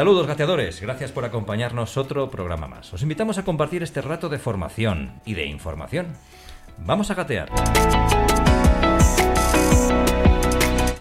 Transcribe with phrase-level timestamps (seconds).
[0.00, 2.90] Saludos gateadores, gracias por acompañarnos otro programa más.
[2.94, 6.16] Os invitamos a compartir este rato de formación y de información.
[6.78, 7.50] Vamos a gatear.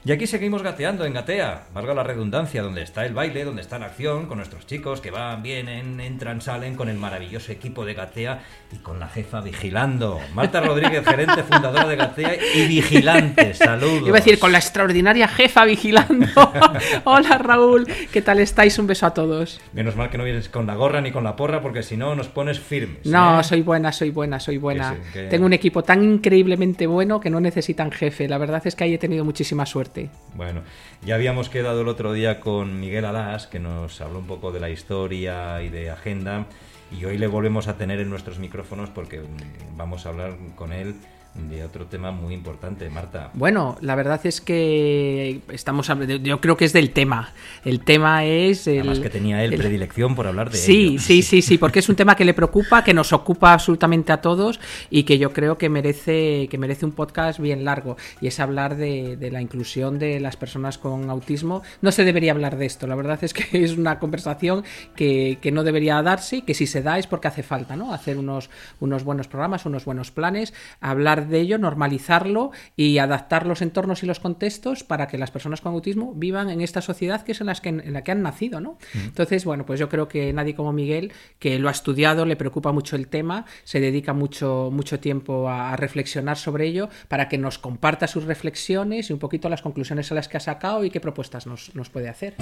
[0.06, 3.78] Y aquí seguimos gateando en Gatea, valga la redundancia, donde está el baile, donde está
[3.80, 7.96] la acción, con nuestros chicos que van, vienen, entran, salen, con el maravilloso equipo de
[7.96, 8.40] Gatea
[8.72, 10.22] y con la jefa vigilando.
[10.34, 14.08] Marta Rodríguez, gerente fundadora de Gatea y vigilante, saludos.
[14.08, 16.28] Iba a decir, con la extraordinaria jefa vigilando.
[17.04, 18.80] Hola Raúl, ¿qué tal estáis?
[18.80, 19.60] Un beso a todos.
[19.74, 22.16] Menos mal que no vienes con la gorra ni con la porra, porque si no
[22.16, 23.06] nos pones firmes.
[23.06, 23.44] No, ¿eh?
[23.44, 24.92] soy buena, soy buena, soy buena.
[24.96, 28.30] Que sí, que- Tengo un equipo tan increíblemente bueno que no necesitan jefe.
[28.30, 29.89] La verdad es que ahí he tenido muchísima suerte.
[30.36, 30.62] Bueno,
[31.06, 34.60] ya habíamos quedado el otro día con Miguel Alas, que nos habló un poco de
[34.60, 36.46] la historia y de agenda,
[36.92, 40.74] y hoy le volvemos a tener en nuestros micrófonos porque mm, vamos a hablar con
[40.74, 40.96] él
[41.36, 43.30] de otro tema muy importante, Marta.
[43.34, 47.32] Bueno, la verdad es que estamos hablando, yo creo que es del tema.
[47.64, 51.00] El tema es el, Además que tenía él el- predilección por hablar de Sí, ello.
[51.00, 54.22] sí, sí, sí, porque es un tema que le preocupa, que nos ocupa absolutamente a
[54.22, 57.96] todos y que yo creo que merece, que merece un podcast bien largo.
[58.22, 61.62] Y es hablar de, de la inclusión de las personas con autismo.
[61.82, 64.64] No se debería hablar de esto, la verdad es que es una conversación
[64.96, 67.94] que, que no debería darse y que si se da es porque hace falta, ¿no?
[67.94, 68.50] Hacer unos,
[68.80, 74.06] unos buenos programas, unos buenos planes, hablar de ello, normalizarlo y adaptar los entornos y
[74.06, 77.48] los contextos para que las personas con autismo vivan en esta sociedad que es en,
[77.48, 78.78] las que, en la que han nacido, ¿no?
[78.94, 82.72] Entonces, bueno, pues yo creo que nadie como Miguel, que lo ha estudiado, le preocupa
[82.72, 87.38] mucho el tema, se dedica mucho, mucho tiempo a, a reflexionar sobre ello para que
[87.38, 90.90] nos comparta sus reflexiones y un poquito las conclusiones a las que ha sacado y
[90.90, 92.36] qué propuestas nos, nos puede hacer.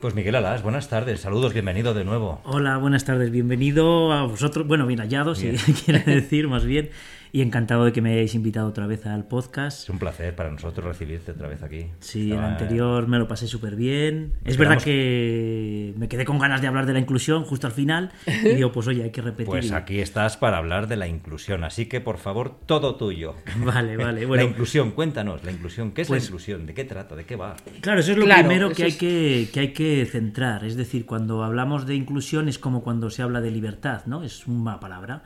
[0.00, 2.40] Pues Miguel Alas, buenas tardes, saludos, bienvenido de nuevo.
[2.44, 5.58] Hola, buenas tardes, bienvenido a vosotros, bueno, bien hallados, Bien.
[5.58, 6.90] si quiere decir más bien,
[7.32, 9.82] y encantado de que me hayáis invitado otra vez al podcast.
[9.84, 11.86] Es un placer para nosotros recibirte otra vez aquí.
[12.00, 14.32] Sí, el Estaba- anterior me lo pasé súper bien.
[14.44, 17.72] Es Esperamos- verdad que me quedé con ganas de hablar de la inclusión justo al
[17.72, 19.46] final y digo, pues oye, hay que repetir.
[19.46, 23.34] Pues aquí estás para hablar de la inclusión, así que por favor, todo tuyo.
[23.64, 24.42] Vale, vale, la bueno.
[24.44, 26.66] inclusión, cuéntanos, la inclusión, ¿qué es Pues- la inclusión?
[26.66, 27.16] ¿De qué trata?
[27.16, 27.56] ¿De qué va?
[27.80, 30.64] Claro, eso es lo Claro, primero que hay es- que, que hay que centrar.
[30.64, 34.22] Es decir, cuando hablamos de inclusión es como cuando se habla de libertad, ¿no?
[34.22, 35.22] Es una palabra.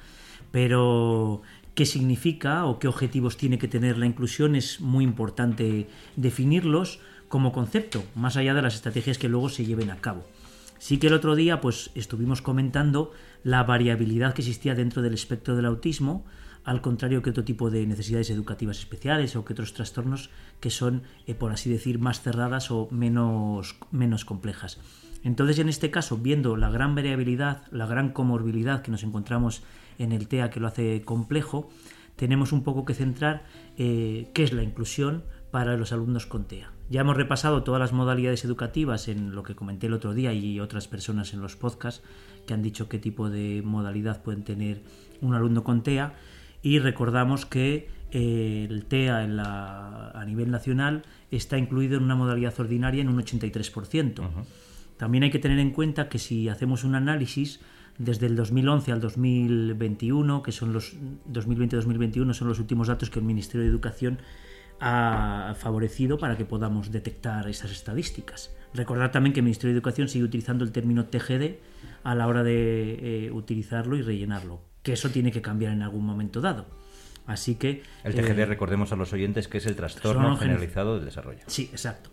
[0.51, 1.43] Pero
[1.75, 7.53] qué significa o qué objetivos tiene que tener la inclusión es muy importante definirlos como
[7.53, 10.25] concepto, más allá de las estrategias que luego se lleven a cabo.
[10.79, 13.13] Sí que el otro día pues estuvimos comentando
[13.45, 16.25] la variabilidad que existía dentro del espectro del autismo,
[16.65, 21.03] al contrario que otro tipo de necesidades educativas especiales o que otros trastornos que son,
[21.27, 24.79] eh, por así decir, más cerradas o menos, menos complejas.
[25.23, 29.63] Entonces, en este caso, viendo la gran variabilidad, la gran comorbilidad que nos encontramos
[30.03, 31.69] en el TEA que lo hace complejo,
[32.17, 33.45] tenemos un poco que centrar
[33.79, 36.71] eh, qué es la inclusión para los alumnos con TEA.
[36.91, 40.59] Ya hemos repasado todas las modalidades educativas en lo que comenté el otro día y
[40.61, 42.03] otras personas en los podcasts
[42.47, 44.83] que han dicho qué tipo de modalidad pueden tener
[45.21, 46.15] un alumno con TEA
[46.63, 52.17] y recordamos que eh, el TEA en la- a nivel nacional está incluido en una
[52.17, 54.29] modalidad ordinaria en un 83%.
[54.97, 57.61] También hay que tener en cuenta que si hacemos un análisis
[58.01, 60.97] desde el 2011 al 2021, que son los
[61.31, 64.19] 2020-2021 son los últimos datos que el Ministerio de Educación
[64.81, 68.51] ha favorecido para que podamos detectar esas estadísticas.
[68.73, 71.57] Recordar también que el Ministerio de Educación sigue utilizando el término TGD
[72.03, 76.07] a la hora de eh, utilizarlo y rellenarlo, que eso tiene que cambiar en algún
[76.07, 76.67] momento dado.
[77.27, 80.49] Así que El eh, TGD, recordemos a los oyentes que es el trastorno Trastorno gen-
[80.49, 81.41] generalizado del desarrollo.
[81.47, 82.10] Sí, exacto.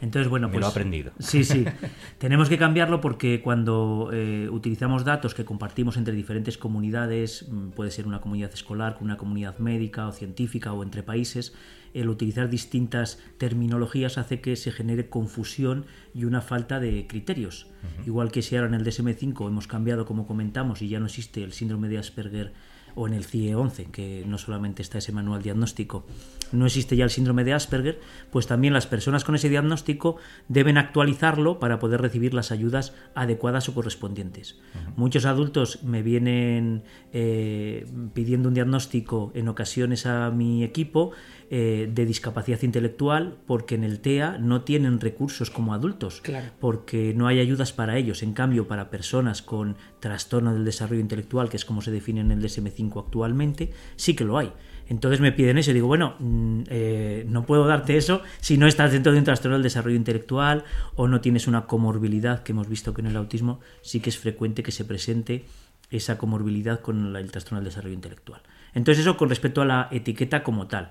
[0.00, 0.60] Entonces, bueno, Me pues.
[0.62, 1.12] lo he aprendido.
[1.18, 1.64] Sí, sí.
[2.18, 7.90] Tenemos que cambiarlo porque cuando eh, utilizamos datos que compartimos entre diferentes comunidades, mm, puede
[7.90, 11.54] ser una comunidad escolar, con una comunidad médica o científica o entre países,
[11.92, 17.66] el utilizar distintas terminologías hace que se genere confusión y una falta de criterios.
[18.06, 21.42] Igual que si ahora en el DSM-5 hemos cambiado, como comentamos, y ya no existe
[21.42, 22.52] el síndrome de Asperger
[22.94, 26.04] o en el CIE 11, que no solamente está ese manual diagnóstico,
[26.52, 28.00] no existe ya el síndrome de Asperger,
[28.30, 30.16] pues también las personas con ese diagnóstico
[30.48, 34.58] deben actualizarlo para poder recibir las ayudas adecuadas o correspondientes.
[34.96, 36.82] Muchos adultos me vienen
[37.12, 41.12] eh, pidiendo un diagnóstico en ocasiones a mi equipo
[41.52, 46.22] eh, de discapacidad intelectual porque en el TEA no tienen recursos como adultos,
[46.60, 48.22] porque no hay ayudas para ellos.
[48.22, 52.30] En cambio, para personas con trastorno del desarrollo intelectual, que es como se define en
[52.30, 54.52] el DSM5 actualmente, sí que lo hay.
[54.88, 58.68] Entonces me piden eso y digo, bueno, mm, eh, no puedo darte eso si no
[58.68, 60.62] estás dentro de un trastorno del desarrollo intelectual
[60.94, 64.18] o no tienes una comorbilidad, que hemos visto que en el autismo sí que es
[64.18, 65.46] frecuente que se presente
[65.90, 68.40] esa comorbilidad con el trastorno del desarrollo intelectual.
[68.74, 70.90] Entonces eso con respecto a la etiqueta como tal.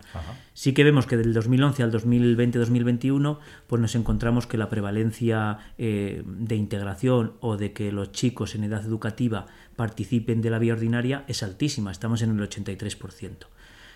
[0.54, 3.38] Sí que vemos que del 2011 al 2020-2021
[3.68, 8.66] pues nos encontramos que la prevalencia eh, de integración o de que los chicos en
[8.66, 9.46] edad educativa
[9.76, 13.48] participen de la vía ordinaria es altísima, estamos en el 83%.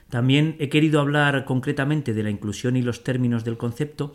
[0.09, 4.13] También he querido hablar concretamente de la inclusión y los términos del concepto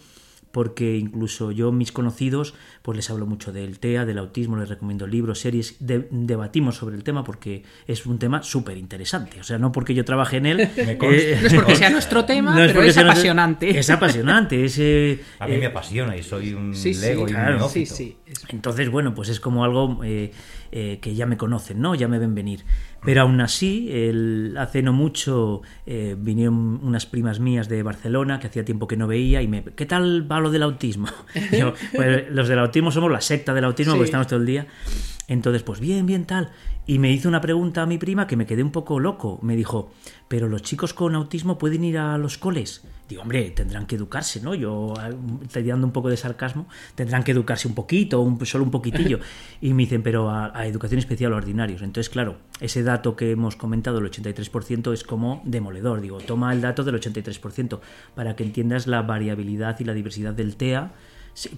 [0.53, 5.07] porque incluso yo, mis conocidos, pues les hablo mucho del TEA, del autismo, les recomiendo
[5.07, 9.41] libros, series, debatimos sobre el tema porque es un tema súper interesante.
[9.41, 10.69] O sea, no porque yo trabaje en él.
[10.79, 13.79] Eh, no es porque sea nuestro tema, pero es apasionante.
[13.79, 14.65] Es apasionante.
[15.39, 18.17] a mí me apasiona y soy un lego y un sí, sí,
[18.49, 20.33] Entonces, bueno, pues es como algo eh,
[20.73, 21.95] eh, que ya me conocen, ¿no?
[21.95, 22.65] Ya me ven venir.
[23.05, 28.49] Pero aún así, el, hace no mucho eh, vinieron unas primas mías de Barcelona que
[28.49, 31.09] hacía tiempo que no veía y me, ¿qué tal va lo del autismo?
[31.95, 34.67] Pues, los del autismo somos la secta del autismo porque estamos todo el día.
[35.29, 36.51] Entonces, pues bien, bien tal.
[36.87, 39.39] Y me hizo una pregunta a mi prima que me quedé un poco loco.
[39.43, 39.93] Me dijo,
[40.27, 42.83] ¿pero los chicos con autismo pueden ir a los coles?
[43.07, 44.55] Digo, hombre, tendrán que educarse, ¿no?
[44.55, 44.95] Yo
[45.43, 49.21] estoy dando un poco de sarcasmo, tendrán que educarse un poquito, un, solo un poquitillo.
[49.61, 51.83] Y me dicen, pero a, educación especial o ordinarios.
[51.83, 56.01] Entonces, claro, ese dato que hemos comentado, el 83%, es como demoledor.
[56.01, 57.81] Digo, toma el dato del 83%
[58.15, 60.93] para que entiendas la variabilidad y la diversidad del TEA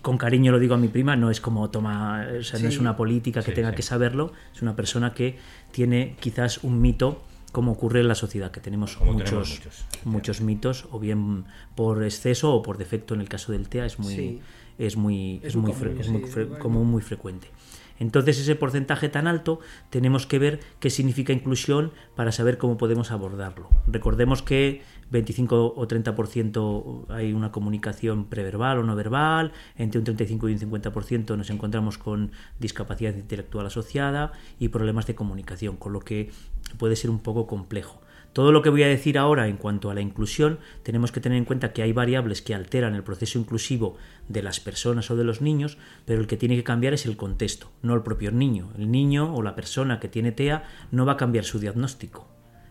[0.03, 2.79] con cariño lo digo a mi prima, no es como toma, o sea, no es
[2.79, 5.39] una política que tenga que saberlo, es una persona que
[5.73, 7.23] tiene quizás un mito
[7.53, 9.61] como ocurre en la sociedad, que tenemos muchos,
[10.05, 11.45] muchos, mitos, o bien
[11.75, 14.41] por exceso o por defecto en el caso del TEA es muy,
[14.79, 16.23] es muy, es, muy, es muy,
[16.59, 17.49] común, muy frecuente.
[18.01, 19.61] Entonces ese porcentaje tan alto
[19.91, 23.69] tenemos que ver qué significa inclusión para saber cómo podemos abordarlo.
[23.87, 30.49] Recordemos que 25 o 30% hay una comunicación preverbal o no verbal, entre un 35
[30.49, 36.01] y un 50% nos encontramos con discapacidad intelectual asociada y problemas de comunicación, con lo
[36.01, 36.31] que
[36.79, 38.01] puede ser un poco complejo.
[38.33, 41.37] Todo lo que voy a decir ahora en cuanto a la inclusión, tenemos que tener
[41.37, 43.97] en cuenta que hay variables que alteran el proceso inclusivo
[44.29, 47.17] de las personas o de los niños, pero el que tiene que cambiar es el
[47.17, 48.71] contexto, no el propio niño.
[48.79, 50.63] El niño o la persona que tiene TEA
[50.93, 52.29] no va a cambiar su diagnóstico.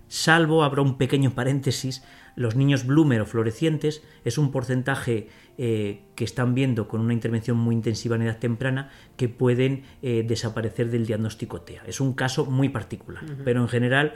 [0.08, 2.04] Salvo, habrá un pequeño paréntesis,
[2.40, 5.28] los niños bloomer o florecientes es un porcentaje
[5.58, 10.24] eh, que están viendo con una intervención muy intensiva en edad temprana que pueden eh,
[10.26, 11.84] desaparecer del diagnóstico TEA.
[11.86, 14.14] Es un caso muy particular, pero en general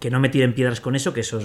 [0.00, 1.40] que no me tiren piedras con eso, que eso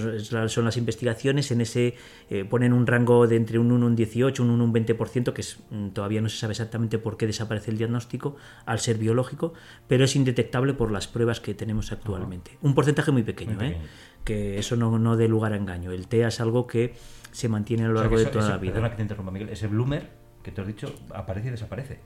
[0.48, 1.94] son las investigaciones, en ese
[2.30, 4.72] eh, ponen un rango de entre un 1 y un 18, un 1 y un
[4.72, 8.36] 20%, que es, mm, todavía no se sabe exactamente por qué desaparece el diagnóstico
[8.66, 9.54] al ser biológico,
[9.88, 12.58] pero es indetectable por las pruebas que tenemos actualmente.
[12.62, 13.76] Un porcentaje muy pequeño, ¿eh?
[14.24, 15.92] Que eso no, no dé lugar a engaño.
[15.92, 16.94] El TEA es algo que
[17.30, 18.72] se mantiene a lo largo de toda la vida.
[18.72, 19.50] Perdona que te interrumpa, Miguel.
[19.50, 20.08] Ese bloomer
[20.42, 21.98] que te has dicho aparece y desaparece.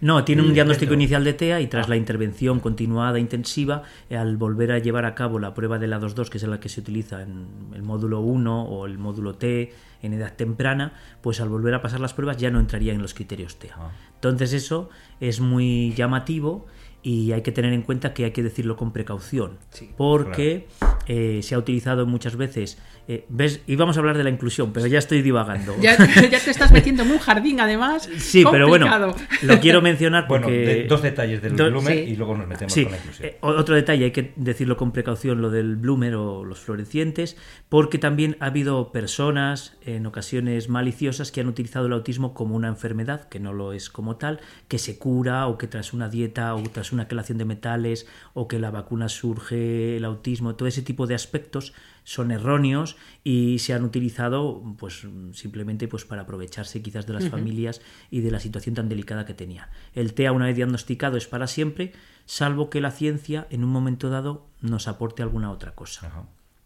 [0.00, 1.90] No, tiene un diagnóstico inicial de TEA y tras ah.
[1.90, 6.28] la intervención continuada intensiva, al volver a llevar a cabo la prueba de la 2.2,
[6.28, 9.72] que es la que se utiliza en el módulo 1 o el módulo T
[10.02, 13.12] en edad temprana, pues al volver a pasar las pruebas ya no entraría en los
[13.12, 13.74] criterios TEA.
[13.76, 13.90] Ah.
[14.14, 14.88] Entonces eso
[15.18, 16.66] es muy llamativo
[17.02, 19.58] y hay que tener en cuenta que hay que decirlo con precaución,
[19.96, 20.66] porque
[21.06, 22.78] eh, se ha utilizado muchas veces.
[23.10, 23.62] Eh, ¿Ves?
[23.66, 25.74] Íbamos a hablar de la inclusión, pero ya estoy divagando.
[25.80, 28.06] ya, te estás metiendo en un jardín, además.
[28.18, 30.84] Sí, pero bueno, lo quiero mencionar porque.
[30.86, 33.28] dos detalles del bloomer y luego nos metemos con la inclusión.
[33.28, 37.38] Eh, otro detalle, hay que decirlo con precaución, lo del bloomer o los florecientes,
[37.70, 42.68] porque también ha habido personas, en ocasiones maliciosas, que han utilizado el autismo como una
[42.68, 46.54] enfermedad, que no lo es como tal, que se cura o que tras una dieta
[46.54, 50.82] o tras una quelación de metales o que la vacuna surge el autismo, todo ese
[50.82, 51.72] tipo de aspectos
[52.08, 57.82] son erróneos y se han utilizado pues simplemente pues para aprovecharse quizás de las familias
[58.10, 59.68] y de la situación tan delicada que tenía.
[59.94, 61.92] El TEA una vez diagnosticado es para siempre,
[62.24, 66.10] salvo que la ciencia en un momento dado nos aporte alguna otra cosa.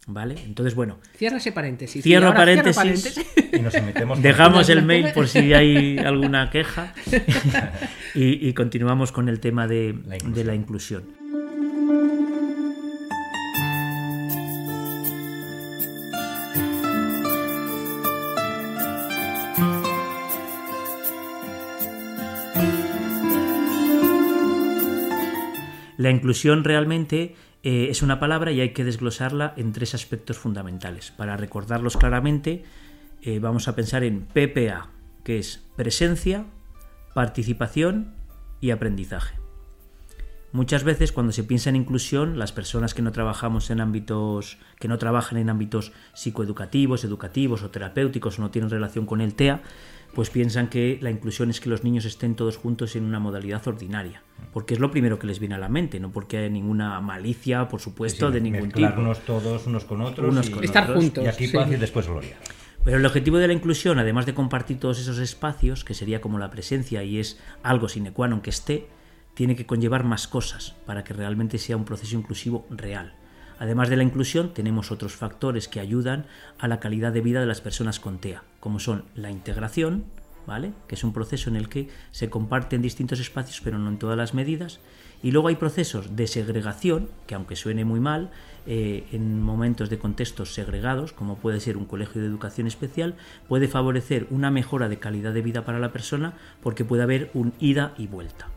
[0.07, 0.35] ¿Vale?
[0.45, 0.99] Entonces, bueno.
[1.17, 2.03] Cierra ese paréntesis.
[2.03, 3.19] Cierro paréntesis.
[3.53, 6.93] Y nos metemos Dejamos el mail por si hay alguna queja.
[8.15, 9.93] y, continuamos con el tema de
[10.45, 11.22] la inclusión.
[26.03, 27.33] La inclusión realmente
[27.63, 31.11] eh, es una palabra y hay que desglosarla en tres aspectos fundamentales.
[31.11, 32.65] Para recordarlos claramente,
[33.21, 34.89] eh, vamos a pensar en PPA,
[35.23, 36.43] que es presencia,
[37.13, 38.15] participación
[38.59, 39.37] y aprendizaje.
[40.51, 44.89] Muchas veces cuando se piensa en inclusión, las personas que no trabajamos en ámbitos, que
[44.89, 49.61] no trabajan en ámbitos psicoeducativos, educativos o terapéuticos o no tienen relación con el TEA,
[50.13, 53.67] pues piensan que la inclusión es que los niños estén todos juntos en una modalidad
[53.67, 57.01] ordinaria, porque es lo primero que les viene a la mente, no porque hay ninguna
[57.01, 58.89] malicia, por supuesto, de ningún tipo.
[59.25, 61.23] todos unos con otros, unos con estar juntos.
[61.23, 61.57] Y aquí sí.
[61.57, 62.37] y después gloria.
[62.83, 66.37] Pero el objetivo de la inclusión, además de compartir todos esos espacios, que sería como
[66.37, 68.91] la presencia y es algo sine qua non que esté,
[69.33, 73.15] tiene que conllevar más cosas para que realmente sea un proceso inclusivo real.
[73.59, 76.25] Además de la inclusión, tenemos otros factores que ayudan
[76.59, 80.05] a la calidad de vida de las personas con TEA, como son la integración,
[80.45, 80.73] ¿vale?
[80.87, 84.17] que es un proceso en el que se comparten distintos espacios, pero no en todas
[84.17, 84.79] las medidas,
[85.21, 88.29] y luego hay procesos de segregación, que aunque suene muy mal,
[88.65, 93.15] eh, en momentos de contextos segregados, como puede ser un colegio de educación especial,
[93.47, 97.53] puede favorecer una mejora de calidad de vida para la persona porque puede haber un
[97.59, 98.47] ida y vuelta.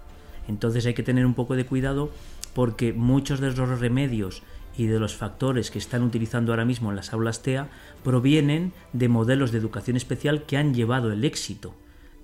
[0.49, 2.11] Entonces hay que tener un poco de cuidado
[2.53, 4.43] porque muchos de los remedios
[4.77, 7.69] y de los factores que están utilizando ahora mismo en las aulas TEA
[8.05, 11.75] provienen de modelos de educación especial que han llevado el éxito.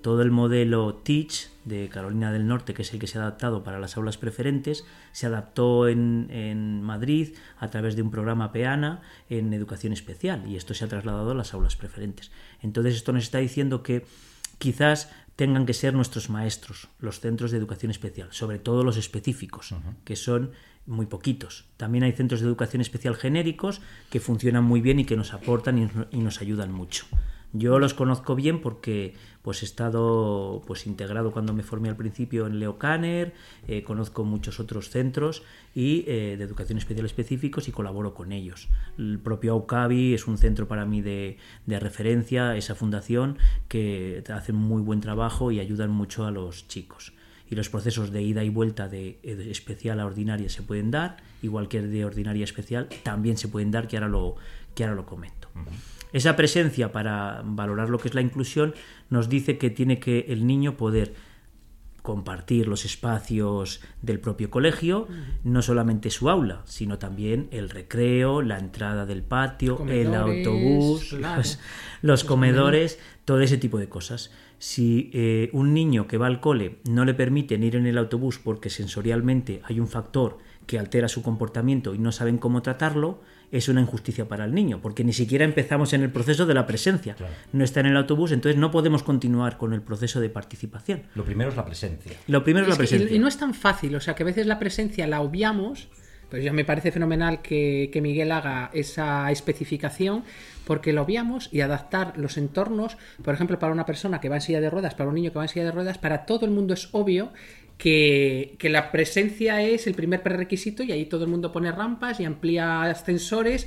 [0.02, 3.62] Todo el modelo Teach de Carolina del Norte, que es el que se ha adaptado
[3.62, 9.00] para las aulas preferentes, se adaptó en, en Madrid a través de un programa PEANA
[9.30, 12.32] en educación especial y esto se ha trasladado a las aulas preferentes.
[12.62, 14.04] Entonces esto nos está diciendo que
[14.58, 19.74] quizás tengan que ser nuestros maestros, los centros de educación especial, sobre todo los específicos,
[20.04, 20.52] que son
[20.86, 21.66] muy poquitos.
[21.76, 26.08] También hay centros de educación especial genéricos que funcionan muy bien y que nos aportan
[26.10, 27.06] y nos ayudan mucho.
[27.54, 32.46] Yo los conozco bien porque pues he estado pues integrado cuando me formé al principio
[32.46, 33.34] en Leo Kanner,
[33.68, 35.42] eh, conozco muchos otros centros
[35.74, 38.68] y eh, de educación especial específicos y colaboro con ellos.
[38.96, 41.36] El propio AUCABI es un centro para mí de,
[41.66, 43.36] de referencia, esa fundación
[43.68, 47.12] que hace muy buen trabajo y ayudan mucho a los chicos
[47.52, 51.68] y los procesos de ida y vuelta de, especial a ordinaria se pueden dar, igual
[51.68, 54.36] que de ordinaria a especial también se pueden dar, que ahora lo,
[54.74, 55.48] que ahora lo comento.
[56.14, 58.74] Esa presencia para valorar lo que es la inclusión
[59.10, 61.12] nos dice que tiene que el niño poder
[62.00, 65.06] compartir los espacios del propio colegio,
[65.44, 71.14] no solamente su aula, sino también el recreo, la entrada del patio, el autobús,
[72.00, 74.32] los, comedores, todo ese tipo de cosas.
[74.62, 78.38] Si eh, un niño que va al cole no le permiten ir en el autobús
[78.38, 80.38] porque sensorialmente hay un factor
[80.68, 84.78] que altera su comportamiento y no saben cómo tratarlo, es una injusticia para el niño,
[84.80, 87.16] porque ni siquiera empezamos en el proceso de la presencia.
[87.52, 91.02] No está en el autobús, entonces no podemos continuar con el proceso de participación.
[91.16, 92.12] Lo primero es la presencia.
[92.28, 93.16] Lo primero es, la presencia.
[93.16, 95.88] y, no es tan fácil, o sea, que a veces la presencia la obviamos,
[96.30, 100.22] pero ya me parece fenomenal que, que Miguel haga esa especificación,
[100.66, 104.40] porque lo obviamos y adaptar los entornos, por ejemplo, para una persona que va en
[104.42, 106.52] silla de ruedas, para un niño que va en silla de ruedas, para todo el
[106.52, 107.32] mundo es obvio
[107.78, 112.24] que, la presencia es el primer prerequisito y ahí todo el mundo pone rampas y
[112.24, 113.66] amplía ascensores.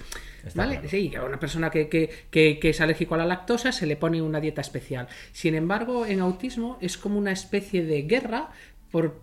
[0.53, 0.87] ¿Vale?
[0.87, 4.39] Sí, a una persona que, que, es alérgico a la lactosa se le pone una
[4.39, 5.07] dieta especial.
[5.31, 8.51] Sin embargo, en autismo es como una especie de guerra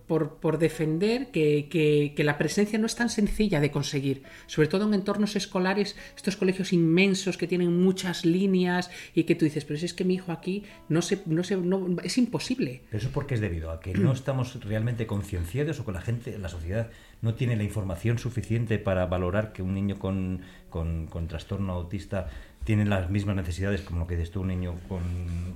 [0.09, 5.35] por, defender que, la presencia no es tan sencilla de conseguir, sobre todo en entornos
[5.37, 9.95] escolares, estos colegios inmensos que tienen muchas líneas y que tú dices, pero si es
[9.95, 12.83] que mi hijo aquí no se, no se, no, es imposible.
[12.91, 16.03] Pero eso es porque es debido a que no estamos realmente concienciados o que la
[16.03, 16.91] gente, la sociedad
[17.23, 22.29] no tiene la información suficiente para valorar que un niño con, con, con trastorno autista
[22.65, 25.03] tienen las mismas necesidades como lo que dices tú, un niño con,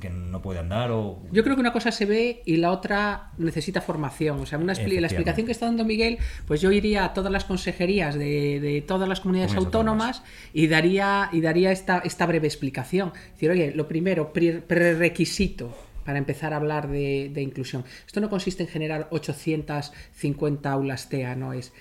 [0.00, 1.22] que no puede andar o...
[1.30, 4.40] Yo creo que una cosa se ve y la otra necesita formación.
[4.40, 7.44] O sea, una la explicación que está dando Miguel, pues yo iría a todas las
[7.44, 10.22] consejerías de, de todas las comunidades autónomas,
[10.52, 13.12] y daría, y daría esta, esta breve explicación.
[13.14, 17.84] Es decir, oye, lo primero, prerequisito para empezar a hablar de, de inclusión.
[18.06, 21.72] Esto no consiste en generar 850 aulas TEA, no es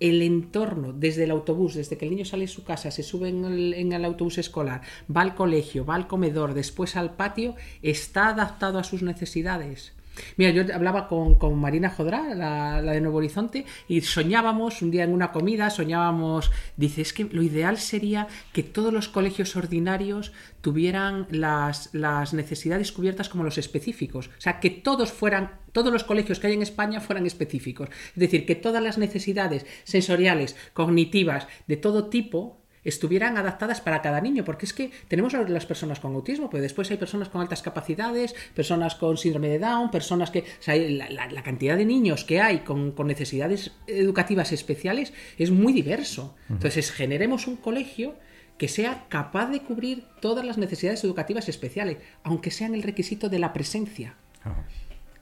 [0.00, 3.28] el entorno desde el autobús, desde que el niño sale de su casa, se sube
[3.28, 4.82] en el, autobús escolar,
[5.14, 9.92] va al colegio, va al comedor, después al patio, está adaptado a sus necesidades.
[10.36, 15.12] Mira, yo hablaba con, Marina Jodrá, la, de Nuevo Horizonte, y soñábamos, un día en
[15.12, 21.26] una comida, soñábamos, dice, es que lo ideal sería que todos los colegios ordinarios tuvieran
[21.30, 24.28] las, las necesidades cubiertas como los específicos.
[24.28, 27.88] O sea, que todos fueran, todos los colegios que hay en España fueran específicos.
[27.90, 34.20] Es decir, que todas las necesidades sensoriales, cognitivas, de todo tipo, estuvieran adaptadas para cada
[34.20, 37.40] niño, porque es que tenemos a las personas con autismo, pero después hay personas con
[37.40, 40.40] altas capacidades, personas con síndrome de Down, personas que...
[40.40, 45.12] O sea, la, la- la cantidad de niños que hay con, con necesidades educativas especiales
[45.38, 46.34] es muy diverso.
[46.48, 48.14] Entonces, generemos un colegio
[48.56, 53.38] que sea capaz de cubrir todas las necesidades educativas especiales, aunque sean el requisito de
[53.38, 54.16] la presencia.
[54.42, 54.64] Ajá.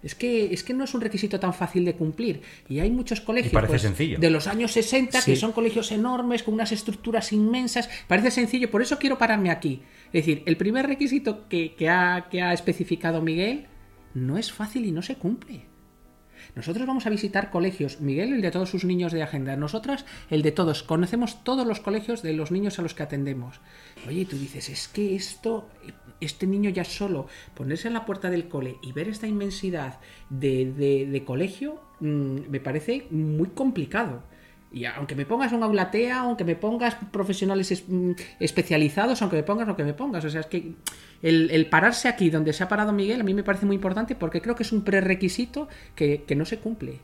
[0.06, 2.40] Es que, es que no es un requisito tan fácil de cumplir.
[2.68, 4.18] Y hay muchos colegios parece pues, sencillo.
[4.20, 7.90] de los años 60 que son colegios enormes, con unas estructuras inmensas.
[8.06, 9.82] Parece sencillo, por eso quiero pararme aquí.
[10.12, 13.66] Es decir, el primer requisito que, que ha, que ha especificado Miguel
[14.14, 15.64] no es fácil y no se cumple.
[16.54, 20.42] Nosotros vamos a visitar colegios, Miguel el de todos sus niños de agenda, nosotras el
[20.42, 23.60] de todos, conocemos todos los colegios de los niños a los que atendemos.
[24.06, 25.68] Oye, y tú dices, es que esto,
[26.20, 29.98] este niño ya solo ponerse en la puerta del cole y ver esta inmensidad
[30.30, 34.22] de, de- de colegio, mm, me parece muy complicado.
[34.72, 39.42] Y aunque me pongas un aulatea, aunque me pongas profesionales es- mm, especializados, aunque me
[39.42, 40.72] pongas lo que me pongas, o sea, es que
[41.22, 44.14] el, el pararse aquí donde se ha parado Miguel a mí me parece muy importante
[44.14, 46.98] porque creo que es un prerequisito que, que no se cumple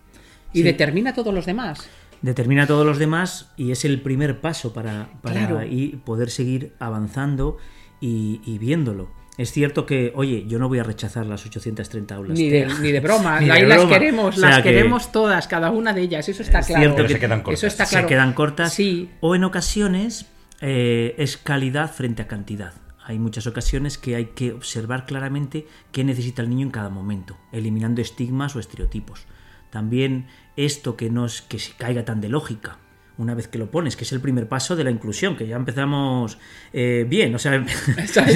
[0.52, 0.62] y Sí.
[0.62, 1.88] determina todos los demás.
[2.20, 5.62] determina a todos los demás y es el primer paso para, para Claro.
[5.64, 7.56] ir- poder seguir avanzando
[8.02, 9.08] y, y viéndolo.
[9.38, 12.38] Es cierto que, oye, yo no voy a rechazar las 830 aulas.
[12.38, 15.10] Ni de, ni de broma, Ni de ahí las queremos, O sea las que- queremos
[15.10, 16.82] todas, cada una de ellas, eso está Es claro.
[16.82, 17.58] cierto que se quedan cortas.
[17.60, 18.06] Eso está claro.
[18.06, 20.26] se quedan cortas Sí, o en ocasiones
[20.60, 22.74] eh, es calidad frente a cantidad.
[23.04, 27.36] Hay muchas ocasiones que hay que observar claramente qué necesita el niño en cada momento,
[27.52, 29.26] eliminando estigmas o estereotipos.
[29.70, 32.78] También esto que no es que se caiga tan de lógica.
[33.22, 35.54] Una vez que lo pones, que es el primer paso de la inclusión, que ya
[35.54, 36.38] empezamos
[36.72, 37.64] eh, bien, o sea, el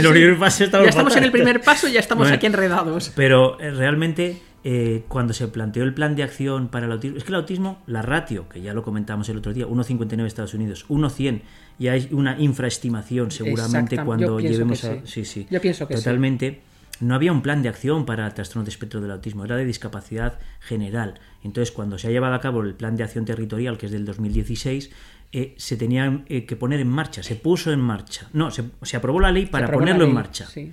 [0.09, 3.12] primer paso ya estamos en el primer paso y ya estamos Bueno, aquí enredados.
[3.16, 7.25] pero eh, realmente, eh, cuando se planteó el plan de acción para el autismo, es
[7.25, 10.85] que el autismo, la ratio, que ya lo comentamos el otro día, 1,59 Estados Unidos,
[10.88, 11.43] 1,100,
[11.78, 14.95] ya hay una infraestimación seguramente cuando llevemos a.
[14.95, 15.00] sí.
[15.05, 15.47] Sí, sí.
[15.50, 16.05] Yo pienso que sí.
[17.00, 19.65] No había un plan de acción para el trastorno de espectro del autismo, era de
[19.65, 21.21] discapacidad general.
[21.43, 24.05] Entonces, cuando se ha llevado a cabo el plan de acción territorial, que es del
[24.05, 24.91] 2016,
[25.33, 28.28] eh, se tenía eh, que poner en marcha, se puso en marcha.
[28.32, 30.47] No, se, se aprobó la ley para ponerlo en marcha.
[30.47, 30.73] sí.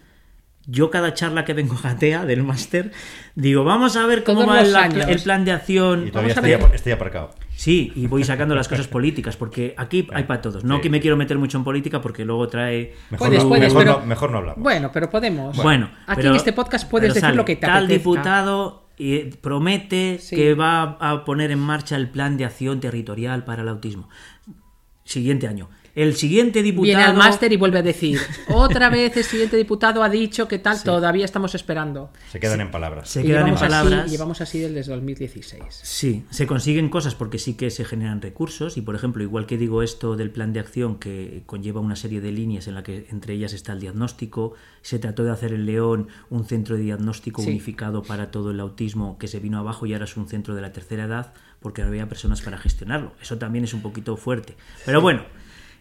[0.65, 2.93] Yo cada charla que vengo a Gatea del máster
[3.35, 6.07] digo, vamos a ver cómo Todos va el, plan de acción.
[6.07, 6.75] Y todavía Vamos a estoy, ver.
[6.75, 7.31] estoy aparcado.
[7.55, 10.63] Sí, y voy sacando las cosas políticas, porque aquí hay para todos.
[10.63, 10.81] No Sí.
[10.81, 12.93] que me quiero meter mucho en política porque luego trae...
[13.11, 14.61] Mejor, Puedes, no, puedes, mejor, pero- no, mejor no hablamos.
[14.63, 15.55] Bueno, pero podemos.
[15.57, 17.93] Bueno, aquí pero- en este podcast puedes decir lo que te Tal apetezca.
[18.09, 18.83] diputado
[19.41, 20.35] promete Sí.
[20.35, 24.09] que va a poner en marcha el plan de acción territorial para el autismo.
[25.03, 25.69] Siguiente año.
[25.95, 26.85] El siguiente diputado...
[26.87, 30.57] Viene al máster y vuelve a decir, otra vez el siguiente diputado ha dicho que
[30.57, 32.09] tal, todavía estamos esperando.
[32.31, 33.09] Se quedan en palabras.
[33.09, 33.99] Se Y quedan en llevamos palabras.
[34.05, 35.63] Así, llevamos así desde 2016.
[35.83, 39.57] Sí, se consiguen cosas porque sí que se generan recursos y por ejemplo, igual que
[39.57, 43.05] digo esto del plan de acción que conlleva una serie de líneas en la que
[43.11, 47.41] entre ellas está el diagnóstico, se trató de hacer en León un centro de diagnóstico
[47.43, 47.49] Sí.
[47.49, 50.61] unificado para todo el autismo que se vino abajo y ahora es un centro de
[50.61, 53.13] la tercera edad porque no había personas para gestionarlo.
[53.21, 54.55] Eso también es un poquito fuerte.
[54.85, 55.23] Pero bueno,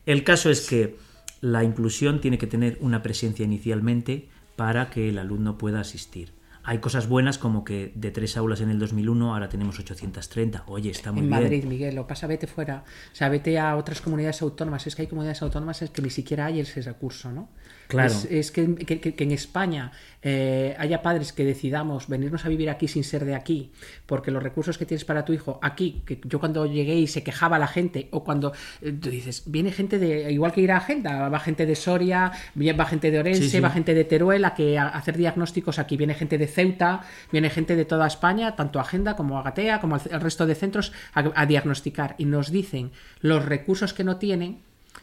[0.07, 0.97] el caso es que
[1.41, 6.35] la inclusión tiene que tener una presencia inicialmente para que el alumno pueda asistir.
[6.65, 10.63] Hay cosas buenas como que de tres aulas en el 2001 ahora tenemos 830.
[10.69, 11.43] Oye, está muy en bien.
[11.43, 12.85] Madrid, Miguel, lo pasa, vete fuera.
[13.13, 14.87] O sea, vete a otras comunidades autónomas.
[14.87, 17.49] Es que hay comunidades autónomas en que ni siquiera hay ese recurso, ¿no?
[17.93, 18.13] Claro.
[18.13, 19.93] Es, es que, que- que- que en España
[20.25, 23.73] eh, haya padres que decidamos venirnos a vivir aquí sin ser de aquí,
[24.07, 27.23] porque los recursos que tienes para tu hijo aquí, que yo cuando llegué y se
[27.25, 28.53] quejaba la gente, o cuando
[28.83, 32.31] eh, tú dices, viene gente de, igual que ir a agenda, va gente de Soria,
[32.57, 33.61] va gente de Orense, Sí, sí.
[33.61, 37.01] va gente de Teruel a que a hacer diagnósticos aquí, viene gente de Ceuta,
[37.33, 40.93] viene gente de toda España, tanto Agenda como a Gatea, como al resto de centros,
[41.15, 42.15] a, a diagnosticar.
[42.19, 44.61] Y nos dicen los recursos que no tienen,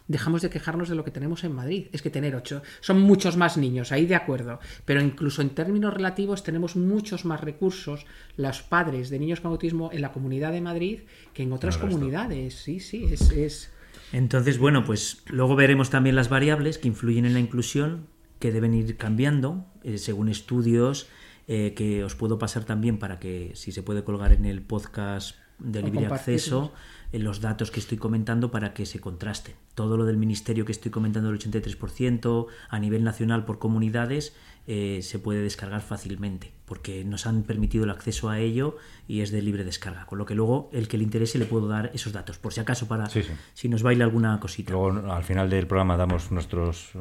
[0.07, 1.87] dejamos de quejarnos de lo que tenemos en Madrid.
[1.91, 4.59] Es que tener ocho, son muchos más niños, ahí de acuerdo.
[4.85, 8.05] Pero incluso en términos relativos tenemos muchos más recursos
[8.37, 10.99] los padres de niños con autismo en la comunidad de Madrid
[11.33, 12.55] que en otras comunidades.
[12.55, 13.31] Sí, sí, es...
[13.31, 13.71] es...
[14.11, 18.07] Entonces, bueno, pues luego veremos también las variables que influyen en la inclusión,
[18.39, 21.07] que deben ir cambiando eh, según estudios
[21.51, 25.35] eh, que os puedo pasar también para que, si se puede colgar en el podcast
[25.57, 26.73] de libre acceso,
[27.11, 29.55] los datos que estoy comentando para que se contrasten.
[29.73, 34.35] Todo lo del ministerio que estoy comentando, el 83%, a nivel nacional por comunidades,
[34.67, 39.31] eh, se puede descargar fácilmente, porque nos han permitido el acceso a ello y es
[39.31, 40.05] de libre descarga.
[40.05, 42.59] Con lo que luego, el que le interese, le puedo dar esos datos, por si
[42.59, 43.31] acaso, para Sí, sí.
[43.55, 44.71] si nos baila alguna cosita.
[44.73, 46.99] Luego al final del programa damos nuestros eh,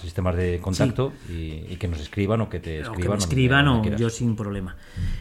[0.00, 2.94] sistemas de contacto y, y que nos escriban o que te o escriban.
[2.96, 4.76] que me donde- escriban o yo sin problema.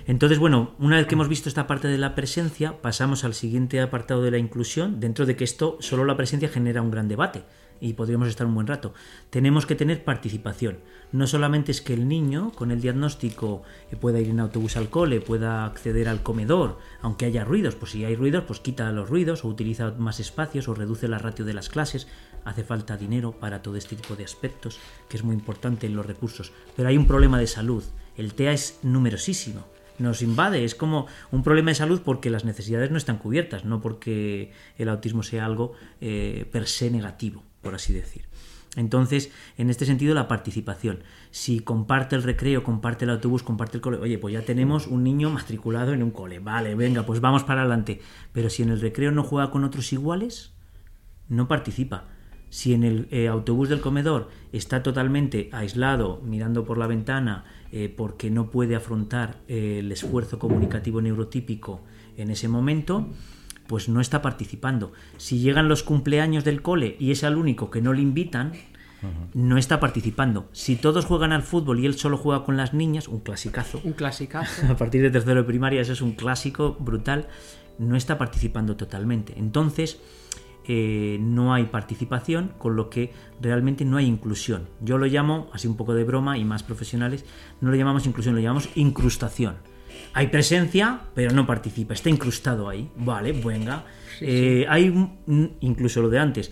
[0.08, 3.82] Entonces, bueno, una vez que hemos visto esta parte de la presencia, pasamos al siguiente
[3.82, 7.44] apartado de la inclusión, dentro de que esto, solo la presencia genera un gran debate.
[7.84, 8.94] Y podríamos estar un buen rato.
[9.30, 10.80] Tenemos que tener participación.
[11.12, 14.90] No solamente es que el niño con el diagnóstico eh, pueda ir en autobús al
[14.90, 19.10] cole, pueda acceder al comedor, aunque haya ruidos, pues si hay ruidos, pues quita los
[19.10, 22.08] ruidos o utiliza más espacios o reduce la ratio de las clases.
[22.46, 26.06] Hace falta dinero para todo este tipo de aspectos, que es muy importante en los
[26.06, 26.54] recursos.
[26.78, 27.84] Pero hay un problema de salud.
[28.16, 29.66] El TEA es numerosísimo
[30.00, 30.64] nos invade.
[30.64, 34.90] Es como un problema de salud porque las necesidades no están cubiertas, no porque el
[34.90, 38.26] autismo sea algo eh, per se negativo, por así decir.
[38.76, 41.04] Entonces, en este sentido, la participación.
[41.32, 45.04] Si comparte el recreo, comparte el autobús, comparte el cole, oye, pues ya tenemos un
[45.04, 48.02] niño matriculado en un cole, vale, venga, pues vamos para adelante.
[48.32, 50.54] Pero si en el recreo no juega con otros iguales,
[51.30, 52.06] no participa.
[52.50, 57.94] Si en el eh, autobús del comedor está totalmente aislado, mirando por la ventana, eh,
[57.96, 61.82] porque no puede afrontar eh, el esfuerzo comunicativo neurotípico
[62.16, 63.08] en ese momento,
[63.68, 64.92] pues no está participando.
[65.18, 68.54] Si llegan los cumpleaños del cole y es el único que no le invitan,
[69.34, 70.48] no está participando.
[70.54, 73.82] Si todos juegan al fútbol y él solo juega con las niñas, un clasicazo.
[73.84, 74.68] Un clasicazo.
[74.72, 77.28] A partir de tercero de primaria, eso es un clásico brutal.
[77.80, 79.34] No está participando totalmente.
[79.38, 80.00] Entonces,
[80.66, 84.70] eh, no hay participación, con lo que realmente no hay inclusión.
[84.80, 87.26] Yo lo llamo, así un poco de broma y más profesionales,
[87.60, 89.56] no lo llamamos inclusión, lo llamamos incrustación.
[90.14, 92.90] Hay presencia, pero no participa, está incrustado ahí.
[92.96, 93.86] Vale, venga.
[94.22, 94.94] Eh, hay
[95.62, 96.52] incluso lo de antes.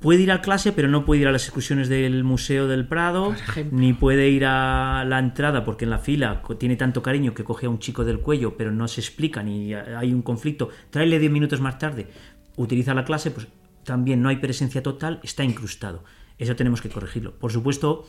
[0.00, 3.36] Puede ir a clase, pero no puede ir a las excursiones del Museo del Prado,
[3.70, 7.66] ni puede ir a la entrada porque en la fila tiene tanto cariño que coge
[7.66, 10.70] a un chico del cuello, pero no se explica ni hay un conflicto.
[10.90, 12.08] Tráele 10 minutos más tarde
[12.56, 13.46] utiliza la clase, pues
[13.84, 16.04] también no hay presencia total, está incrustado.
[16.38, 17.34] Eso tenemos que corregirlo.
[17.38, 18.06] Por supuesto,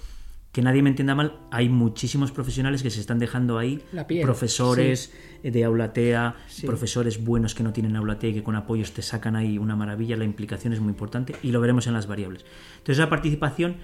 [0.54, 3.84] que nadie me entienda mal, hay muchísimos profesionales que se están dejando ahí,
[4.22, 5.12] profesores
[5.42, 9.58] de aulatea, profesores buenos que no tienen aulatea y que con apoyos te sacan ahí
[9.58, 12.46] una maravilla, la implicación es muy importante y lo veremos en las variables.
[12.78, 13.78] Entonces la participación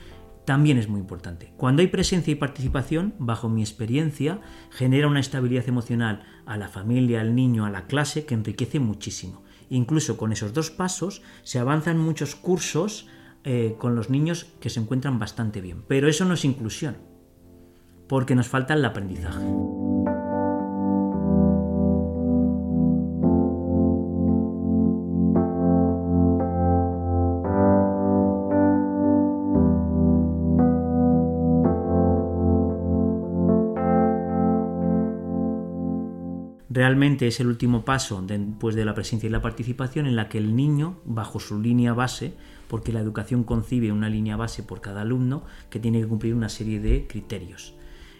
[0.45, 1.51] también es muy importante.
[1.57, 7.21] Cuando hay presencia y participación, bajo mi experiencia, genera una estabilidad emocional a la familia,
[7.21, 9.43] al niño, a la clase que enriquece muchísimo.
[9.71, 13.07] Incluso con esos dos pasos se avanzan muchos cursos
[13.43, 15.83] eh, con los niños que se encuentran bastante bien.
[15.87, 16.97] Pero eso no es inclusión,
[18.07, 19.45] porque nos falta el aprendizaje.
[36.79, 40.37] realmente es el último paso después de la presencia y la participación en la que
[40.37, 42.35] el niño, bajo su línea base,
[42.69, 46.47] porque la educación concibe una línea base por cada alumno que tiene que cumplir una
[46.47, 47.73] serie de criterios.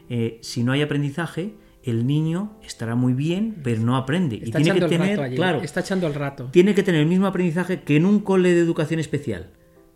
[0.10, 4.38] Eh, si no hay aprendizaje, el niño estará muy bien, pero no aprende.
[4.38, 6.50] y tiene que tener, claro, está echando el rato.
[6.52, 9.52] Tiene que tener el mismo aprendizaje que en un cole de educación especial.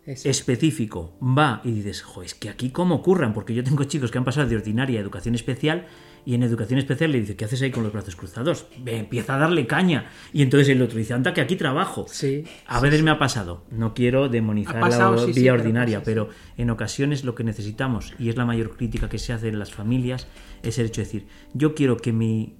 [0.06, 4.18] específico va y dices, jo, es que aquí cómo ocurran, porque yo tengo chicos que
[4.18, 5.86] han pasado de ordinaria a educación especial
[6.26, 8.66] y en educación especial le dice, ¿qué haces ahí con los brazos cruzados?
[8.86, 10.10] empieza a darle caña.
[10.32, 12.06] Y entonces el otro dice, anda que aquí trabajo.
[12.08, 13.64] Sí, a veces me ha pasado.
[13.70, 18.46] No quiero demonizar la vía ordinaria, pero, en ocasiones lo que necesitamos, y es la
[18.46, 20.28] mayor crítica que se hace en las familias,
[20.62, 22.56] es el hecho de decir, yo quiero que mi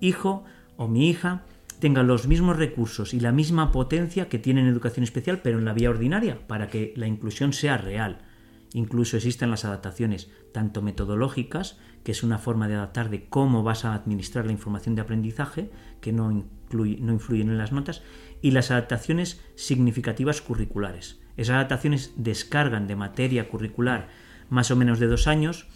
[0.00, 0.44] hijo
[0.76, 1.42] o mi hija
[1.80, 5.64] tenga los mismos recursos y la misma potencia que tiene en educación especial, pero en
[5.64, 8.27] la vía ordinaria, para que la inclusión sea real.
[8.74, 13.84] Incluso existen las adaptaciones, tanto metodológicas, que es una forma de adaptar de cómo vas
[13.84, 16.30] a administrar la información de aprendizaje, que no,
[16.70, 18.02] no influyen en las notas,
[18.42, 21.20] y las adaptaciones significativas curriculares.
[21.36, 24.08] Esas adaptaciones descargan de materia curricular
[24.50, 25.66] más o menos de dos años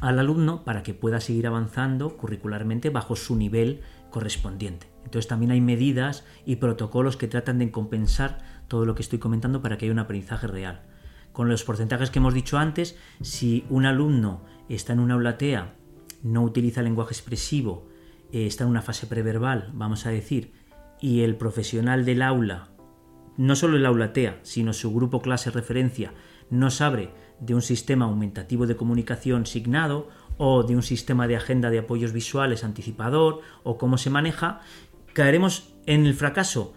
[0.00, 4.88] al alumno para que pueda seguir avanzando curricularmente bajo su nivel correspondiente.
[5.04, 9.60] Entonces también hay medidas y protocolos que tratan de compensar todo lo que estoy comentando
[9.62, 10.82] para que haya un aprendizaje real
[11.32, 15.74] con los porcentajes que hemos dicho antes, si un alumno está en una aula TEA,
[16.22, 17.88] no utiliza lenguaje expresivo,
[18.32, 20.52] eh, está en una fase preverbal, vamos a decir,
[21.00, 22.68] y el profesional del aula,
[23.36, 26.12] no solo el aula TEA, sino su grupo clase referencia,
[26.50, 31.70] no sabe de un sistema aumentativo de comunicación signado o de un sistema de agenda
[31.70, 34.60] de apoyos visuales anticipador o cómo se maneja,
[35.12, 36.74] caeremos en el fracaso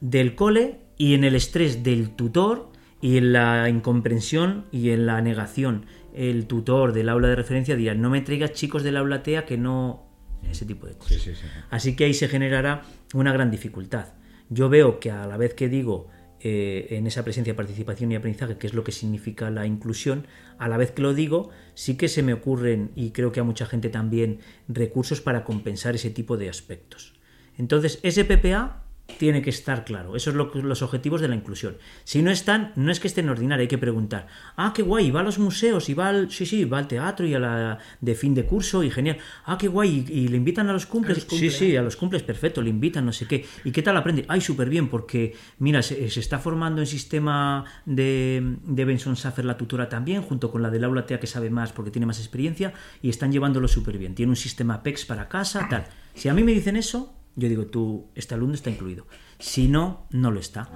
[0.00, 2.70] del cole y en el estrés del tutor
[3.04, 5.84] y en la incomprensión y en la negación.
[6.14, 9.58] El tutor del aula de referencia dirá, no me traigas chicos del aula TEA que
[9.58, 10.08] no...
[10.50, 11.28] Ese tipo de cosas.
[11.68, 12.80] Así que ahí se generará
[13.12, 14.14] una gran dificultad.
[14.48, 16.08] Yo veo que a la vez que digo
[16.40, 20.66] eh, en esa presencia, participación y aprendizaje, que es lo que significa la inclusión, a
[20.68, 23.66] la vez que lo digo, sí que se me ocurren, y creo que a mucha
[23.66, 27.12] gente también, recursos para compensar ese tipo de aspectos.
[27.58, 28.83] Entonces, ese PPA
[29.18, 30.16] tiene que estar claro.
[30.16, 31.76] Esos son los objetivos de la inclusión.
[32.04, 34.26] Si no están, no es que estén ordinaria, hay que preguntar.
[34.56, 37.26] Ah, qué guay, va a los museos y va al, sí, sí, va al teatro
[37.26, 39.18] y a la de fin de curso y genial.
[39.44, 41.26] Ah, qué guay, y, le invitan a los cumples.
[41.28, 43.44] sí, sí, a los cumples, perfecto, le invitan, no sé qué.
[43.64, 44.24] ¿Y qué tal aprende?
[44.28, 49.56] Ay, súper bien, porque mira, se, está formando en sistema de, de Benson Saffer la
[49.56, 52.72] tutora también, junto con la del aula TEA que sabe más porque tiene más experiencia,
[53.02, 54.14] y están llevándolo súper bien.
[54.14, 55.86] Tiene un sistema PEX para casa, tal.
[56.14, 59.06] Si a mí me dicen eso, yo digo, tú, este alumno está incluido.
[59.38, 60.70] Si no, no lo está.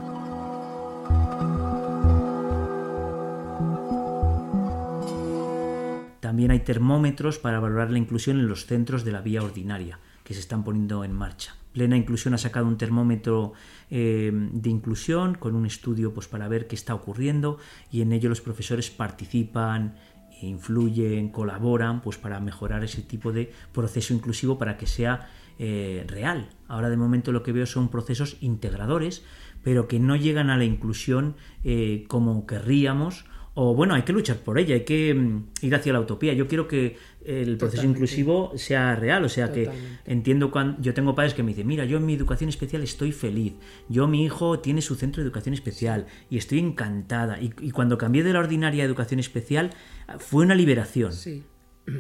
[6.21, 10.35] También hay termómetros para valorar la inclusión en los centros de la vía ordinaria que
[10.35, 11.57] se están poniendo en marcha.
[11.73, 13.53] Plena Inclusión ha sacado un termómetro
[13.89, 17.59] eh, de inclusión con un estudio pues, para ver qué está ocurriendo
[17.91, 19.95] y en ello los profesores participan,
[20.43, 26.51] influyen, colaboran pues, para mejorar ese tipo de proceso inclusivo para que sea eh, real.
[26.69, 29.25] Ahora de momento lo que veo son procesos integradores,
[29.65, 33.25] pero que no llegan a la inclusión eh, como querríamos.
[33.55, 36.33] O bueno, hay que luchar por ella, hay que mm, ir hacia la utopía.
[36.33, 39.69] Yo quiero que el proceso inclusivo sea real, o sea que
[40.07, 43.11] entiendo cuando yo tengo padres que me dicen, mira, yo en mi educación especial estoy
[43.11, 43.55] feliz,
[43.89, 47.41] yo mi hijo tiene su centro de educación especial y estoy encantada.
[47.41, 49.73] Y, cuando cambié de la ordinaria a educación especial
[50.21, 51.13] fue una liberación,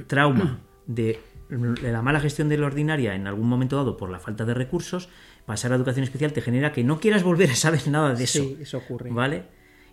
[0.06, 4.44] trauma de la mala gestión de la ordinaria en algún momento dado por la falta
[4.44, 5.08] de recursos,
[5.46, 8.42] pasar a educación especial te genera que no quieras volver a saber nada de eso.
[8.42, 9.10] Sí, eso ocurre.
[9.10, 9.44] ¿Vale?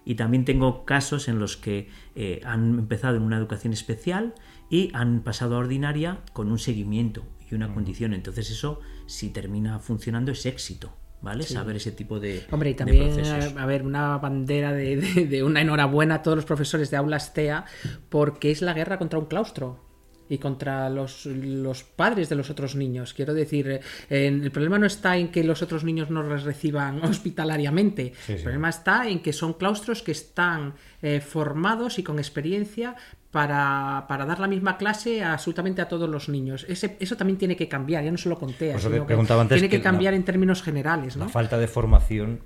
[0.03, 4.35] Y también tengo casos en los que eh, han empezado en una educación especial
[4.69, 8.13] y han pasado a ordinaria con un seguimiento y una condición.
[8.13, 10.93] Entonces eso, si termina funcionando, es éxito.
[11.21, 11.43] ¿vale?
[11.43, 13.19] Saber ese tipo de Hombre, y también,
[13.57, 17.65] a ver, una bandera de, de, una enhorabuena a todos los profesores de aulas TEA,
[18.09, 19.85] porque es la guerra contra un claustro
[20.29, 23.13] y contra los, los, padres de los otros niños.
[23.13, 26.99] Quiero decir, eh, el problema no está en que los otros niños no los reciban
[27.03, 32.95] hospitalariamente, el problema está en que son claustros que están eh, formados y con experiencia
[33.31, 36.65] para, para, dar la misma clase absolutamente a todos los niños.
[36.69, 39.15] Ese, eso también tiene que cambiar, ya no solo con TEA, sino que
[39.49, 41.17] tiene que, cambiar en términos generales.
[41.17, 41.25] ¿no?
[41.25, 42.39] La falta de formación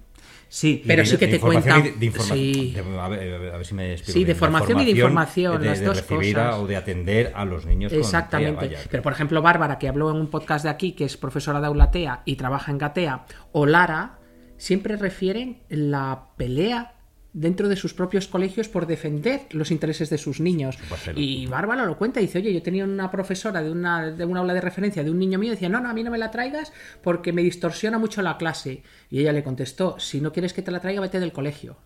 [0.51, 1.83] Sí, pero sí que te cuentan.
[1.83, 2.75] De, sí.
[2.99, 4.17] a, ver, si me explico.
[4.17, 6.55] Sí, de formación, y de información, las dos recibir cosas.
[6.55, 7.93] o de atender a los niños.
[7.93, 8.75] Exactamente.
[8.89, 11.67] pero por ejemplo, Bárbara, que habló en un podcast de aquí, que es profesora de
[11.67, 14.17] Aulatea y trabaja en Gatea, o Lara,
[14.57, 16.95] siempre refieren la pelea
[17.33, 20.77] dentro de sus propios colegios por defender los intereses de sus niños.
[21.15, 24.39] Y Bárbara lo cuenta y dice, oye, yo tenía una profesora de una, de una
[24.39, 26.17] aula de referencia de un niño mío y decía, no, no, a mí no me
[26.17, 28.83] la traigas porque me distorsiona mucho la clase.
[29.09, 31.77] Y ella le contestó, si no quieres que te la traiga, vete del colegio.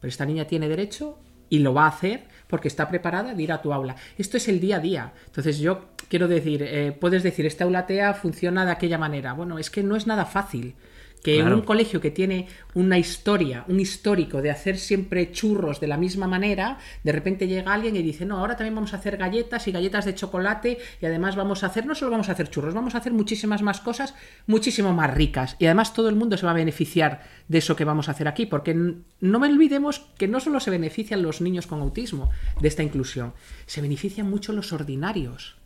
[0.00, 3.52] Pero esta niña tiene derecho y lo va a hacer porque está preparada de ir
[3.52, 3.96] a tu aula.
[4.16, 5.12] Esto es el día a día.
[5.26, 9.32] Entonces yo quiero decir, eh, puedes decir, esta aula TEA funciona de aquella manera.
[9.32, 10.76] Bueno, es que no es nada fácil
[11.22, 15.86] que en un colegio que tiene una historia, un histórico de hacer siempre churros de
[15.86, 19.16] la misma manera, de repente llega alguien y dice, no, ahora también vamos a hacer
[19.16, 22.48] galletas y galletas de chocolate y además vamos a hacer, no solo vamos a hacer
[22.48, 24.14] churros, vamos a hacer muchísimas más cosas,
[24.46, 25.56] muchísimo más ricas.
[25.60, 28.26] Y además todo el mundo se va a beneficiar de eso que vamos a hacer
[28.26, 32.30] aquí, porque no me olvidemos que no solo se benefician los niños con autismo
[32.60, 33.32] de esta inclusión,
[33.66, 35.56] se benefician mucho los ordinarios,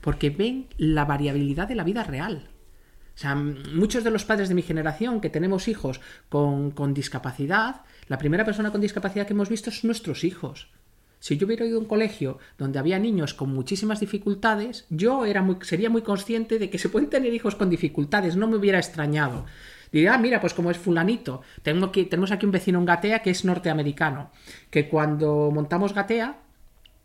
[0.00, 2.48] porque ven la variabilidad de la vida real.
[3.72, 8.70] Muchos de los padres de mi generación que tenemos hijos con, discapacidad, la primera persona
[8.70, 10.68] con discapacidad que hemos visto es nuestros hijos.
[11.20, 15.46] Si yo hubiera ido a un colegio donde había niños con muchísimas dificultades, yo era
[15.60, 19.46] sería muy consciente de que se pueden tener hijos con dificultades, no me hubiera extrañado.
[19.92, 23.20] Diría, ah, mira, pues como es fulanito, tengo que, tenemos aquí un vecino en Gatea
[23.20, 24.30] que es norteamericano,
[24.70, 26.38] que cuando montamos Gatea,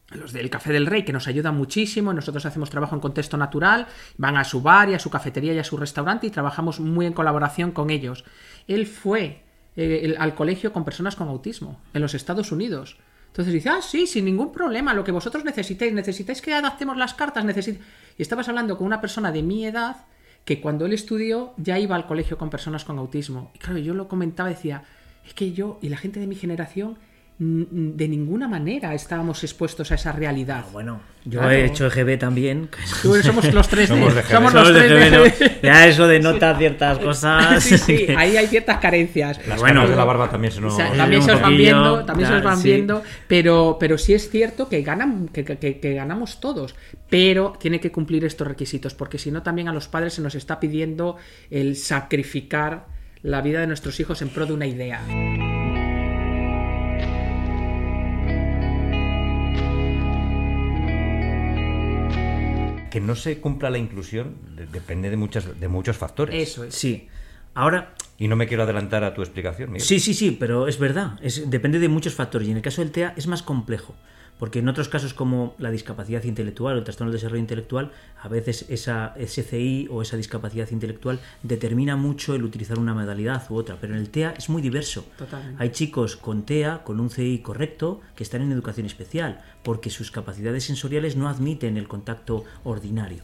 [0.09, 3.87] los del Café del Rey, que nos ayudan muchísimo, nosotros hacemos trabajo en contexto natural,
[4.17, 7.05] van a su bar y a su cafetería y a su restaurante y trabajamos muy
[7.05, 8.23] en colaboración con ellos.
[8.67, 9.43] Él fue
[9.75, 12.97] eh, al colegio con personas con autismo en los Estados Unidos.
[13.27, 17.13] Entonces dice, ah, sí, sin ningún problema, lo que vosotros necesitéis, necesitáis que adaptemos las
[17.13, 17.85] cartas, necesitáis...
[18.17, 19.97] Y estabas hablando con una persona de mi edad
[20.45, 23.51] que cuando él estudió ya iba al colegio con personas con autismo.
[23.53, 24.85] Y claro, yo lo comentaba, decía,
[25.25, 26.97] es que yo y la gente de mi generación
[27.39, 30.65] de ninguna manera estábamos expuestos a esa realidad.
[30.71, 32.69] bueno, yo he hecho EGB también.
[33.23, 37.63] somos los tres somos, de, somos los tres Ya eso denota ciertas cosas.
[37.63, 39.39] sí, sí, ahí hay ciertas carencias.
[39.45, 42.35] Las bueno, de la barba también se nos, también se os van viendo, también se
[42.35, 46.75] os van viendo, pero, pero sí es cierto que, ganan, que, que ganamos todos,
[47.07, 50.33] pero tiene que cumplir estos requisitos, porque si no también a los padres se nos
[50.33, 51.17] está pidiendo
[51.51, 52.87] el sacrificar
[53.21, 55.01] la vida de nuestros hijos en pro de una idea.
[62.97, 64.37] Que no se cumpla la inclusión
[64.71, 66.33] depende de, muchas, de muchos factores.
[66.33, 66.73] Eso es.
[66.73, 67.07] Sí.
[67.53, 69.85] Ahora, Y no me quiero adelantar a tu explicación, Miguel.
[69.85, 71.19] Sí, sí, sí, pero es verdad.
[71.21, 72.47] Es, depende de muchos factores.
[72.47, 73.93] Y en el caso del TEA es más complejo.
[74.39, 78.27] Porque en otros casos como la discapacidad intelectual o el trastorno del desarrollo intelectual, a
[78.27, 83.77] veces esa SCI o esa discapacidad intelectual determina mucho el utilizar una modalidad u otra.
[83.81, 85.05] Pero en el TEA es muy diverso.
[85.17, 85.61] Totalmente.
[85.61, 90.11] Hay chicos con TEA, con un CI correcto, que están en educación especial, porque sus
[90.11, 93.23] capacidades sensoriales no admiten el contacto ordinario.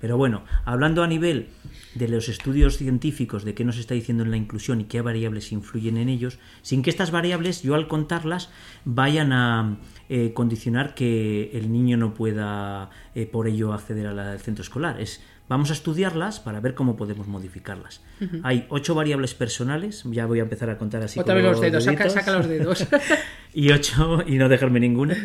[0.00, 1.48] Pero bueno, hablando a nivel
[1.94, 5.50] de los estudios científicos de qué nos está diciendo en la inclusión y qué variables
[5.50, 8.50] influyen en ellos, sin que estas variables, yo al contarlas,
[8.84, 9.76] vayan a
[10.08, 15.00] eh, condicionar que el niño no pueda eh, por ello acceder al centro escolar.
[15.00, 18.02] Es, vamos a estudiarlas para ver cómo podemos modificarlas.
[18.42, 21.18] Hay ocho variables personales, ya voy a empezar a contar así.
[21.18, 22.86] Otra vez los dedos, saca, saca los dedos.
[23.54, 25.16] y ocho y no dejarme ninguna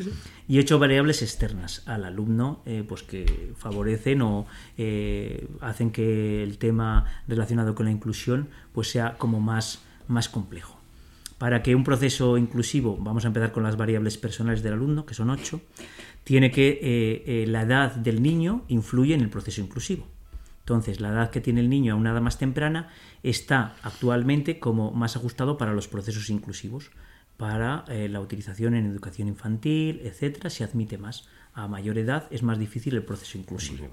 [0.48, 6.58] y ocho variables externas al alumno eh, pues que favorecen o eh, hacen que el
[6.58, 10.73] tema relacionado con la inclusión pues sea como más más complejo
[11.44, 15.14] para que un proceso inclusivo vamos a empezar con las variables personales del alumno que
[15.14, 15.60] son ocho
[16.24, 20.08] tiene que eh, eh, la edad del niño influye en el proceso inclusivo
[20.64, 22.88] entonces, la edad que tiene el niño a una edad más temprana
[23.22, 26.90] está actualmente como más ajustado para los procesos inclusivos,
[27.36, 31.28] para eh, la utilización en educación infantil, etcétera, se admite más.
[31.54, 33.90] A mayor edad es más difícil el proceso inclusivo.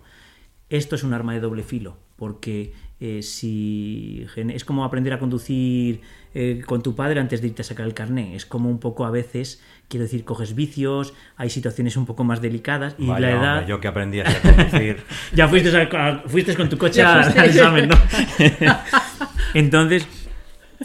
[0.71, 6.01] Esto es un arma de doble filo, porque eh, si es como aprender a conducir
[6.33, 8.37] eh, con tu padre antes de irte a sacar el carné.
[8.37, 12.41] Es como un poco a veces, quiero decir, coges vicios, hay situaciones un poco más
[12.41, 13.67] delicadas y Vaya, la hombre, edad.
[13.67, 14.99] yo que aprendí a conducir.
[15.35, 17.97] Ya fuiste, a- fuiste con tu coche al examen, ¿no?
[19.55, 20.07] Entonces,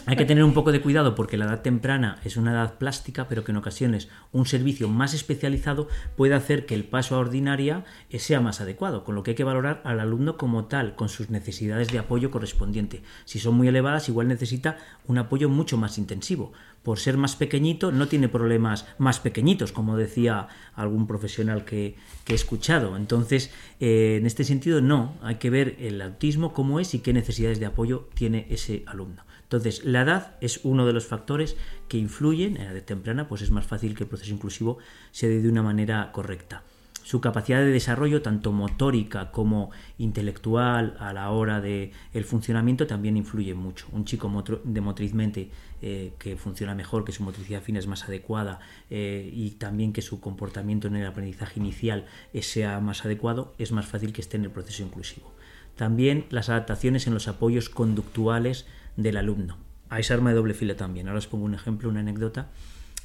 [0.05, 3.27] hay que tener un poco de cuidado porque la edad temprana es una edad plástica,
[3.29, 7.85] pero que en ocasiones un servicio más especializado puede hacer que el paso a ordinaria
[8.09, 11.07] eh, sea más adecuado, con lo que hay que valorar al alumno como tal, con
[11.07, 13.03] sus necesidades de apoyo correspondiente.
[13.23, 14.77] Si son muy elevadas, igual necesita
[15.07, 16.51] un apoyo mucho más intensivo.
[16.83, 22.33] Por ser más pequeñito, no tiene problemas más pequeñitos, como decía algún profesional que, que
[22.33, 22.95] he escuchado.
[22.95, 25.15] Entonces, eh, en este sentido, no.
[25.23, 29.23] Hay que ver el autismo cómo es y qué necesidades de apoyo tiene ese alumno.
[29.55, 31.55] Entonces, la edad es uno de los factores
[31.87, 34.79] que influyen, en la edad temprana, pues es más fácil que el proceso inclusivo
[35.11, 36.63] se dé de una manera correcta.
[37.03, 43.15] Su capacidad de desarrollo, tanto motórica como intelectual, a la hora de el funcionamiento, también
[43.15, 43.85] influye mucho.
[43.93, 48.59] Un chico de motrizmente eh, que funciona mejor, que su motricidad fina es más adecuada
[48.89, 53.71] eh, y también que su comportamiento en el aprendizaje inicial eh, sea más adecuado, es
[53.71, 55.31] más fácil que esté en el proceso inclusivo.
[55.75, 58.65] También las adaptaciones en los apoyos conductuales
[58.97, 59.57] del alumno.
[59.89, 61.07] A esa arma de doble filo también.
[61.07, 62.49] Ahora os pongo un ejemplo, una anécdota.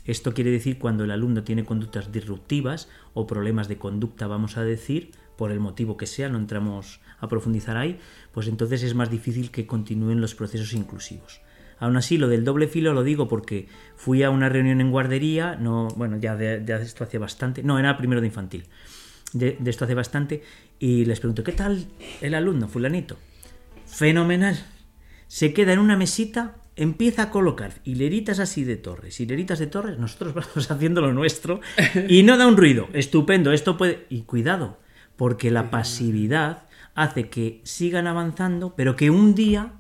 [0.05, 4.65] Esto quiere decir cuando el alumno tiene conductas disruptivas o problemas de conducta, vamos a
[4.65, 7.99] decir, por el motivo que sea, no entramos a profundizar ahí,
[8.33, 11.43] pues entonces es más difícil que continúen los procesos inclusivos.
[11.79, 15.57] Aún así, lo del doble filo lo digo porque fui a una reunión en guardería,
[15.57, 18.65] no, bueno, ya de, de esto hace bastante, no, era primero de infantil,
[19.33, 20.43] de, de esto hace bastante,
[20.79, 21.87] y les pregunto, ¿qué tal
[22.21, 23.17] el alumno, fulanito?
[23.87, 24.59] Fenomenal.
[25.31, 29.97] Se queda en una mesita, empieza a colocar hileritas así de torres, hileritas de torres,
[29.97, 31.61] nosotros vamos haciendo lo nuestro,
[32.09, 34.07] y no da un ruido, estupendo, esto puede...
[34.11, 34.81] Y cuidado,
[35.15, 36.65] porque la pasividad
[36.97, 39.75] hace que sigan avanzando, pero que un día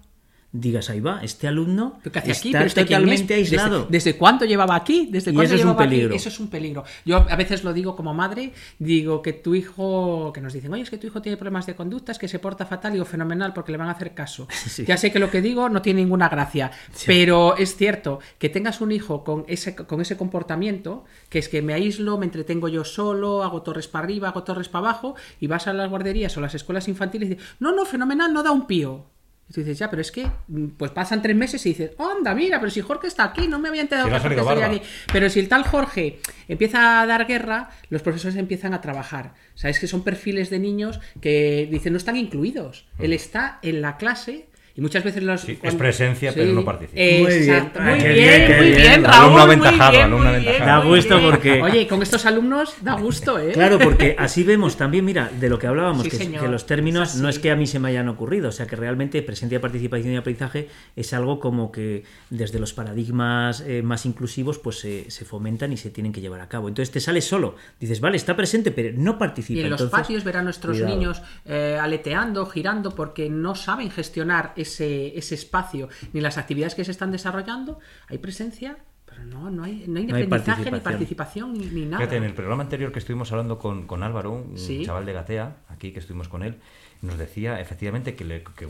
[0.52, 2.52] digas, ahí va, este alumno ¿Pero qué hace está aquí?
[2.52, 3.78] ¿Pero este totalmente aislado.
[3.80, 5.08] ¿Desde, desde cuánto llevaba aquí?
[5.10, 5.90] ¿Desde Y cuánto eso es un llevaba aquí?
[5.90, 6.14] peligro.
[6.14, 6.84] Eso es un peligro.
[7.04, 10.82] Yo a veces lo digo como madre, digo que tu hijo, que nos dicen, oye,
[10.82, 13.52] es que tu hijo tiene problemas de conducta, es que se porta fatal, digo, fenomenal,
[13.52, 14.46] porque le van a hacer caso.
[14.70, 14.84] Sí.
[14.84, 16.70] Ya sé que lo que digo no tiene ninguna gracia,
[17.04, 21.60] pero es cierto que tengas un hijo con ese, con ese comportamiento, que es que
[21.60, 25.48] me aíslo, me entretengo yo solo, hago torres para arriba, hago torres para abajo, y
[25.48, 28.52] vas a las guarderías o las escuelas infantiles y dices, no, no, fenomenal, no da
[28.52, 29.06] un pío.
[29.50, 32.32] Y tú dices, ya, pero es que mm, pues pasan tres meses y dices, anda,
[32.36, 34.82] mira, pero si Jorge está aquí, no me había enterado Si que Jorge aquí.
[35.12, 39.34] Pero si el tal Jorge empieza a dar guerra, los profesores empiezan a trabajar.
[39.56, 42.86] Sabes que son perfiles de niños que dicen no están incluidos.
[43.00, 44.49] Él está en la clase
[44.80, 45.42] y muchas veces los.
[45.42, 46.98] Sí, es presencia, pero no participa.
[46.98, 47.50] Muy bien.
[47.50, 48.76] Exacto, muy bien, muy bien.
[48.76, 49.30] bien, Alumno Raúl.
[49.32, 50.66] muy aventajado, bien, alumno aventajado.
[50.66, 53.52] Da gusto porque- Oye, con estos alumnos da gusto, ¿eh?
[53.52, 57.20] Claro, porque así vemos también, mira, de lo que hablábamos, Sí, que, los términos Es
[57.20, 60.14] no es que a mí se me hayan ocurrido, o sea que realmente presencia, participación
[60.14, 65.24] y aprendizaje es algo como que desde los paradigmas eh, más inclusivos pues se, se
[65.26, 66.68] fomentan y se tienen que llevar a cabo.
[66.68, 69.60] Entonces te sales solo, dices, vale, está presente, pero no participa.
[69.60, 70.94] Y en los patios ver a nuestros cuidado.
[70.96, 76.84] niños eh, aleteando, girando, porque no saben gestionar ese, ese espacio ni las actividades que
[76.84, 77.78] se están desarrollando.
[78.08, 80.82] Hay presencia, pero no, no hay, no hay No hay aprendizaje, ni participación.
[80.82, 81.98] participación, ni, ni nada.
[81.98, 84.84] Fíjate, en el programa anterior que estuvimos hablando con, con Álvaro, un Sí.
[84.84, 86.56] chaval de Gatea, aquí que estuvimos con él,
[87.02, 88.68] nos decía efectivamente que, le- que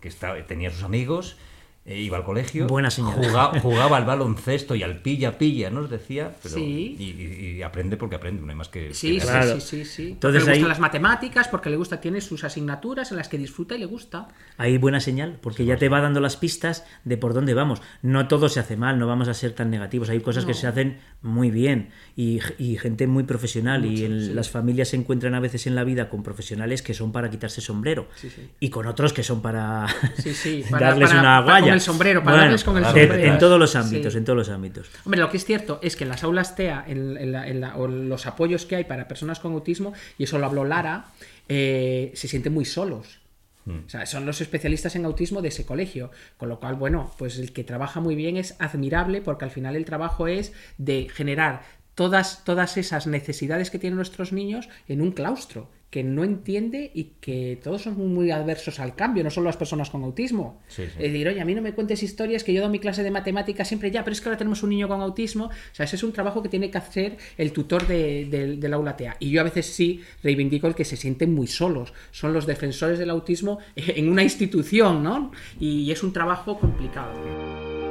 [0.00, 1.36] que está- tenía sus amigos,
[1.84, 3.14] eh, iba al colegio, Buena señal.
[3.14, 6.96] Jugaba, jugaba al baloncesto y al pilla-pilla, nos decía, pero, Sí.
[6.98, 8.94] y, aprende porque aprende, no hay más que...
[8.94, 9.26] Sí, que sí.
[9.26, 9.60] Claro.
[9.60, 10.02] sí, sí, sí.
[10.12, 13.28] Entonces porque le ahí- gustan las matemáticas, porque le gusta, tiene sus asignaturas en las
[13.28, 14.28] que disfruta y le gusta.
[14.58, 17.82] Hay buena señal, porque ya te va dando las pistas de por dónde vamos.
[18.02, 20.08] No todo se hace mal, no vamos a ser tan negativos.
[20.08, 23.84] Hay cosas que se hacen muy bien y, y gente muy profesional.
[23.84, 24.34] y Mucho, en- sí.
[24.34, 27.60] las familias se encuentran a veces en la vida con profesionales que son para quitarse
[27.60, 28.48] sombrero Sí, sí.
[28.60, 29.86] y con otros que son para,
[30.18, 31.71] Sí, sí, para- darles para- una para- guaya.
[31.72, 33.14] Con el sombrero, para darles con el sombrero.
[33.14, 34.18] En todos los ámbitos, Sí.
[34.18, 34.90] en todos los ámbitos.
[35.04, 37.60] Hombre, lo que es cierto es que en las aulas TEA, en, en la- en
[37.60, 41.06] la- o los apoyos que hay para personas con autismo, y eso lo habló Lara,
[41.48, 43.20] eh, se sienten muy solos.
[43.64, 46.10] O sea, son los especialistas en autismo de ese colegio.
[46.36, 49.76] Con lo cual, bueno, pues el que trabaja muy bien es admirable porque al final
[49.76, 51.62] el trabajo es de generar
[51.94, 57.12] todas, todas esas necesidades que tienen nuestros niños en un claustro que no entiende y
[57.20, 60.58] que todos son muy adversos al cambio, no solo las personas con autismo.
[60.66, 60.90] Sí, sí.
[60.98, 63.10] Es decir, oye, a mí no me cuentes historias que yo doy mi clase de
[63.10, 65.44] matemáticas siempre ya, pero es que ahora tenemos un niño con autismo.
[65.48, 68.72] O sea, ese es un trabajo que tiene que hacer el tutor de- de- del
[68.72, 69.16] aula TEA.
[69.20, 71.92] Y yo a veces sí reivindico el que se sienten muy solos.
[72.10, 75.30] Son los defensores del autismo en una institución, ¿no?
[75.60, 77.81] Y es un trabajo complicado.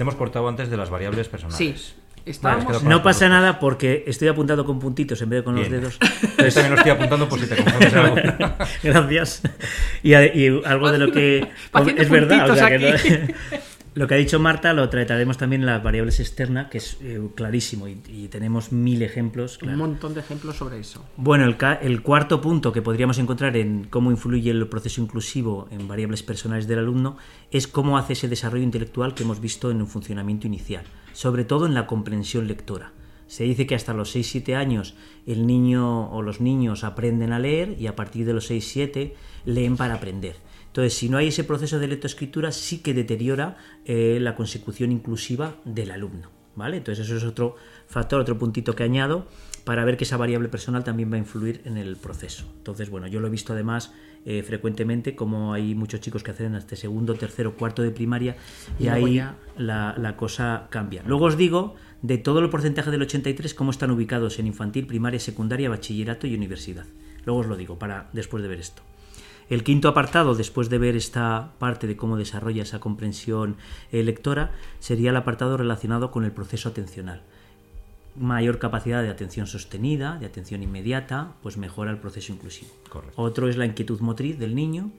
[0.00, 1.58] Te hemos cortado antes de las variables personales.
[1.58, 1.74] Sí,
[2.24, 2.64] estábamos...
[2.72, 5.98] Vale, No pasa nada porque estoy apuntando con puntitos en vez de con los dedos.
[6.38, 8.16] Yo también lo estoy apuntando por si te confundes algo.
[8.82, 9.42] Gracias.
[10.02, 11.46] Y, a- y algo de lo que
[11.98, 13.58] es verdad, o sea, que no-
[13.94, 17.20] lo que ha dicho Marta lo trataremos también en las variables externas, que es eh,
[17.34, 19.58] clarísimo y, y tenemos mil ejemplos.
[19.62, 21.04] Un montón de ejemplos sobre eso.
[21.16, 25.88] Bueno, el, el cuarto punto que podríamos encontrar en cómo influye el proceso inclusivo en
[25.88, 27.16] variables personales del alumno
[27.50, 31.66] es cómo hace ese desarrollo intelectual que hemos visto en un funcionamiento inicial, sobre todo
[31.66, 32.92] en la comprensión lectora.
[33.26, 37.76] Se dice que hasta los 6-7 años el niño o los niños aprenden a leer
[37.78, 39.12] y a partir de los 6-7
[39.44, 40.34] leen para aprender.
[40.70, 45.56] Entonces, si no hay ese proceso de lectoescritura, sí que deteriora eh, la consecución inclusiva
[45.64, 46.30] del alumno.
[46.56, 46.78] ¿Vale?
[46.78, 47.54] Entonces, eso es otro
[47.86, 49.26] factor, otro puntito que añado
[49.64, 52.44] para ver que esa variable personal también va a influir en el proceso.
[52.58, 53.92] Entonces, bueno, yo lo he visto además
[54.26, 58.36] eh, frecuentemente como hay muchos chicos que hacen hasta segundo, tercero, cuarto de primaria
[58.78, 61.02] y, ahí ya- la, la cosa cambia.
[61.06, 65.20] Luego os digo de todo el porcentaje del 83 cómo están ubicados en infantil, primaria,
[65.20, 66.84] secundaria, bachillerato y universidad.
[67.24, 68.82] Luego os lo digo para después de ver esto.
[69.50, 73.56] El quinto apartado, después de ver esta parte de cómo desarrolla esa comprensión
[73.90, 77.22] eh, lectora, sería el apartado relacionado con el proceso atencional.
[78.14, 82.70] Mayor capacidad de atención sostenida, de atención inmediata, pues mejora el proceso inclusivo.
[82.88, 83.20] Correcto.
[83.20, 84.92] Otro es la inquietud motriz del niño.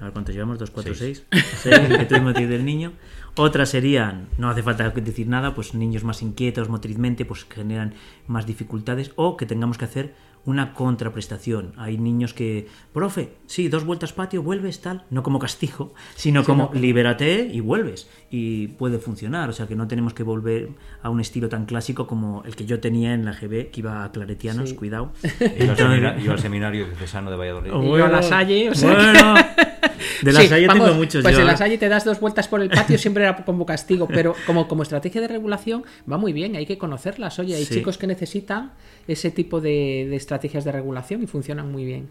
[0.00, 1.24] A ver cuántos llevamos, 2, 4, Seis.
[1.30, 1.90] 6.
[1.90, 2.94] inquietud motriz del niño.
[3.36, 7.94] Otras serían, no hace falta decir nada, pues niños más inquietos motrizmente, pues generan
[8.26, 10.14] más dificultades o que tengamos que hacer
[10.46, 11.72] una contraprestación.
[11.76, 16.70] Hay niños que, profe, sí, dos vueltas patio, vuelves, tal, no como castigo, sino como
[16.74, 18.08] libérate y vuelves.
[18.30, 20.68] Y puede funcionar, o sea que no tenemos que volver
[21.02, 24.04] a un estilo tan clásico como el que yo tenía en la GB, que iba
[24.04, 24.76] a claretianos, Sí.
[24.76, 25.12] cuidado.
[25.58, 27.70] Iba al, semina- iba al seminario diocesano de Valladolid.
[27.72, 29.34] Y yo a la Salle, o sea que- bueno,
[30.22, 31.56] de la Sí, Salle vamos, tengo muchos Pues yo, en la.
[31.56, 34.82] Salle te das dos vueltas por el patio, siempre era como castigo, pero como, como
[34.82, 37.38] estrategia de regulación va muy bien, hay que conocerlas.
[37.38, 37.74] Oye, hay Sí.
[37.74, 38.72] chicos que necesitan
[39.08, 42.08] ese tipo de, de estrategias de regulación y funcionan muy bien.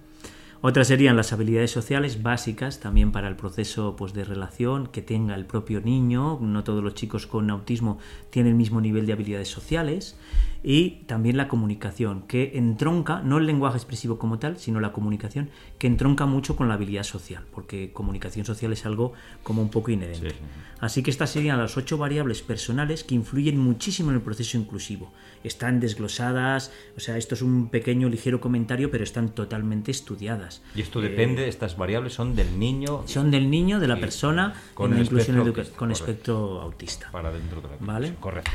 [0.65, 5.35] Otras serían las habilidades sociales básicas también para el proceso pues, de relación que tenga
[5.35, 6.39] el propio niño.
[6.41, 10.15] No todos los chicos con autismo tienen el mismo nivel de habilidades sociales.
[10.63, 15.49] Y también la comunicación, que entronca, no el lenguaje expresivo como tal, sino la comunicación,
[15.77, 19.11] que entronca mucho con la habilidad social, porque comunicación social es algo
[19.43, 20.29] como un poco inherente.
[20.29, 20.45] Sí, sí.
[20.79, 25.13] Así que estas serían las ocho variables personales que influyen muchísimo en el proceso inclusivo.
[25.43, 30.61] Están desglosadas, o sea, esto es un pequeño, ligero comentario, pero están totalmente estudiadas.
[30.75, 34.91] Y esto depende, estas variables son del niño Son del niño, de la persona, con
[34.91, 36.11] en la el inclusión espectro autista, con correcto.
[36.11, 37.11] espectro autista.
[37.11, 38.15] para dentro de la Vale.
[38.19, 38.51] Correcto.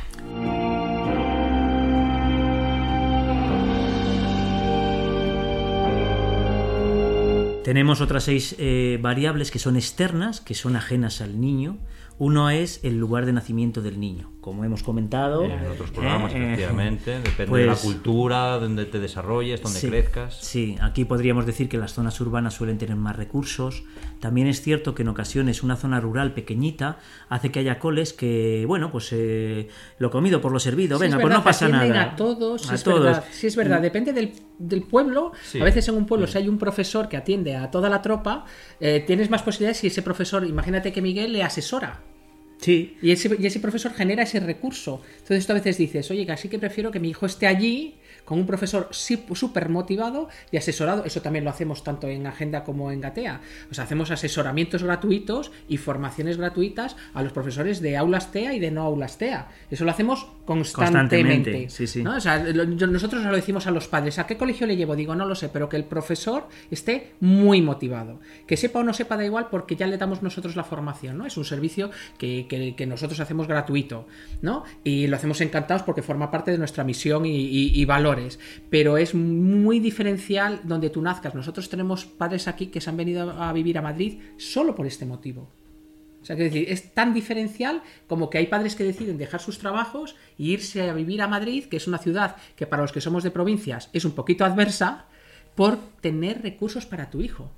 [7.69, 11.77] Tenemos otras seis eh, variables que son externas, que son ajenas al niño.
[12.17, 14.33] Uno es el lugar de nacimiento del niño.
[14.49, 15.45] Como hemos comentado.
[15.45, 17.21] En otros programas, eh, efectivamente.
[17.21, 20.39] Depende de la pues- cultura, donde te desarrolles, donde Sí, crezcas.
[20.41, 23.83] Sí, aquí podríamos decir que las zonas urbanas suelen tener más recursos.
[24.21, 26.97] También es cierto que en ocasiones una zona rural pequeñita
[27.29, 29.69] hace que haya coles que, bueno, pues eh,
[29.99, 32.03] lo comido por lo servido, Sí, venga, es pues verdad, no pasa nada.
[32.03, 33.03] A todos, A es todos.
[33.05, 33.25] verdad.
[33.31, 33.83] Sí, es verdad.
[33.83, 35.33] Depende del, del pueblo.
[35.45, 35.61] Sí.
[35.61, 38.47] A veces en un pueblo, si hay un profesor que atiende a toda la tropa,
[38.81, 42.01] eh, tienes más posibilidades si ese profesor, imagínate que Miguel le asesora.
[42.61, 42.97] Sí.
[43.03, 45.03] Y ese, y ese profesor genera ese recurso.
[45.19, 47.95] Entonces tú a veces dices, oye, casi que prefiero que mi hijo esté allí
[48.29, 51.05] con un profesor súper motivado y asesorado.
[51.07, 53.41] Eso también lo hacemos tanto en Agenda como en Gatea.
[53.71, 58.59] O sea, hacemos asesoramientos gratuitos y formaciones gratuitas a los profesores de aulas TEA y
[58.61, 59.49] de no aulas TEA.
[59.71, 61.53] Eso lo hacemos constantemente.
[61.53, 62.03] Constantemente, sí, sí.
[62.03, 62.17] ¿no?
[62.17, 64.19] O sea, lo- nosotros lo decimos a los padres.
[64.19, 64.95] ¿A qué colegio le llevo?
[64.95, 68.21] Digo, no lo sé, pero que el profesor esté muy motivado.
[68.47, 71.25] Que sepa o no sepa, da igual, porque ya le damos nosotros la formación, ¿no?
[71.25, 74.07] Es un servicio que, que- que nosotros hacemos gratuito,
[74.43, 74.65] ¿no?
[74.85, 78.18] Y lo hacemos encantados porque forma parte de nuestra misión y, y- y valores.
[78.71, 81.35] Pero es muy diferencial donde tú nazcas.
[81.35, 85.07] Nosotros tenemos padres aquí que se han venido a vivir a Madrid solo por este
[85.07, 85.51] motivo.
[86.21, 89.59] O sea, quiero decir, es tan diferencial como que hay padres que deciden dejar sus
[89.59, 93.01] trabajos e irse a vivir a Madrid, que es una ciudad que para los que
[93.01, 95.07] somos de provincias es un poquito adversa,
[95.55, 97.51] por tener recursos para tu hijo.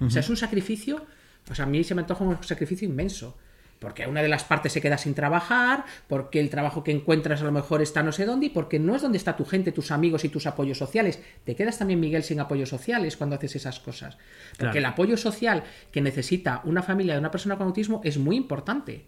[0.00, 1.06] O sea, es un sacrificio,
[1.50, 3.38] o sea, a mí se me antoja un sacrificio inmenso.
[3.84, 7.44] Porque una de las partes se queda sin trabajar, porque el trabajo que encuentras a
[7.44, 9.90] lo mejor está no sé dónde, y porque no es donde está tu gente, tus
[9.92, 11.20] amigos y tus apoyos sociales.
[11.44, 14.16] Te quedas también, Miguel, sin apoyos sociales cuando haces esas cosas.
[14.50, 14.78] Porque Claro.
[14.78, 15.62] el apoyo social
[15.92, 19.04] que necesita una familia de una persona con autismo es muy importante.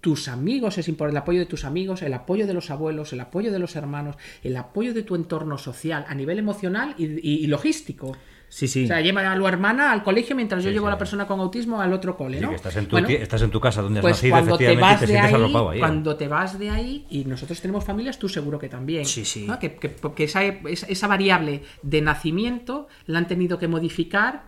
[0.00, 3.20] Tus amigos es importante, el apoyo de tus amigos, el apoyo de los abuelos, el
[3.20, 7.44] apoyo de los hermanos, el apoyo de tu entorno social a nivel emocional y, y-
[7.44, 8.16] y logístico.
[8.50, 8.84] Sí, sí.
[8.84, 11.26] O sea, lleva a tu hermana al colegio mientras yo Sí, llevo a la persona
[11.26, 12.50] con autismo al otro cole, Sí, ¿no?
[12.50, 14.56] que estás en tu, Bueno, ti- estás en tu casa donde has pues nacido, cuando
[14.58, 15.76] te y vas te de sientes ahí, arropado ahí.
[15.78, 15.80] ¿eh?
[15.80, 19.44] cuando te vas de ahí, y nosotros tenemos familias, tú seguro que también, Sí, sí.
[19.46, 19.58] ¿no?
[19.58, 24.44] que, que- que esa, esa- esa variable de nacimiento la han tenido que modificar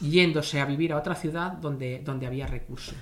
[0.00, 2.96] yéndose a vivir a otra ciudad donde, donde había recursos.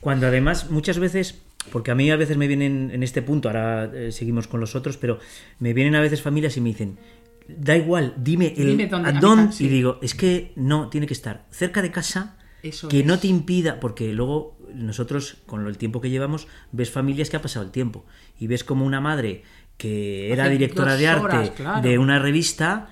[0.00, 1.40] Cuando además muchas veces,
[1.72, 4.74] porque a mí a veces me vienen en este punto, ahora eh, seguimos con los
[4.74, 5.18] otros, pero
[5.58, 6.98] me vienen a veces familias y me dicen,
[7.48, 9.66] da igual, dime, el, Dime dónde- a dónde, sí.
[9.66, 13.26] y digo, es que no, tiene que estar cerca de casa, Eso que no te
[13.28, 17.64] impida, porque luego nosotros, con lo- el tiempo que llevamos, ves familias que ha pasado
[17.64, 18.04] el tiempo
[18.38, 19.42] y ves como una madre
[19.76, 21.82] que era Hace directora de arte horas, claro.
[21.82, 22.88] de una revista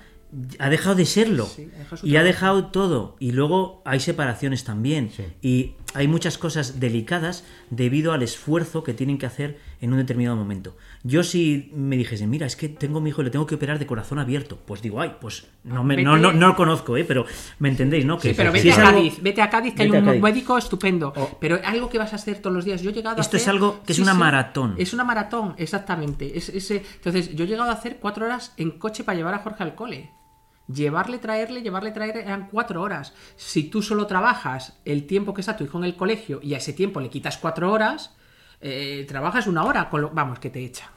[0.58, 1.68] ha dejado de serlo Sí,
[2.02, 5.10] y ha dejado todo y luego hay separaciones también
[5.42, 10.36] y hay muchas cosas delicadas debido al esfuerzo que tienen que hacer en un determinado
[10.36, 10.76] momento.
[11.02, 13.56] Yo si me dijesen, mira, es que tengo a mi hijo y le tengo que
[13.56, 16.96] operar de corazón abierto, pues digo, ay, pues no me, no, no, no lo conozco,
[16.96, 17.04] ¿eh?
[17.04, 17.26] pero
[17.58, 18.16] me entendéis, ¿no?
[18.16, 20.20] Que Sí, pero vete es a algo- Cádiz, vete a Cádiz, que Vete hay un
[20.22, 21.12] médico estupendo.
[21.16, 21.36] Oh.
[21.40, 22.80] Pero algo que vas a hacer todos los días.
[22.80, 24.76] Yo he llegado a Esto es algo que es una maratón.
[24.78, 26.38] Es una maratón, exactamente.
[26.38, 26.84] Es, ese...
[26.96, 29.74] Entonces, yo he llegado a hacer cuatro horas en coche para llevar a Jorge al
[29.74, 30.12] cole.
[30.72, 33.14] Llevarle, traerle, llevarle, traer eran cuatro horas.
[33.34, 36.58] Si tú solo trabajas el tiempo que está tu hijo en el colegio y a
[36.58, 38.14] ese tiempo le quitas cuatro horas,
[38.62, 40.88] eh, trabajas una hora, con lo- vamos, que te echa.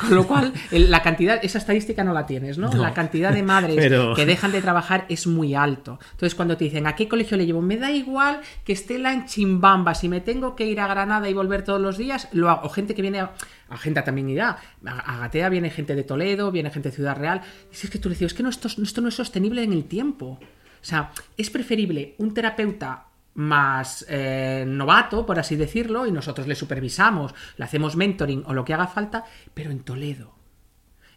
[0.00, 2.70] Con lo cual, la cantidad, esa estadística no la tienes, ¿no?
[2.70, 2.80] No.
[2.80, 5.98] La cantidad de madres Pero- que dejan de trabajar es muy alto.
[6.12, 7.60] Entonces, cuando te dicen, ¿a qué colegio le llevo?
[7.60, 9.94] Me da igual que esté la en Chimbamba.
[9.94, 12.66] Si me tengo que ir a Granada y volver todos los días, lo hago.
[12.66, 13.32] O gente que viene a.
[13.68, 14.56] Agenda también irá.
[14.86, 17.42] A, Gatea viene gente de Toledo, viene gente de Ciudad Real.
[17.70, 19.62] Y si es que tú le dices, es que no, esto, esto no es sostenible
[19.62, 20.38] en el tiempo.
[20.80, 26.54] O sea, es preferible un terapeuta más eh, novato, por así decirlo, y nosotros le
[26.54, 29.24] supervisamos, le hacemos mentoring o lo que haga falta,
[29.54, 30.34] pero en Toledo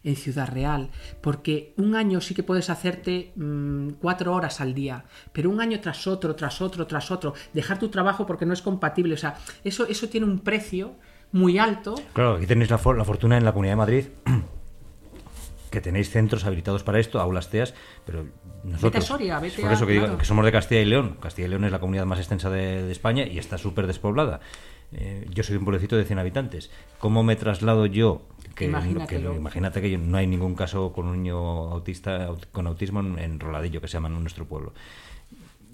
[0.02, 0.90] en Ciudad Real,
[1.20, 5.78] porque un año sí que puedes hacerte mm, cuatro horas al día, pero un año
[5.80, 9.36] tras otro, tras otro, tras otro, dejar tu trabajo porque no es compatible, o sea,
[9.62, 10.94] eso, eso tiene un precio
[11.32, 11.94] muy alto.
[12.12, 14.04] Claro, aquí tenéis la, la fortuna en la Comunidad de Madrid
[15.70, 18.26] que tenéis centros habilitados para esto, aulas TEAS, pero
[18.64, 19.04] nosotros...
[19.04, 20.18] Soria, vete por a- eso que digo claro.
[20.18, 21.16] que somos de Castilla y León.
[21.20, 24.40] Castilla y León es la comunidad más extensa de, de España y está súper despoblada.
[24.92, 26.70] Eh, yo soy un pueblecito de 100 habitantes.
[26.98, 28.22] ¿Cómo me traslado yo?
[28.56, 32.98] Que, imagínate que yo- no hay ningún caso con un niño autista aut- con autismo
[33.00, 34.72] en, en Roladillo, que se llama en nuestro pueblo.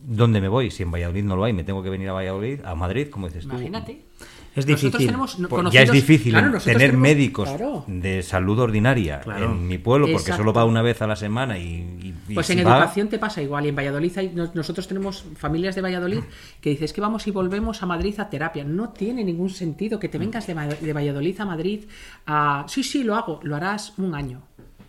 [0.08, 0.70] ¿Dónde me voy?
[0.70, 3.26] Si en Valladolid no lo hay, me tengo que venir a Valladolid, a Madrid, como
[3.26, 3.50] dices tú.
[3.50, 4.02] Imagínate.
[4.56, 5.06] Es Nosotros difícil.
[5.06, 7.84] tenemos no- Pues ya es difícil claro, nosotros tener tenemos- médicos claro.
[7.86, 9.52] de salud ordinaria Claro.
[9.52, 10.38] en mi pueblo porque Exacto.
[10.38, 11.62] solo va una vez a la semana y,
[12.02, 13.66] y- y Pues si en va- educación te pasa igual.
[13.66, 16.20] Y en Valladolid hay- nosotros tenemos familias de Valladolid
[16.62, 18.64] que dices que vamos y volvemos a Madrid a terapia.
[18.64, 21.84] No tiene ningún sentido que te vengas de, Valladolid a Madrid
[22.26, 22.64] a...
[22.66, 23.40] Sí, sí, lo hago.
[23.42, 24.40] Lo harás un año.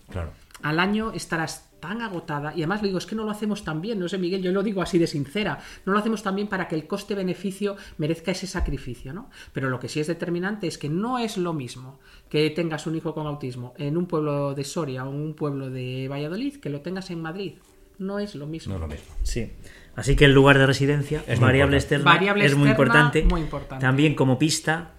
[0.09, 0.32] Claro.
[0.63, 3.82] al año estarás tan agotada y además le digo es que no lo hacemos tan
[3.82, 6.47] bien no sé Miguel yo lo digo así de sincera no lo hacemos tan bien
[6.47, 10.67] para que el coste beneficio merezca ese sacrificio no pero lo que sí es determinante
[10.67, 11.99] es que no es lo mismo
[12.30, 15.69] que tengas un hijo con autismo en un pueblo de Soria o en un pueblo
[15.69, 17.53] de Valladolid que lo tengas en Madrid
[17.99, 19.15] no es lo mismo No es lo mismo.
[19.23, 19.51] Sí.
[19.95, 23.23] Así que el lugar de residencia, Es variable externa, Variable es muy importante.
[23.23, 23.84] muy importante.
[23.84, 24.93] También como pista,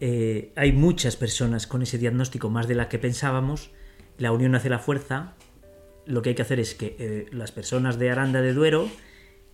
[0.00, 3.70] eh, hay muchas personas con ese diagnóstico, más de la que pensábamos.
[4.18, 5.35] La unión hace la fuerza.
[6.06, 8.88] Lo que hay que hacer es que eh, las personas de Aranda de Duero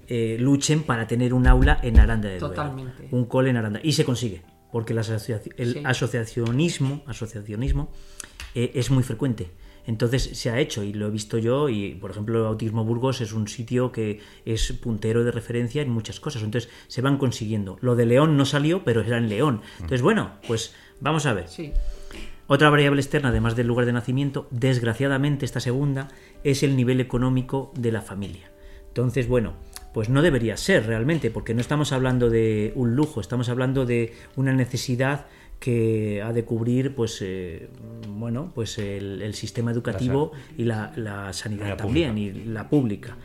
[0.09, 2.55] eh, luchen para tener un aula en Aranda de Duero.
[2.55, 3.09] Totalmente.
[3.11, 3.80] Un cole en Aranda.
[3.82, 5.82] Y se consigue, porque el, asociaci- el Sí.
[5.84, 7.90] asociacionismo, asociacionismo
[8.55, 9.50] eh, es muy frecuente.
[9.84, 13.32] Entonces se ha hecho y lo he visto yo y por ejemplo Autismo Burgos es
[13.32, 16.42] un sitio que es puntero de referencia en muchas cosas.
[16.44, 17.78] Entonces se van consiguiendo.
[17.80, 19.61] Lo de León no salió, pero era en León.
[19.76, 21.48] Entonces bueno, pues vamos a ver.
[21.48, 21.72] Sí.
[22.47, 26.09] Otra variable externa, además del lugar de nacimiento, desgraciadamente esta segunda,
[26.45, 28.51] es el nivel económico de la familia.
[28.88, 29.55] Entonces, bueno,
[29.95, 34.12] pues no debería ser realmente, porque no estamos hablando de un lujo, estamos hablando de
[34.36, 35.26] una necesidad
[35.61, 37.68] que ha de cubrir, pues, eh,
[38.09, 42.68] bueno, pues el, el sistema educativo y la, la sanidad Y la también, y la
[42.68, 43.16] pública.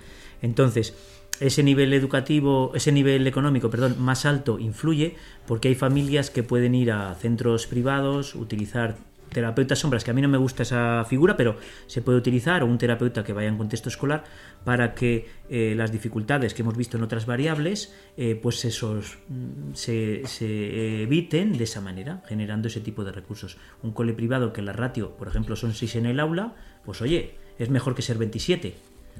[0.41, 0.93] Entonces,
[1.39, 5.15] ese nivel educativo, ese nivel económico, perdón, más alto influye
[5.45, 8.95] porque hay familias que pueden ir a centros privados, utilizar
[9.31, 11.57] terapeutas sombras, que a mí no me gusta esa figura, pero
[11.88, 14.23] se puede utilizar, o un terapeuta que vaya en contexto escolar,
[14.63, 19.73] para que eh, las dificultades que hemos visto en otras variables, eh, pues esos mm,
[19.73, 23.57] se, se eviten de esa manera, generando ese tipo de recursos.
[23.83, 27.35] Un cole privado que la ratio, por ejemplo, son 6 en el aula, pues oye,
[27.59, 28.75] es mejor que ser 27.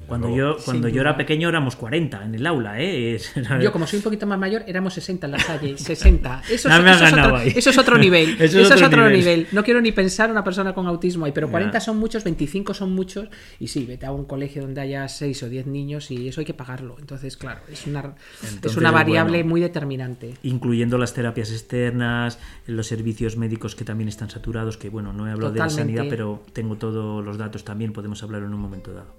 [0.06, 3.14] Cuando yo, cuando yo era pequeño éramos 40 en el aula, ¿eh?
[3.16, 3.32] Es-
[3.62, 5.76] Yo, como soy un poquito más mayor, éramos 60 en la calle.
[5.76, 6.42] 60.
[6.50, 7.52] Eso, es- me eso es otro, ahí.
[7.54, 8.30] eso es otro nivel.
[8.40, 9.18] Eso es Eso es otro nivel.
[9.18, 9.46] nivel.
[9.52, 11.80] No quiero ni pensar una persona con autismo ahí, pero 40 Ya.
[11.80, 13.28] son muchos, 25 son muchos.
[13.60, 16.46] Y sí, vete a un colegio donde haya 6 o 10 niños y eso hay
[16.46, 16.96] que pagarlo.
[16.98, 19.48] Entonces, claro, es una, es Entonces, una variable bueno.
[19.50, 20.34] muy determinante.
[20.42, 25.32] incluyendo las terapias externas, los servicios médicos que también están saturados, que bueno, no he
[25.32, 28.92] hablado de la sanidad, pero tengo todos los datos también, podemos hablar en un momento
[28.94, 29.14] dado.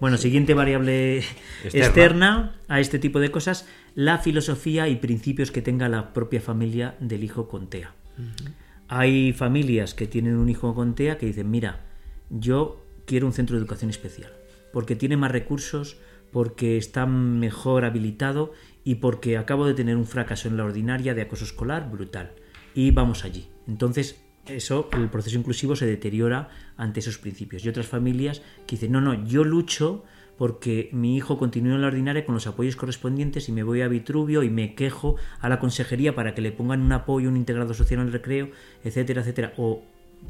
[0.00, 1.18] Bueno, siguiente variable
[1.64, 1.86] Externa.
[1.86, 2.54] externa.
[2.68, 7.24] a este tipo de cosas, la filosofía y principios que tenga la propia familia del
[7.24, 7.94] hijo con TEA.
[8.88, 11.84] Hay familias que tienen un hijo con TEA que dicen, mira,
[12.30, 14.32] yo quiero un centro de educación especial,
[14.72, 15.96] porque tiene más recursos,
[16.30, 18.52] porque está mejor habilitado
[18.84, 22.32] y porque acabo de tener un fracaso en la ordinaria de acoso escolar brutal.
[22.74, 23.48] Y vamos allí.
[23.66, 24.20] Entonces,
[24.50, 27.64] eso, el proceso inclusivo se deteriora ante esos principios.
[27.64, 30.04] Y otras familias que dicen, no, no, yo lucho
[30.36, 33.88] porque mi hijo continúa en la ordinaria con los apoyos correspondientes y me voy a
[33.88, 37.74] Vitruvio y me quejo a la consejería para que le pongan un apoyo, un integrado
[37.74, 38.50] social el recreo,
[38.84, 39.52] etcétera, etcétera.
[39.56, 39.82] O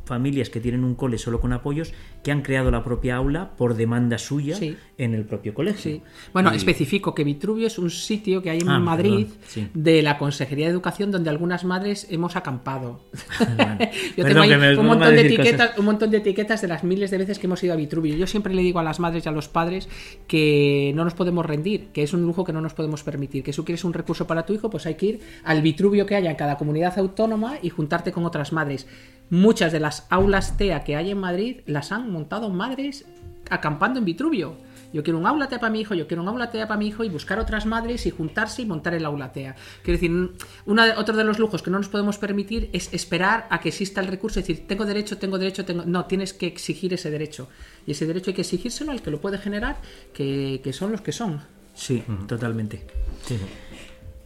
[0.04, 1.92] familias que tienen un cole solo con apoyos
[2.24, 4.74] que han creado la propia aula por demanda suya Sí.
[4.96, 5.82] en el propio colegio.
[5.82, 6.02] Sí.
[6.32, 9.68] Bueno, Y- especifico que Vitruvio es un sitio que hay en Ah, Madrid perdón, sí.
[9.74, 13.00] de la Consejería de Educación donde algunas madres hemos acampado.
[13.56, 13.78] Bueno.
[14.16, 15.32] Yo tengo ahí me un montón, de cosas.
[15.32, 18.16] etiquetas, un montón de etiquetas de las miles de veces que hemos ido a Vitruvio.
[18.16, 19.88] Yo siempre le digo a las madres y a los padres
[20.26, 23.52] que no nos podemos rendir, que es un lujo que no nos podemos permitir, que
[23.52, 26.14] si tú quieres un recurso para tu hijo, pues hay que ir al Vitruvio que
[26.16, 28.86] haya en cada comunidad autónoma y juntarte con otras madres.
[29.30, 33.04] Muchas de las aulas TEA que hay en Madrid las han montado madres
[33.50, 34.56] acampando en Vitruvio.
[34.90, 36.86] Yo quiero un aula TEA para mi hijo, yo quiero un aula TEA para mi
[36.88, 39.54] hijo y buscar otras madres y juntarse y montar el aula TEA.
[39.82, 40.32] Quiero decir,
[40.64, 43.68] una de- otro de los lujos que no nos podemos permitir es esperar a que
[43.68, 45.84] exista el recurso, es decir, tengo derecho, tengo derecho, tengo...
[45.84, 47.48] No, tienes que exigir ese derecho.
[47.86, 49.76] Y ese derecho hay que exigírselo al que lo puede generar,
[50.14, 51.42] que, que son los que son.
[51.74, 52.86] Sí, totalmente.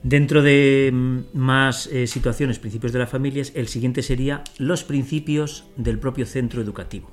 [0.03, 5.65] Dentro de mm, más eh, situaciones, principios de las familias, el siguiente sería los principios
[5.77, 7.11] del propio centro educativo.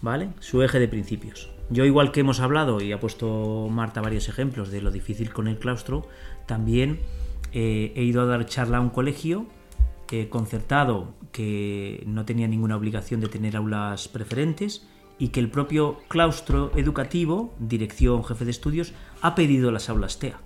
[0.00, 0.30] ¿Vale?
[0.40, 1.50] Su eje de principios.
[1.70, 5.46] Yo, igual que hemos hablado y ha puesto Marta varios ejemplos de lo difícil con
[5.46, 6.08] el claustro,
[6.46, 6.98] también
[7.52, 9.46] eh, he ido a dar charla a un colegio
[10.14, 14.86] eh, concertado que no tenía ninguna obligación de tener aulas preferentes
[15.18, 18.92] y que el propio claustro educativo, dirección, jefe de estudios,
[19.22, 20.38] ha pedido las aulas TEA.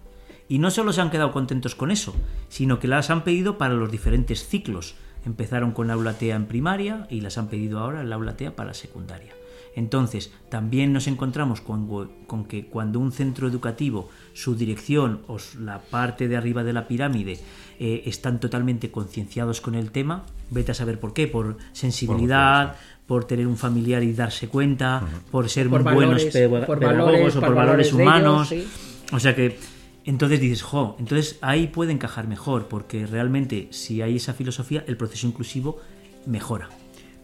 [0.49, 2.15] Y no solo se han quedado contentos con eso,
[2.49, 4.95] sino que las han pedido para los diferentes ciclos.
[5.25, 8.75] Empezaron con aula TEA en primaria y las han pedido ahora el aula TEA para
[8.75, 9.33] secundaria.
[9.75, 11.87] Entonces, también nos encontramos con,
[12.27, 16.89] con que cuando un centro educativo, su dirección o la parte de arriba de la
[16.89, 17.39] pirámide
[17.79, 22.77] eh, están totalmente concienciados con el tema, vete a saber por qué, por sensibilidad,
[23.07, 27.13] por tener un familiar y darse cuenta, por ser Por buenos valores, pe- por pedagogos
[27.13, 28.53] valores, o por valores humanos.
[28.53, 28.67] ellos,
[29.13, 29.59] O sea que
[30.07, 34.97] entonces dices, jo, entonces ahí puede encajar mejor, porque realmente si hay esa filosofía, el
[34.97, 35.79] proceso inclusivo
[36.27, 36.69] mejora.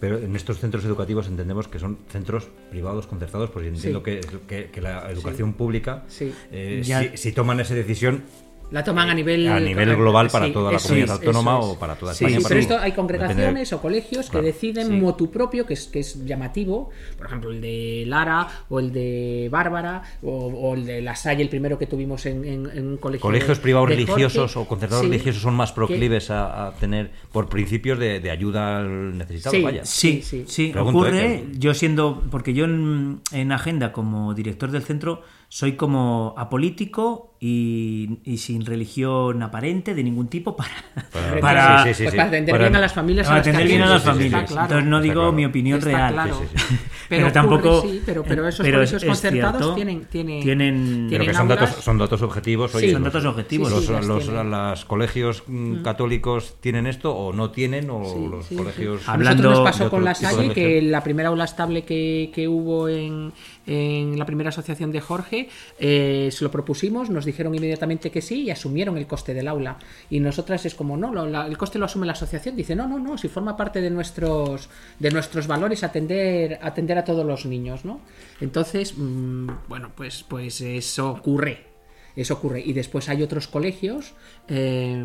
[0.01, 4.05] Pero en estos centros educativos entendemos que son centros privados, concertados, porque entiendo Sí.
[4.05, 6.33] que, que- que la educación pública, Sí.
[6.51, 8.25] eh, si toman esa decisión,
[8.73, 11.65] La toman a nivel, A nivel global para Sí, toda la comunidad es, autónoma es.
[11.67, 14.45] o para toda Sí, España, sí, para pero esto hay congregaciones o colegios Claro.
[14.47, 14.93] que deciden Sí.
[14.95, 19.49] motu propio, que es, que es llamativo, por ejemplo el de Lara o el de
[19.51, 22.97] Bárbara o, o el de La Salle, el primero que tuvimos en, en- en un
[22.97, 23.21] colegio.
[23.23, 24.07] Colegios de- privados de Jorge.
[24.13, 28.21] religiosos o concertados Sí, religiosos son más que- proclives a, a tener, por principios de,
[28.21, 29.85] de ayuda al necesitado, Sí, vaya.
[29.85, 30.71] Sí, Sí, sí, sí.
[30.73, 31.35] Pregunto, ocurre.
[31.35, 31.45] ¿eh?
[31.59, 35.23] Yo siendo, porque yo en, en agenda como director del centro
[35.55, 40.71] soy como apolítico y, y sin religión aparente de ningún tipo para,
[41.13, 42.17] Para- para, sí, sí, sí, Pues sí.
[42.17, 43.27] para atender Para- bien a las familias.
[43.27, 44.45] para atender bien a las familias.
[44.51, 44.63] Claro.
[44.63, 45.33] Entonces no digo claro.
[45.33, 46.13] mi opinión Está real.
[46.15, 46.39] claro.
[46.41, 46.79] Sí, sí, sí.
[47.11, 50.41] Pero, Pero tampoco- ocurre, pero, pero esos pero es- colegios es concertados cierto, tienen, tienen,
[50.43, 52.71] tienen- Pero que son datos, son datos objetivos.
[52.71, 52.77] Sí.
[52.79, 53.69] oye, Son los- datos objetivos.
[53.69, 58.57] Sí, Los, los- colegios mm, católicos tienen esto o no tienen o Sí, los sí,
[58.57, 62.49] colegios Hablando nosotros nos pasó con la Salle que la primera aula estable que, que
[62.49, 63.33] hubo en,
[63.67, 65.49] en la primera asociación de Jorge
[65.79, 69.79] eh, se lo propusimos, nos dijeron inmediatamente que sí y asumieron el coste del aula.
[70.11, 71.13] Y nosotras es como, no,
[71.45, 72.57] el coste lo asume la asociación.
[72.57, 77.05] Dice, no, no, no, si forma parte de nuestros, de nuestros valores atender, atender a
[77.05, 78.01] todos los niños, ¿no?
[78.41, 81.67] Entonces, mm, bueno, pues, pues eso ocurre.
[82.15, 82.61] Eso ocurre.
[82.61, 84.15] Y después hay otros colegios
[84.49, 85.03] eh,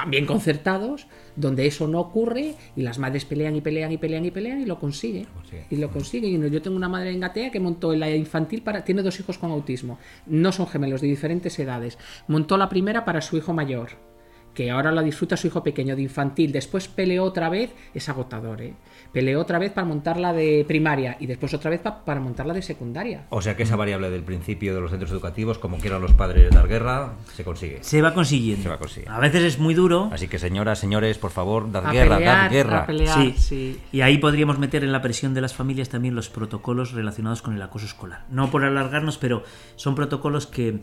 [0.00, 4.30] también concertados donde eso no ocurre y las madres pelean y pelean y pelean y
[4.30, 5.26] pelean y lo consiguen.
[5.26, 5.66] consigue.
[5.68, 6.46] Y lo consiguen.
[6.46, 8.82] Y yo tengo una madre en Gatea que montó la infantil para.
[8.82, 9.98] Tiene dos hijos con autismo.
[10.24, 11.98] No son gemelos de diferentes edades.
[12.28, 14.09] Montó la primera para su hijo mayor.
[14.54, 16.50] Que ahora la disfruta su hijo pequeño de infantil.
[16.52, 17.70] Después peleó otra vez.
[17.94, 18.74] Es agotador, ¿eh?
[19.12, 21.16] Peleó otra vez para montarla de primaria.
[21.20, 23.26] Y después otra vez pa- para montarla de secundaria.
[23.30, 26.50] O sea que esa variable del principio de los centros educativos, como quieran los padres
[26.52, 27.78] dar guerra, se consigue.
[27.82, 28.62] Se va consiguiendo.
[28.64, 29.14] Se va consiguiendo.
[29.16, 30.10] A veces es muy duro.
[30.12, 32.78] Así que señoras, señores, por favor, dad A guerra, pelear, dad guerra.
[32.82, 33.34] a pelear, Sí.
[33.38, 33.80] sí.
[33.92, 37.54] Y ahí podríamos meter en la presión de las familias también los protocolos relacionados con
[37.54, 38.24] el acoso escolar.
[38.30, 39.42] No por alargarnos, pero
[39.76, 40.80] son protocolos que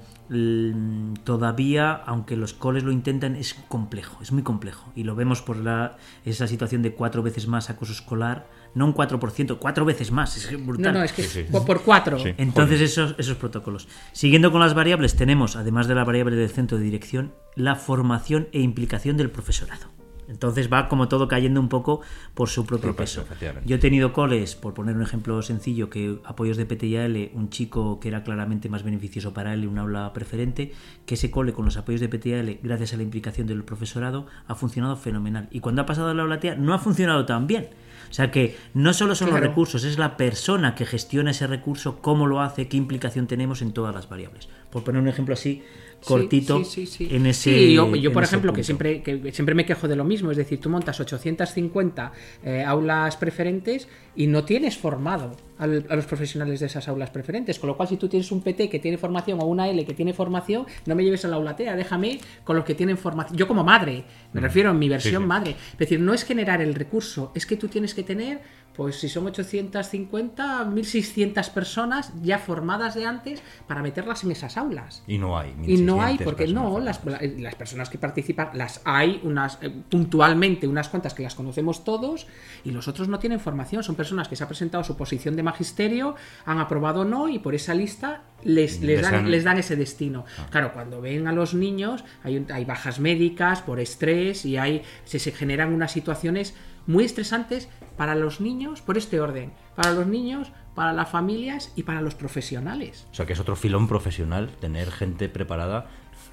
[1.24, 4.92] todavía, aunque los coles lo intentan, es complejo, es muy complejo.
[4.96, 8.94] Y lo vemos por la, esa situación de cuatro veces más acoso escolar, no un
[8.94, 10.94] 4%, cuatro veces más, es brutal.
[10.94, 11.52] No, no, es que Sí, sí.
[11.66, 12.20] por- cuatro.
[12.20, 12.34] Sí.
[12.38, 13.88] Entonces esos, esos protocolos.
[14.12, 18.48] Siguiendo con las variables, tenemos, además de la variable del centro de dirección, la formación
[18.52, 19.88] e implicación del profesorado.
[20.28, 22.02] Entonces va como todo cayendo un poco
[22.34, 23.26] por su propio Por peso.
[23.66, 28.00] Yo he tenido coles, por poner un ejemplo sencillo, que apoyos de PTIAL, un chico
[28.00, 30.74] que era claramente más beneficioso para él, un aula preferente,
[31.06, 34.56] que ese cole con los apoyos de PTIAL, gracias a la implicación del profesorado, ha
[34.56, 35.48] funcionado fenomenal.
[35.52, 37.70] Y cuando ha pasado a la aula TEA, no ha funcionado tan bien.
[38.10, 39.42] O sea que no solo son Claro.
[39.42, 43.62] los recursos, es la persona que gestiona ese recurso, cómo lo hace, qué implicación tenemos
[43.62, 44.48] en todas las variables.
[44.72, 45.64] Por poner un ejemplo así,
[46.06, 47.52] cortito, Sí, sí, sí, en ese.
[47.54, 50.60] Sí, yo, por ejemplo, que siempre, que siempre me quejo de lo mismo, es decir,
[50.60, 52.12] tú montas 850
[52.44, 57.60] eh, aulas preferentes y no tienes formado al- a los profesionales de esas aulas preferentes,
[57.60, 59.94] con lo cual si tú tienes un PT que tiene formación o una L que
[59.94, 63.38] tiene formación, no me lleves a la aula TEA, déjame con los que tienen formación.
[63.38, 66.74] Yo como madre, me refiero en mi versión madre, es decir, no es generar el
[66.76, 68.42] recurso, es que tú tienes que tener,
[68.78, 75.04] pues si son 850, 1600 personas ya formadas de antes para meterlas en esas aulas.
[75.08, 75.54] Y no hay.
[75.66, 79.58] Y no hay, 1600 porque no, las, la- las personas que participan, las hay unas
[79.62, 82.28] eh, puntualmente, unas cuantas que las conocemos todos,
[82.64, 83.84] y los otros no tienen formación.
[83.84, 86.16] Son personas que se ha presentado su posición de magisterio,
[86.46, 89.76] han aprobado o no, y por esa lista les, les, dan, han- les dan ese
[89.76, 90.26] destino.
[90.52, 95.18] Claro, cuando ven a los niños, hay, hay bajas médicas por estrés y hay, se,
[95.20, 96.54] se generan unas situaciones
[96.86, 97.68] muy estresantes
[97.98, 102.16] para los niños, por este orden, para los niños, para las familias y para los
[102.16, 103.08] profesionales.
[103.12, 105.88] O sea que es otro filón profesional tener gente preparada.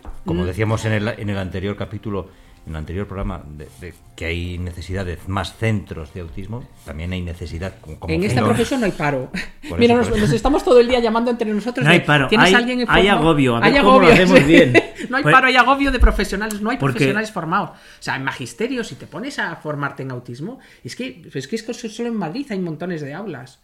[0.05, 0.27] Mm.
[0.27, 2.29] Como decíamos en el, en el anterior capítulo,
[2.67, 7.13] en el anterior programa, de, de que hay necesidad de más centros de autismo, también
[7.13, 9.31] hay necesidad como, como en esta profesión no hay paro.
[9.79, 11.85] Mira, nos, estamos todo el día llamando entre nosotros.
[11.85, 14.13] No hay paro, ¿Tienes hay- alguien en hay agobio, a ver Hay cómo lo agobio,
[14.15, 14.73] hacemos bien.
[15.11, 17.71] no hay Pues- paro, hay agobio de profesionales, no hay Porque- profesionales formados.
[17.71, 21.57] O sea, en magisterio, si te pones a formarte en autismo, es que, es que
[21.57, 23.61] es que solo en Madrid hay montones de aulas.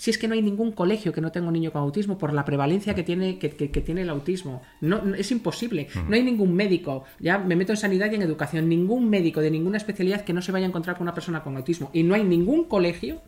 [0.00, 2.32] Si es que no hay ningún colegio que no tenga un niño con autismo por
[2.32, 4.62] la prevalencia que tiene, que, que- que tiene el autismo.
[4.80, 5.88] No, no- es imposible.
[6.08, 9.50] No hay ningún médico, ya me meto en sanidad y en educación, ningún médico de
[9.50, 11.90] ninguna especialidad que no se vaya a encontrar con una persona con autismo.
[11.92, 13.20] Y no hay ningún colegio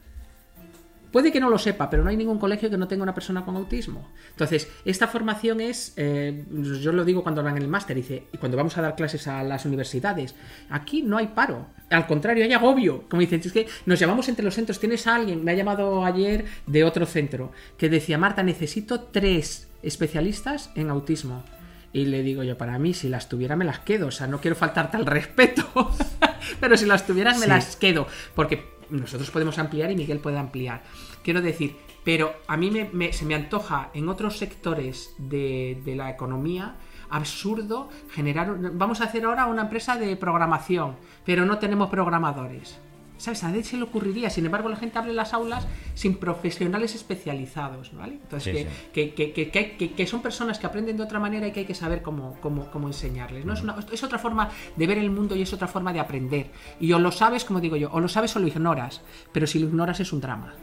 [1.12, 3.44] Puede que no lo sepa, pero no hay ningún colegio que no tenga una persona
[3.44, 4.08] con autismo.
[4.30, 6.46] Entonces, esta formación es, eh,
[6.80, 9.28] yo lo digo cuando hablan en el máster, dice, y cuando vamos a dar clases
[9.28, 10.34] a las universidades,
[10.70, 13.04] aquí no hay paro, al contrario, hay agobio.
[13.08, 16.04] Como dicen, es que nos llamamos entre los centros, tienes a alguien, me ha llamado
[16.04, 21.44] ayer de otro centro, que decía, Marta, necesito tres especialistas en autismo.
[21.92, 24.06] Y le digo yo, para mí, si las tuviera, me las quedo.
[24.06, 25.64] O sea, no quiero faltarte al respeto.
[26.60, 27.48] Pero si las tuvieras, me Sí.
[27.50, 28.06] las quedo.
[28.34, 30.82] Porque nosotros podemos ampliar y Miguel puede ampliar.
[31.22, 35.94] Quiero decir, pero a mí me- me- se me antoja en otros sectores de, de
[35.94, 36.74] la economía
[37.12, 38.56] absurdo generar.
[38.74, 42.78] Vamos a hacer ahora una empresa de programación, pero no tenemos programadores.
[43.18, 43.44] ¿Sabes?
[43.44, 44.30] A nadie se le ocurriría.
[44.30, 48.14] Sin embargo, la gente abre las aulas sin profesionales especializados, ¿vale?
[48.14, 48.90] Entonces, Sí, que, sí.
[48.92, 51.60] que, que- que- que- que- que son personas que aprenden de otra manera y que
[51.60, 53.44] hay que saber cómo, cómo, cómo enseñarles.
[53.44, 53.52] ¿no?
[53.52, 56.50] Es, una- es otra forma de ver el mundo y es otra forma de aprender.
[56.80, 59.02] Y o lo sabes, como digo yo, o lo sabes o lo ignoras.
[59.30, 60.54] Pero si lo ignoras es un drama.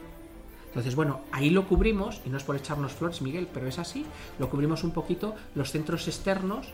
[0.69, 4.05] Entonces, bueno, ahí lo cubrimos, y no es por echarnos flores, Miguel, pero es así,
[4.39, 6.67] lo cubrimos un poquito los centros externos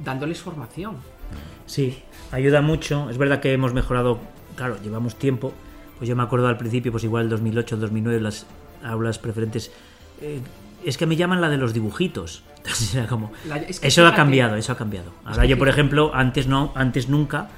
[0.00, 0.96] dándoles formación.
[1.66, 2.02] Sí,
[2.32, 3.08] ayuda mucho.
[3.10, 4.18] Es verdad que hemos mejorado,
[4.56, 5.52] claro, llevamos tiempo.
[5.98, 8.46] Pues yo me acuerdo al principio, pues igual 2008, 2009, las
[8.82, 9.70] aulas preferentes.
[10.20, 10.40] eh,
[10.84, 12.42] es que me llaman la de los dibujitos.
[12.58, 13.32] Entonces era como.
[13.48, 15.12] La- es que eso ha fíjate- cambiado, eso ha cambiado.
[15.24, 17.48] Ahora yo, por ejemplo, antes no, antes nunca,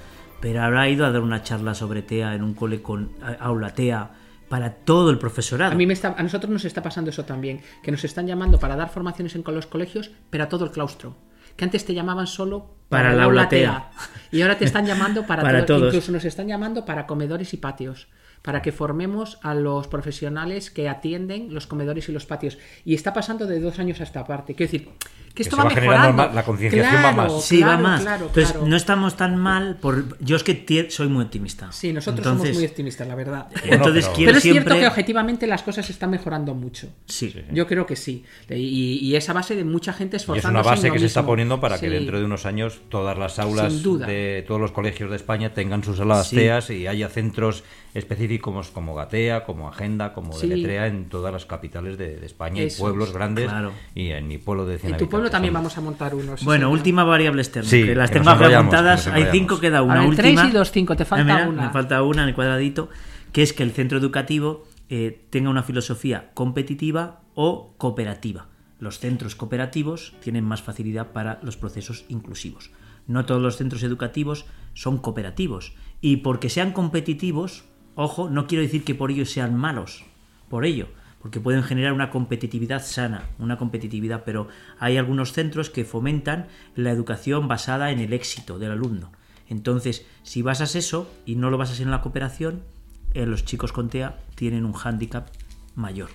[0.40, 3.32] pero ahora he ido a dar una charla sobre TEA en un cole con a-
[3.44, 4.10] aula TEA
[4.48, 5.72] para todo el profesorado.
[5.72, 8.58] A mí me está, a nosotros nos está pasando eso también, que nos están llamando
[8.58, 11.16] para dar formaciones en los colegios, pero a todo el claustro.
[11.56, 13.90] Que antes te llamaban solo Para la aula aula TEA.
[14.30, 15.94] Y ahora te están llamando para, Para todo- todos.
[15.94, 18.08] Incluso nos están llamando para comedores y patios.
[18.46, 22.56] Para que formemos a los profesionales que atienden los comedores y los patios.
[22.84, 24.54] Y está pasando de dos años a esta parte.
[24.54, 24.88] Quiero decir,
[25.34, 26.12] que esto se va va mejorando.
[26.14, 27.44] más- la concienciación va más.
[27.44, 28.00] Sí, claro, va más.
[28.02, 28.66] Claro, Entonces, claro.
[28.68, 29.76] no estamos tan mal.
[29.82, 30.18] Por...
[30.24, 31.70] Yo es que soy muy optimista.
[31.72, 33.48] Sí, nosotros Entonces, somos muy optimistas, la verdad.
[33.64, 34.62] Entonces pero- quiero Pero es siempre.
[34.62, 36.88] cierto que objetivamente las cosas están mejorando mucho.
[37.06, 37.34] Sí.
[37.52, 38.24] Yo creo que sí.
[38.48, 41.20] Y, y esa base de mucha gente Y es esforzándose una base que se está
[41.20, 41.32] mismo.
[41.32, 41.92] poniendo para que Sí.
[41.92, 45.96] dentro de unos años todas las aulas de todos los colegios de España tengan sus
[45.98, 46.36] salas Sí.
[46.36, 50.48] TEAs y haya centros específicos como Gatea, como Agenda, como Sí.
[50.48, 53.14] Deletrea en todas las capitales de, de España Eso y pueblos es.
[53.14, 53.72] grandes Claro.
[53.94, 56.44] y en mi pueblo de 100 En tu pueblo también vamos a montar unos.
[56.44, 57.68] Bueno, última variable externa.
[57.68, 59.06] Sí, que las que tengo apuntadas.
[59.08, 60.46] Hay cinco, queda una última.
[60.46, 61.62] y dos, cinco, te falta Ah, mira, una.
[61.66, 62.88] Me falta una en el cuadradito.
[63.32, 68.46] Que es que el centro educativo eh, tenga una filosofía competitiva o cooperativa.
[68.78, 72.70] Los centros cooperativos tienen más facilidad para los procesos inclusivos.
[73.06, 75.74] No todos los centros educativos son cooperativos.
[76.00, 77.64] Y porque sean competitivos,
[77.96, 80.04] ojo, no quiero decir que por ello sean malos.
[80.48, 80.86] Por ello,
[81.20, 84.46] porque pueden generar una competitividad sana, una competitividad, pero
[84.78, 89.10] hay algunos centros que fomentan la educación basada en el éxito del alumno.
[89.48, 92.62] Entonces, si basas eso y no lo basas en la cooperación,
[93.14, 95.28] eh, los chicos con TEA tienen un hándicap
[95.74, 96.10] mayor.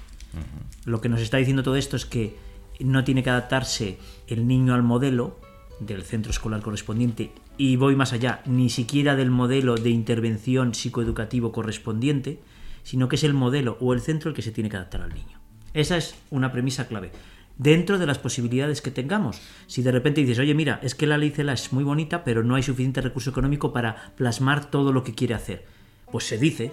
[0.85, 2.37] Lo que nos está diciendo todo esto es que
[2.79, 5.39] no tiene que adaptarse el niño al modelo
[5.81, 11.51] del centro escolar correspondiente y voy más allá, ni siquiera del modelo de intervención psicoeducativo
[11.51, 12.39] correspondiente,
[12.83, 15.13] sino que es el modelo o el centro el que se tiene que adaptar al
[15.13, 15.39] niño.
[15.73, 17.11] Esa es una premisa clave.
[17.57, 19.41] Dentro de las posibilidades que tengamos.
[19.67, 22.43] Si de repente dices, oye, mira, es que la ley CELA es muy bonita, pero
[22.43, 25.65] no hay suficiente recurso económico para plasmar todo lo que quiere hacer.
[26.11, 26.71] Pues se dice,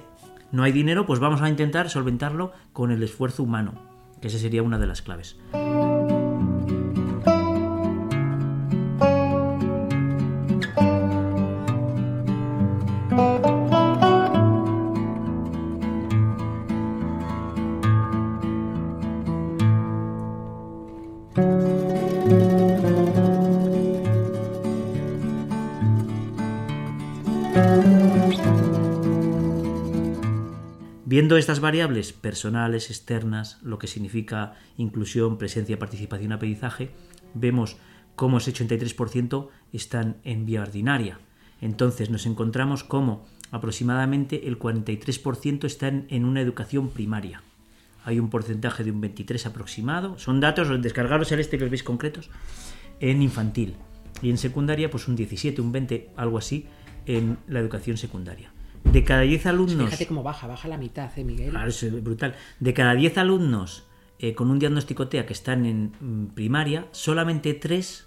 [0.53, 3.75] no hay dinero, pues vamos a intentar solventarlo con el esfuerzo humano,
[4.21, 5.37] que esa sería una de las claves.
[31.37, 36.91] Estas variables personales, externas, lo que significa inclusión, presencia, participación, aprendizaje,
[37.35, 37.77] vemos
[38.17, 41.19] cómo ese 83% están en vía ordinaria.
[41.61, 47.43] Entonces nos encontramos como aproximadamente el 43% están en una educación primaria.
[48.05, 50.19] Hay un porcentaje de un 23 aproximado.
[50.19, 52.31] Son datos, descargaros el este que os veis concretos,
[53.01, 53.75] en infantil.
[54.23, 56.67] Y en secundaria, pues un 17, un 20, algo así,
[57.07, 58.53] en la educación secundaria.
[58.93, 59.85] De cada 10 alumnos...
[59.87, 61.51] Fíjate cómo baja, baja la mitad, ¿eh, Miguel?
[61.51, 62.35] Claro, es brutal.
[62.59, 63.85] De cada 10 alumnos
[64.19, 68.07] eh, con un diagnóstico TEA que están en mm, primaria, solamente 3,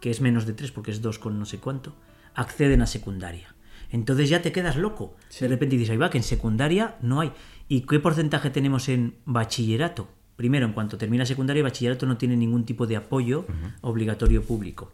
[0.00, 1.94] que es menos de 3 porque es 2 con no sé cuánto,
[2.34, 3.54] acceden a secundaria.
[3.90, 5.16] Entonces ya te quedas loco.
[5.40, 7.32] De repente dices, ahí va, que en secundaria no hay.
[7.68, 10.08] ¿Y qué porcentaje tenemos en bachillerato?
[10.36, 13.46] Primero, en cuanto termina secundaria, bachillerato no tiene ningún tipo de apoyo
[13.80, 14.92] obligatorio público.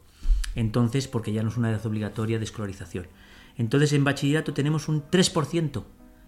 [0.54, 3.06] Entonces, porque ya no es una edad obligatoria de escolarización.
[3.56, 5.84] Entonces, en bachillerato tenemos un 3%.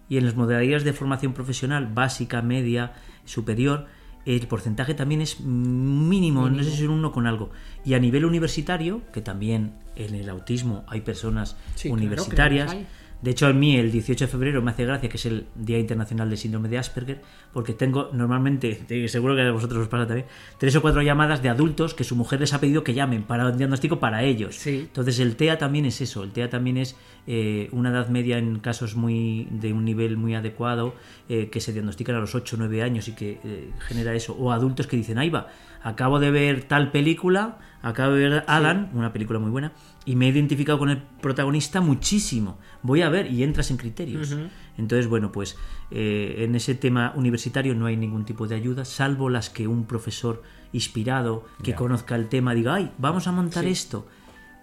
[0.09, 2.93] Y en las modalidades de formación profesional, básica, media,
[3.25, 3.87] superior,
[4.25, 7.51] el porcentaje también es mínimo, no sé si es un uno con algo.
[7.85, 12.87] Y a nivel universitario, que también en el autismo hay personas Sí, universitarias, claro.
[13.23, 15.79] De hecho, a mí el 18 de febrero me hace gracia que es el Día
[15.79, 20.07] Internacional del Síndrome de Asperger, porque tengo normalmente, te- seguro que a vosotros os pasa
[20.07, 20.27] también,
[20.59, 23.47] tres o cuatro llamadas de adultos que su mujer les ha pedido que llamen para
[23.47, 24.57] un diagnóstico para ellos.
[24.57, 24.81] Sí.
[24.87, 26.95] Entonces el TEA también es eso, el TEA también es
[27.27, 30.95] eh, una edad media en casos muy de un nivel muy adecuado,
[31.29, 34.35] eh, que se diagnostican a los 8 o 9 años y que eh, genera eso,
[34.35, 35.49] o adultos que dicen, ahí va,
[35.83, 39.73] acabo de ver tal película, acabo de ver Alan, una película muy buena,
[40.07, 44.37] y me he identificado con el protagonista muchísimo, voy a ver y entras en criterios.
[44.79, 45.57] Entonces, bueno, pues
[45.91, 49.85] eh, en ese tema universitario no hay ningún tipo de ayuda, salvo las que un
[49.85, 50.43] profesor
[50.73, 53.71] inspirado que conozca el tema diga, ay, vamos a montar Sí.
[53.71, 54.07] esto.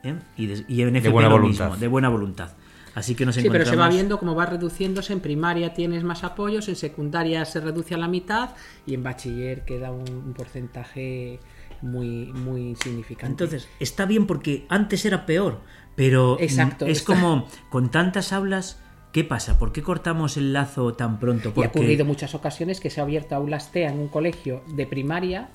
[0.04, 0.16] ¿eh?
[0.38, 1.66] Y, y en FP buena lo voluntad.
[1.66, 2.52] mismo, de buena voluntad.
[2.96, 5.14] Así que nos Sí, pero se va viendo cómo va reduciéndose.
[5.14, 8.52] En primaria tienes más apoyos, en secundaria se reduce a la mitad
[8.86, 11.40] y en bachiller queda un, un porcentaje
[11.84, 13.28] muy, muy insignificante.
[13.32, 15.62] Entonces, está bien porque antes era peor,
[15.96, 18.80] pero Exacto, es está- como con tantas aulas,
[19.12, 19.60] ¿qué pasa?
[19.60, 21.54] ¿Por qué cortamos el lazo tan pronto?
[21.56, 24.88] Y ha ocurrido muchas ocasiones que se ha abierto aulas TEA en un colegio de
[24.88, 25.50] primaria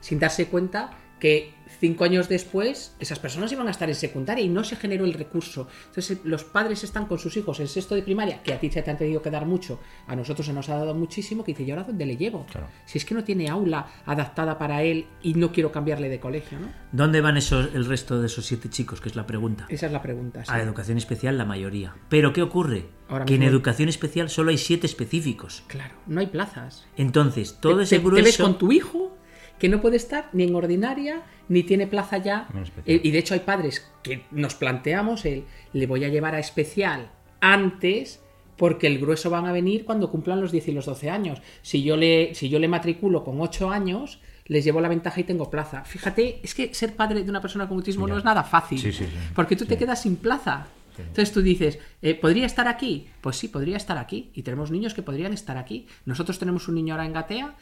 [0.00, 4.48] sin darse cuenta que cinco años después esas personas iban a estar en secundaria y
[4.48, 5.68] no se generó el recurso.
[5.88, 8.80] Entonces los padres están con sus hijos en sexto de primaria, que a ti se
[8.82, 11.64] te han tenido que dar mucho, a nosotros se nos ha dado muchísimo, que dice,
[11.64, 12.46] ¿y ahora dónde le llevo?
[12.46, 12.68] Claro.
[12.86, 16.58] Si es que no tiene aula adaptada para él y no quiero cambiarle de colegio,
[16.60, 16.68] ¿no?
[16.92, 19.00] ¿dónde van esos, el resto de esos siete chicos?
[19.00, 19.66] Que es la pregunta.
[19.68, 20.44] Esa es la pregunta.
[20.44, 20.50] sí.
[20.52, 21.94] A educación especial la mayoría.
[22.08, 22.86] Pero ¿qué ocurre?
[23.08, 25.64] Ahora que en educación especial solo hay siete específicos.
[25.66, 26.86] Claro, no hay plazas.
[26.96, 28.42] Entonces, todo te, ese te- te ves grueso...
[28.44, 29.13] con tu hijo
[29.58, 32.48] que no puede estar ni en ordinaria ni tiene plaza ya.
[32.86, 36.38] Eh, y de hecho hay padres que nos planteamos el le voy a llevar a
[36.38, 38.20] especial antes
[38.56, 41.42] porque el grueso van a venir cuando cumplan los 10 y los 12 años.
[41.62, 45.24] Si yo le, si yo le matriculo con 8 años, les llevo la ventaja y
[45.24, 45.84] tengo plaza.
[45.84, 48.78] Fíjate, es que ser padre de una persona con autismo no es nada fácil.
[48.78, 49.10] Sí, sí, sí.
[49.34, 50.68] Porque tú te quedas sin plaza.
[50.96, 53.08] Entonces tú dices, eh, ¿podría estar aquí?
[53.20, 54.30] Pues sí, podría estar aquí.
[54.34, 55.86] Y tenemos niños que podrían estar aquí.
[56.04, 57.56] Nosotros tenemos un niño ahora en Gatea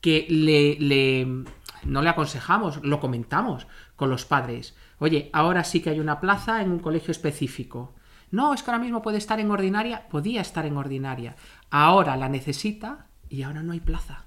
[0.00, 1.44] que le, le-
[1.84, 4.74] no le aconsejamos, lo comentamos con los padres.
[4.98, 7.94] Oye, ahora sí que hay una plaza en un colegio específico.
[8.30, 10.08] No, es que ahora mismo puede estar en ordinaria.
[10.08, 11.36] Podía estar en ordinaria.
[11.70, 14.24] Ahora la necesita y ahora no hay plaza.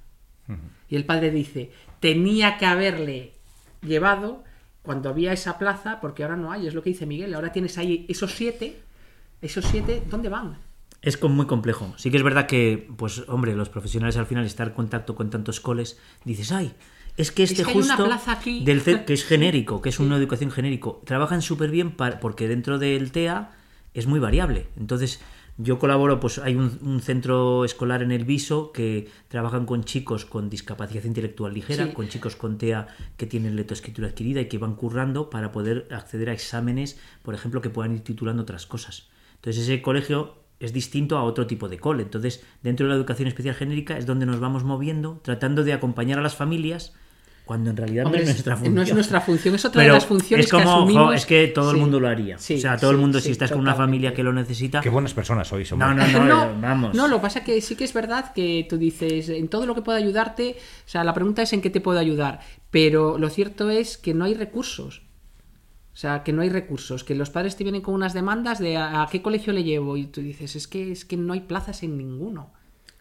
[0.89, 3.34] Y el padre dice, tenía que haberle
[3.82, 4.43] llevado
[4.82, 7.78] cuando había esa plaza, porque ahora no hay, es lo que dice Miguel, ahora tienes
[7.78, 8.82] ahí esos siete,
[9.41, 10.57] esos siete, ¿dónde van?
[11.02, 11.93] Es muy complejo.
[11.97, 15.30] Sí que es verdad que, pues, hombre, los profesionales al final estar en contacto con
[15.30, 16.74] tantos coles, dices, ay,
[17.18, 18.64] es que este que una justo plaza aquí".
[18.64, 22.78] del que es genérico, que es una educación genérico, trabajan súper bien pa- porque dentro
[22.78, 23.52] del TEA
[23.93, 24.68] es muy variable.
[24.78, 25.20] Entonces,
[25.58, 30.26] yo colaboro, pues hay un, un centro escolar en el Viso que trabajan con chicos
[30.26, 31.91] con discapacidad intelectual ligera, Sí.
[31.93, 32.88] con chicos con TEA
[33.18, 37.62] que tienen lectoescritura adquirida y que van currando para poder acceder a exámenes, por ejemplo,
[37.62, 39.10] que puedan ir titulando otras cosas.
[39.36, 42.03] Entonces ese colegio es distinto a otro tipo de cole.
[42.03, 46.20] Entonces, dentro de la educación especial genérica es donde nos vamos moviendo, tratando de acompañar
[46.20, 46.93] a las familias,
[47.43, 48.95] cuando en realidad Hombre, no es es- nuestra no es función.
[48.95, 51.16] nuestra función, es otra Pero de las funciones es como, que jo, asumimos.
[51.16, 52.38] es que todo el mundo lo haría.
[52.38, 54.80] sí, o sea, todo el mundo, sí, si estás con una familia que lo necesita...
[54.80, 55.89] Qué buenas personas sois, hombre.
[55.89, 56.95] No, no, no, No, eh, vamos.
[56.95, 59.66] no, lo que pasa es que sí que es verdad que tú dices, en todo
[59.66, 60.55] lo que pueda ayudarte,
[60.86, 62.39] o sea, la pregunta es en qué te puedo ayudar,
[62.70, 65.01] pero lo cierto es que no hay recursos.
[65.94, 68.78] O sea, que no hay recursos, que los padres te vienen con unas demandas de
[68.78, 71.42] a, a qué colegio le llevo y tú dices, es que es que no hay
[71.42, 72.54] plazas en ninguno.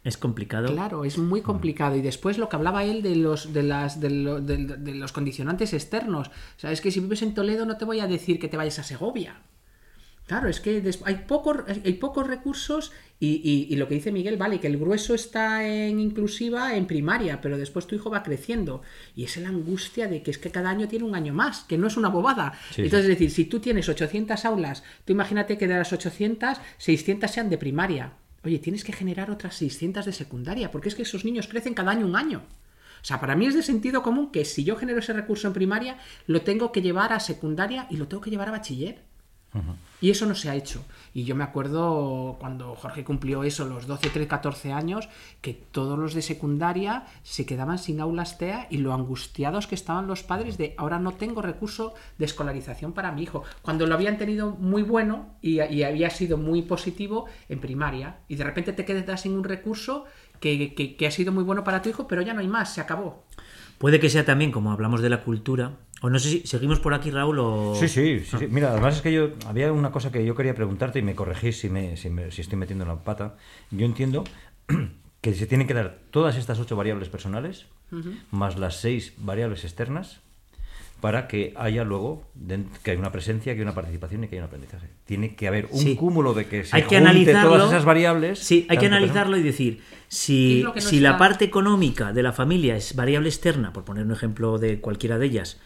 [0.02, 0.68] Es complicado.
[0.72, 1.94] Claro, es muy complicado.
[1.94, 5.12] Y después lo que hablaba él de los, de las, de, lo- de- de los
[5.12, 6.28] condicionantes externos.
[6.28, 8.56] O sea, es que si vives en Toledo no te voy a decir que te
[8.56, 9.42] vayas a Segovia.
[10.26, 14.38] Claro, es que hay, pocos, hay pocos recursos y, y- y lo que dice Miguel,
[14.38, 18.80] vale, que el grueso está en inclusiva en primaria, pero después tu hijo va creciendo.
[19.14, 21.76] Y es la angustia de que es que cada año tiene un año más, que
[21.78, 22.54] no es una bobada.
[22.74, 26.58] Sí, Entonces, es decir, si tú tienes 800 aulas, tú imagínate que de las 800,
[26.78, 28.14] 600 sean de primaria.
[28.42, 31.90] Oye, tienes que generar otras 600 de secundaria, porque es que esos niños crecen cada
[31.90, 32.42] año un año.
[33.02, 35.52] O sea, para mí es de sentido común que si yo genero ese recurso en
[35.54, 39.02] primaria, lo tengo que llevar a secundaria y lo tengo que llevar a bachiller.
[40.00, 40.82] Y eso no se ha hecho.
[41.12, 45.08] Y yo me acuerdo cuando Jorge cumplió eso, los 12, 13, 14 años,
[45.40, 50.06] que todos los de secundaria se quedaban sin aulas TEA y lo angustiados que estaban
[50.06, 53.42] los padres de ahora no tengo recurso de escolarización para mi hijo.
[53.62, 58.20] Cuando lo habían tenido muy bueno y, y había sido muy positivo en primaria.
[58.28, 60.04] Y de repente te quedas sin un recurso
[60.38, 62.72] que, que- que ha sido muy bueno para tu hijo, pero ya no hay más,
[62.72, 63.24] se acabó.
[63.78, 65.72] Puede que sea también, como hablamos de la cultura,
[66.02, 67.74] o no sé si seguimos por aquí, Raúl, o...
[67.78, 68.46] Sí, sí, sí, sí.
[68.50, 71.58] Mira, además es que yo había una cosa que yo quería preguntarte y me corregís
[71.60, 73.36] si, me, si, me- si estoy metiendo la pata.
[73.70, 74.24] Yo entiendo
[75.20, 77.66] que se tienen que dar todas estas ocho variables personales
[78.30, 80.20] más las seis variables externas
[81.00, 82.22] para que haya luego
[82.84, 84.86] que haya una presencia, que haya una participación y que haya un aprendizaje.
[85.06, 85.96] Tiene que haber un Sí.
[85.96, 87.50] cúmulo de que se hay que junte analizarlo.
[87.50, 88.38] todas esas variables.
[88.38, 92.32] Sí, hay que analizarlo y decir, ¿Qué si, no si la parte económica de la
[92.32, 95.58] familia es variable externa, por poner un ejemplo de cualquiera de ellas,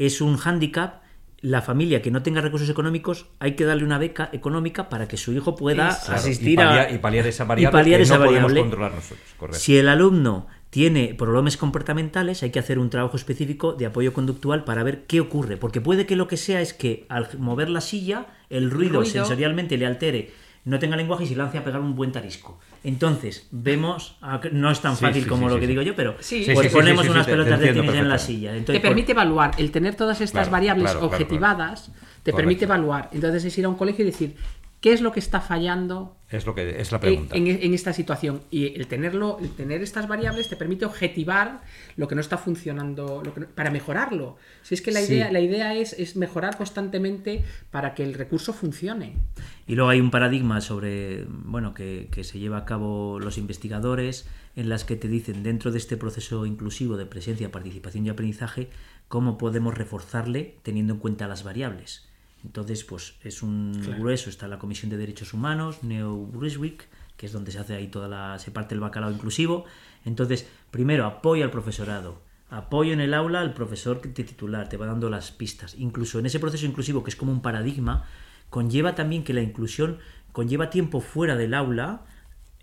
[0.00, 1.02] es un hándicap,
[1.42, 5.16] la familia que no tenga recursos económicos, hay que darle una beca económica para que
[5.16, 6.90] su hijo pueda asistir y paliar, a...
[6.90, 8.60] y paliar esa y variable paliar que esa no podemos variable.
[8.60, 9.28] controlar nosotros.
[9.36, 9.58] Correcto.
[9.58, 14.64] Si el alumno tiene problemas comportamentales, hay que hacer un trabajo específico de apoyo conductual
[14.64, 15.56] para ver qué ocurre.
[15.58, 19.04] Porque puede que lo que sea es que al mover la silla, el ruido, ruido.
[19.04, 20.30] sensorialmente le altere,
[20.64, 22.58] no tenga lenguaje y se lance a pegar un buen tarisco.
[22.82, 25.66] Entonces, vemos, a que no es tan Sí, fácil sí, como sí, lo sí, que
[25.66, 25.70] sí.
[25.70, 26.44] digo yo, pero Sí.
[26.44, 28.18] Sí, pues sí, sí, ponemos sí, sí, unas te- te pelotas de tenis en la
[28.18, 28.52] silla.
[28.52, 31.92] te por- permite evaluar, el tener todas estas Claro, variables claro, claro, objetivadas, te
[32.32, 32.36] Correcto.
[32.36, 33.10] permite evaluar.
[33.12, 34.36] Entonces es ir a un colegio y decir,
[34.80, 37.36] ¿Qué es lo que está fallando Es lo que es la en, pregunta.
[37.36, 38.40] en- en esta situación?
[38.50, 41.60] Y el tenerlo, el tener estas variables te permite objetivar
[41.96, 44.36] lo que no está funcionando, lo que no- para mejorarlo.
[44.62, 45.12] Si es que la Sí.
[45.14, 49.16] idea, la idea es, es mejorar constantemente para que el recurso funcione.
[49.66, 54.26] Y luego hay un paradigma sobre, bueno, que, que se lleva a cabo los investigadores,
[54.56, 58.70] en las que te dicen dentro de este proceso inclusivo de presencia, participación y aprendizaje,
[59.08, 62.06] cómo podemos reforzarle teniendo en cuenta las variables.
[62.44, 67.32] Entonces, pues es un grueso, está la Comisión de Derechos Humanos, Neo Brunswick, que es
[67.32, 69.66] donde se hace ahí toda la, se parte el bacalao inclusivo.
[70.04, 72.22] Entonces, primero, apoyo al profesorado.
[72.48, 75.76] Apoyo en el aula al profesor que te titular, te va dando las pistas.
[75.78, 78.06] Incluso en ese proceso inclusivo, que es como un paradigma,
[78.48, 79.98] conlleva también que la inclusión
[80.32, 82.06] conlleva tiempo fuera del aula,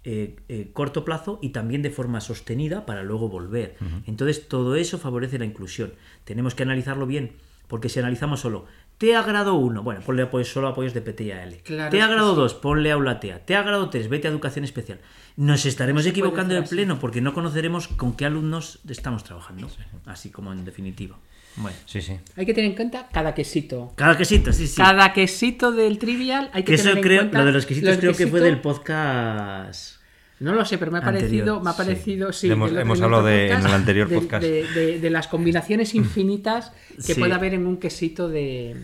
[0.04, 3.76] eh, eh, corto plazo y también de forma sostenida para luego volver.
[4.06, 5.94] Entonces todo eso favorece la inclusión.
[6.24, 7.34] Tenemos que analizarlo bien,
[7.68, 8.66] porque si analizamos solo,
[8.98, 11.58] te agrado uno, bueno, ponle apoyos, solo apoyos de PT y AL.
[11.58, 12.36] Claro, te agrado sí.
[12.38, 13.46] dos, ponle aula TEA.
[13.46, 15.00] Te agrado tres, vete a educación especial.
[15.36, 16.74] Nos estaremos equivocando de así.
[16.74, 19.70] pleno porque no conoceremos con qué alumnos estamos trabajando.
[20.06, 21.16] Así como en definitiva.
[21.58, 21.78] Bueno.
[21.86, 22.18] Sí, sí.
[22.36, 23.94] Hay que tener en cuenta cada quesito.
[23.96, 24.78] Cada quesito, sí, sí.
[24.78, 27.66] Cada quesito del trivial hay que, Que eso tener en creo, cuenta lo de los
[27.68, 29.97] quesitos los creo que fue del podcast.
[30.40, 31.78] No lo sé, pero me ha Anterior, parecido, me ha sí.
[31.78, 32.52] parecido, sí.
[32.52, 34.44] Hemos- hablado de- en el anterior podcast.
[34.44, 37.20] De, de- de las combinaciones infinitas que Sí.
[37.20, 38.76] puede haber en un quesito de,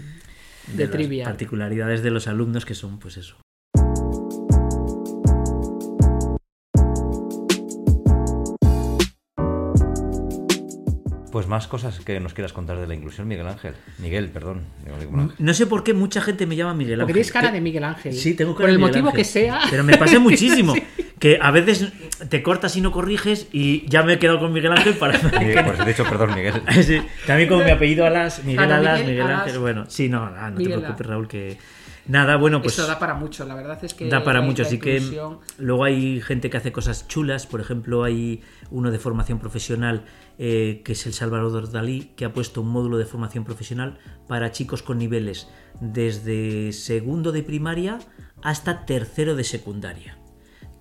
[0.67, 1.25] de, de las trivia.
[1.25, 3.37] particularidades de los alumnos que son, pues eso.
[11.31, 13.73] Pues más cosas que nos quieras contar de la inclusión, Miguel Ángel.
[13.97, 14.61] Miguel, perdón.
[15.39, 15.53] No.
[15.55, 17.05] Sé por qué mucha gente me llama Miguel Ángel.
[17.05, 18.13] Porque tienes cara Que- de Miguel Ángel.
[18.13, 19.17] Sí, tengo cara Por de el Miguel motivo Ángel.
[19.17, 19.61] que sea.
[19.71, 20.75] Pero me pasa muchísimo.
[21.23, 21.93] Que a veces
[22.27, 25.17] te cortas y no corriges y ya me he quedado con Miguel Ángel para...
[25.39, 26.61] Miguel, pues, de hecho, perdón, Miguel.
[26.83, 29.43] Sí, También como mi apellido Alas, Miguel Claro, Alas, Miguel Miguel Alas.
[29.43, 31.07] Ángel, bueno, sí, no, nada, no te preocupes.
[31.07, 31.57] Raúl, que
[32.07, 34.09] nada, bueno, pues Eso da para mucho, la verdad es que.
[34.09, 35.01] da para mucho, así que
[35.59, 40.03] luego hay gente que hace cosas chulas, por ejemplo hay uno de formación profesional
[40.37, 43.97] eh, que es el Salvador Dalí, que ha puesto un módulo de formación profesional
[44.27, 45.47] para chicos con niveles
[45.79, 47.99] desde segundo de primaria
[48.41, 50.17] hasta tercero de secundaria.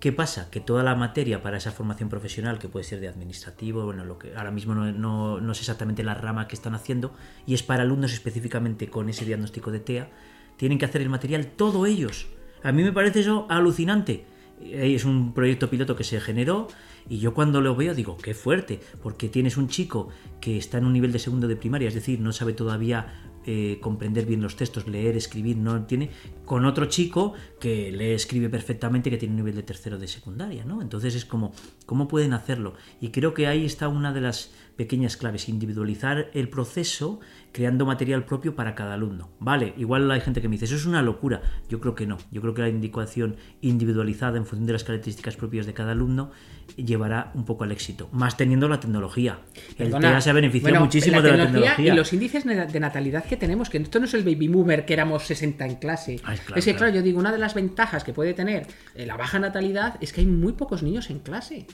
[0.03, 0.51] ¿Qué pasa?
[0.51, 4.19] Que toda la materia para esa formación profesional, que puede ser de administrativo, bueno, lo
[4.19, 7.13] que ahora mismo no, no- no sé exactamente la rama que están haciendo,
[7.47, 10.11] y es para alumnos específicamente con ese diagnóstico de TEA,
[10.57, 12.27] tienen que hacer el material todo ellos.
[12.65, 14.25] A mí me parece eso alucinante.
[14.61, 16.67] Eh, Es un proyecto piloto que se generó
[17.09, 20.09] y yo cuando lo veo digo, qué fuerte, porque tienes un chico
[20.41, 23.07] que está en un nivel de segundo de primaria, es decir, no sabe todavía
[23.47, 26.11] eh, comprender bien los textos, leer, escribir, no tiene,
[26.45, 30.65] con otro chico que lee, escribe perfectamente, que tiene un nivel de tercero de secundaria,
[30.65, 30.83] ¿no?
[30.83, 31.53] Entonces es como,
[31.87, 32.75] ¿cómo pueden hacerlo?
[33.01, 37.21] Y creo que ahí está una de las pequeñas claves, individualizar el proceso
[37.53, 39.31] creando material propio para cada alumno.
[39.39, 41.43] Vale, igual hay gente que me dice, eso es una locura.
[41.69, 42.19] Yo creo que no.
[42.31, 46.31] Yo creo que la indicación individualizada en función de las características propias de cada alumno
[46.77, 49.41] llevará un poco al éxito, más teniendo la tecnología.
[49.79, 51.93] El Perdona, TEA se ha beneficiado bueno, muchísimo de la tecnología.
[51.93, 54.95] Y los índices de natalidad que tenemos, que esto no es el baby boomer que
[54.95, 56.21] éramos 60 en clase.
[56.25, 56.79] Ah, es claro, es que, claro.
[56.79, 60.13] claro, yo digo, una de las ventajas que puede tener eh, la baja natalidad es
[60.13, 61.67] que hay muy pocos niños en clase.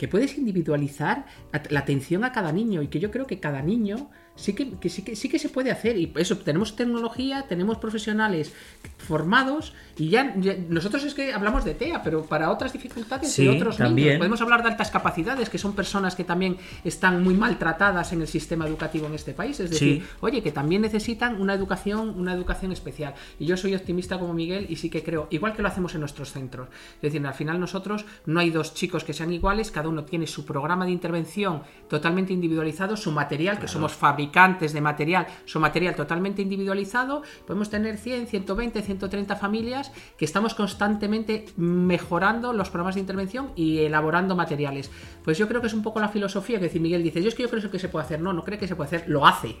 [0.00, 1.26] Que puedes individualizar
[1.68, 4.88] la atención a cada niño y que yo creo que cada niño sí que, que
[4.88, 5.96] sí, que sí que se puede hacer.
[5.98, 8.52] Y eso, tenemos tecnología, tenemos profesionales
[8.98, 13.44] formados y ya, ya- nosotros es que hablamos de TEA, pero para otras dificultades Sí,
[13.44, 14.08] de otros también.
[14.08, 14.18] niños.
[14.18, 18.28] Podemos hablar de altas capacidades, que son personas que también están muy maltratadas en el
[18.28, 19.60] sistema educativo en este país.
[19.60, 20.08] Es decir, Sí.
[20.20, 23.14] oye, que también necesitan una educación, una educación especial.
[23.38, 26.00] Y yo soy optimista como Miguel y sí que creo, igual que lo hacemos en
[26.00, 26.68] nuestros centros.
[26.96, 30.26] Es decir, al final nosotros no hay dos chicos que sean iguales, cada uno tiene
[30.26, 35.94] su programa de intervención totalmente individualizado, su material, que somos fabricantes de material, su material
[35.94, 37.22] totalmente individualizado.
[37.46, 43.78] Podemos tener 100, 120, 130 familias que estamos constantemente mejorando los programas de intervención y
[43.80, 44.90] elaborando materiales.
[45.24, 47.34] Pues yo creo que es un poco la filosofía que decir Miguel dice, yo es
[47.34, 49.26] que yo creo que se puede hacer, no, no cree que se puede hacer, lo
[49.26, 49.56] hace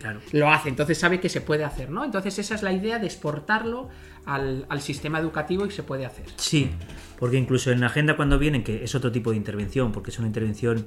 [0.00, 0.20] Claro.
[0.32, 2.06] lo hace, entonces sabe que se puede hacer, ¿no?
[2.06, 3.90] Entonces esa es la idea de exportarlo
[4.24, 6.24] al, al sistema educativo y se puede hacer.
[6.36, 6.70] Sí,
[7.18, 10.18] porque incluso en la agenda cuando vienen, que es otro tipo de intervención, porque es
[10.18, 10.86] una intervención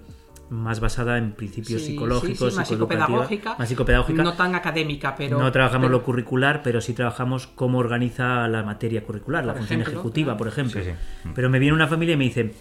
[0.49, 4.24] más basada en principios Sí, psicológicos, sí, sí, más psicopedagógica, más psicopedagógica.
[4.24, 8.61] no tan académica, pero no trabajamos pero- lo curricular, pero sí trabajamos cómo organiza la
[8.64, 10.38] materia curricular, la función ejemplo, ejecutiva, claro.
[10.38, 10.82] por ejemplo.
[10.84, 11.30] Sí, sí.
[11.34, 12.53] Pero me viene una familia y me dice,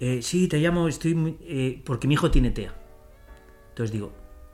[0.00, 2.72] eh, sí, te llamo, estoy eh, porque mi hijo tiene TEA.
[3.70, 4.12] Entonces digo,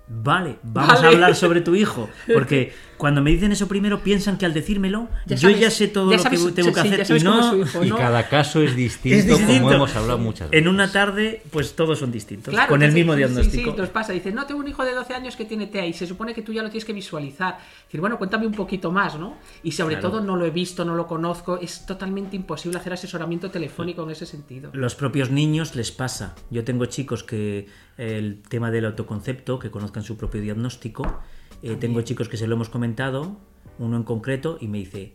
[0.09, 1.07] vale, vamos Vale.
[1.07, 5.09] a hablar sobre tu hijo, porque cuando me dicen eso primero piensan que al decírmelo
[5.27, 7.21] Ya yo sabes- ya sé todo ya lo sabes- que tengo que sí, hacer y
[7.25, 7.97] no hijo, Y ¿no?
[7.97, 9.63] cada caso es distinto, es distinto.
[9.63, 10.63] como hemos hablado muchas veces.
[10.63, 13.71] En una tarde, pues todos son distintos, Claro, con el mismo sí, diagnóstico.
[13.71, 14.13] Sí, sí, nos pasa.
[14.13, 16.43] Dice, no, tengo un hijo de 12 años que tiene TEA y se supone que
[16.43, 17.59] tú ya lo tienes que visualizar.
[17.87, 19.37] Decir, bueno, cuéntame un poquito más, ¿no?
[19.63, 20.11] Y sobre Claro.
[20.11, 21.59] todo no lo he visto, no lo conozco.
[21.59, 24.71] Es totalmente imposible hacer asesoramiento telefónico en ese sentido.
[24.75, 26.35] Los propios niños les pasa.
[26.51, 27.67] Yo tengo chicos que
[27.97, 31.21] el tema del autoconcepto, que conozcan su propio diagnóstico.
[31.63, 33.37] Eh, tengo chicos que se lo hemos comentado,
[33.79, 35.15] uno en concreto, y me dice,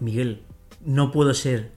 [0.00, 0.42] Miguel,
[0.84, 1.72] no puedo ser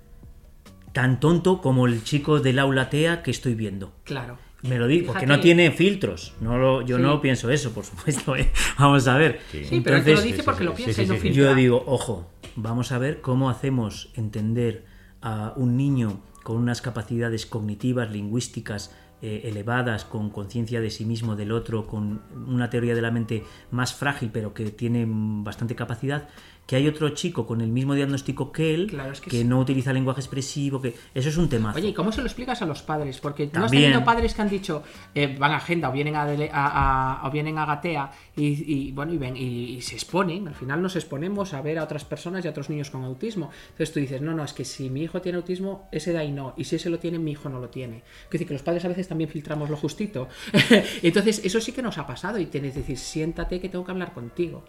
[0.93, 3.93] tan tonto como el chico del aula TEA que estoy viendo.
[4.03, 4.37] Claro.
[4.61, 6.33] Me lo digo, porque no tiene filtros.
[6.41, 7.01] No lo, yo Sí.
[7.01, 8.35] no pienso eso, por supuesto.
[8.35, 8.51] ¿eh?
[8.79, 9.39] Vamos a ver.
[9.51, 11.31] Sí, pero él te lo Entonces, dice porque sí, lo piensa sí, y no filtra.
[11.43, 14.85] yo digo, ojo, vamos a ver cómo hacemos entender
[15.21, 21.35] a un niño con unas capacidades cognitivas, lingüísticas eh, elevadas, con conciencia de sí mismo,
[21.35, 26.29] del otro, con una teoría de la mente más frágil, pero que tiene bastante capacidad,
[26.69, 29.43] que hay otro chico con el mismo diagnóstico que él, Claro, es que que sí.
[29.43, 31.73] no utiliza lenguaje expresivo, que eso es un tema.
[31.75, 33.19] Oye, ¿y cómo se lo explicas a los padres?
[33.19, 33.85] Porque no has También.
[33.85, 34.83] tenido padres que han dicho,
[35.15, 38.45] eh, van a agenda o vienen a, Dele- a- a- o vienen a Gatea y,
[38.71, 39.41] y, bueno, y, ven, y,
[39.77, 40.47] y se exponen.
[40.47, 43.49] Al final nos exponemos a ver a otras personas y a otros niños con autismo.
[43.71, 46.31] Entonces tú dices, no, no, es que si mi hijo tiene autismo, ese de ahí
[46.31, 46.53] no.
[46.55, 48.03] Y si ese lo tiene, mi hijo no lo tiene.
[48.25, 50.27] Es decir, que los padres a veces también filtramos lo justito.
[51.01, 53.91] Entonces, eso sí que nos ha pasado y tienes que decir, siéntate que tengo que
[53.91, 54.63] hablar contigo.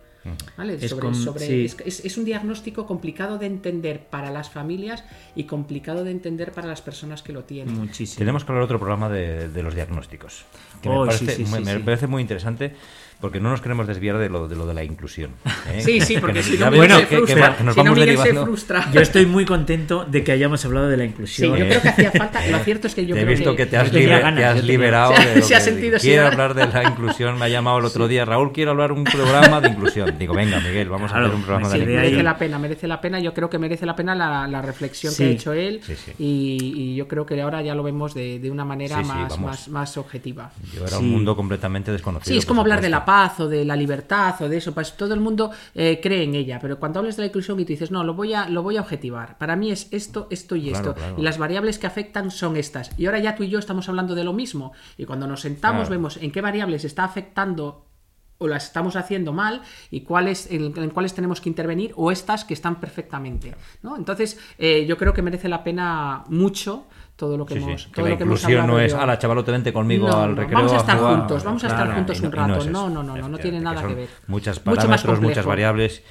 [0.56, 0.74] ¿Vale?
[0.80, 1.64] Es sobre, sobre- sí.
[1.64, 5.02] es, es- es un diagnóstico complicado de entender para las familias
[5.34, 7.74] y complicado de entender para las personas que lo tienen.
[7.78, 8.18] Muchísimo.
[8.18, 10.44] Tenemos que hablar otro programa de, de los diagnósticos.
[10.82, 11.78] Que Oh, me, parece, sí, me- sí, me sí.
[11.80, 12.74] parece muy interesante
[13.20, 15.32] porque no nos queremos desviar de lo de, lo de la inclusión.
[15.72, 15.80] ¿eh?
[15.80, 17.56] Sí, sí, porque Que si no que- se que- que frustra.
[17.56, 18.90] que nos Si no, se frustra.
[18.92, 21.56] Yo estoy muy contento de que hayamos hablado de la Sí, inclusión.
[21.56, 21.68] yo ¿eh?
[21.68, 22.46] creo que hacía falta.
[22.46, 24.44] Lo cierto es que yo Te he creo visto que, te has, liber- ganas, te
[24.44, 26.84] has yo tenía- liberado de lo se ha que- sentido, sí, Quiero hablar de la
[26.84, 27.38] inclusión.
[27.38, 28.24] Me ha llamado el otro día.
[28.24, 30.18] Raúl, quiero hablar un programa de inclusión.
[30.18, 32.02] Digo, venga, Miguel, vamos Claro, a hacer un programa de la inclusión.
[32.04, 33.20] merece la pena, merece la pena.
[33.20, 35.22] Yo creo que merece la pena la, la reflexión Sí.
[35.24, 36.12] que ha hecho él Sí, sí.
[36.18, 39.08] Y, y yo creo que ahora ya lo vemos de, de una manera Sí, sí,
[39.08, 40.50] más, más, más objetiva.
[40.74, 41.02] Yo era Sí.
[41.04, 42.32] un mundo completamente desconocido.
[42.32, 44.72] Sí, es como hablar de la paz o de la libertad o de eso.
[44.72, 47.64] Pues todo el mundo eh, cree en ella, pero cuando hablas de la inclusión y
[47.64, 49.36] tú dices, no, lo voy a, lo voy a objetivar.
[49.38, 50.94] Para mí es esto, esto y Claro, esto.
[50.94, 51.14] claro.
[51.18, 52.90] Y las variables que afectan son estas.
[52.98, 54.72] Y ahora ya tú y yo estamos hablando de lo mismo.
[54.96, 55.90] Y cuando nos sentamos Claro.
[55.96, 57.86] vemos en qué variables está afectando
[58.42, 59.60] o las estamos haciendo mal
[59.90, 63.98] y cuáles en, en cuáles tenemos que intervenir o estas que están perfectamente ¿no?
[63.98, 66.86] entonces eh, yo creo que merece la pena mucho
[67.20, 68.92] todo lo que Sí, sí, hemos que todo la lo que hemos inclusión no es,
[68.92, 69.00] yo".
[69.00, 70.56] ala, chavalote, vente conmigo No, al recreo.
[70.58, 71.16] vamos a estar jugar".
[71.18, 72.54] juntos, vamos a estar Claro, juntos no- un y no rato.
[72.58, 74.08] es eso, No, no, no, no, no tiene nada son que ver.
[74.26, 76.02] Más parámetros, muchas variables.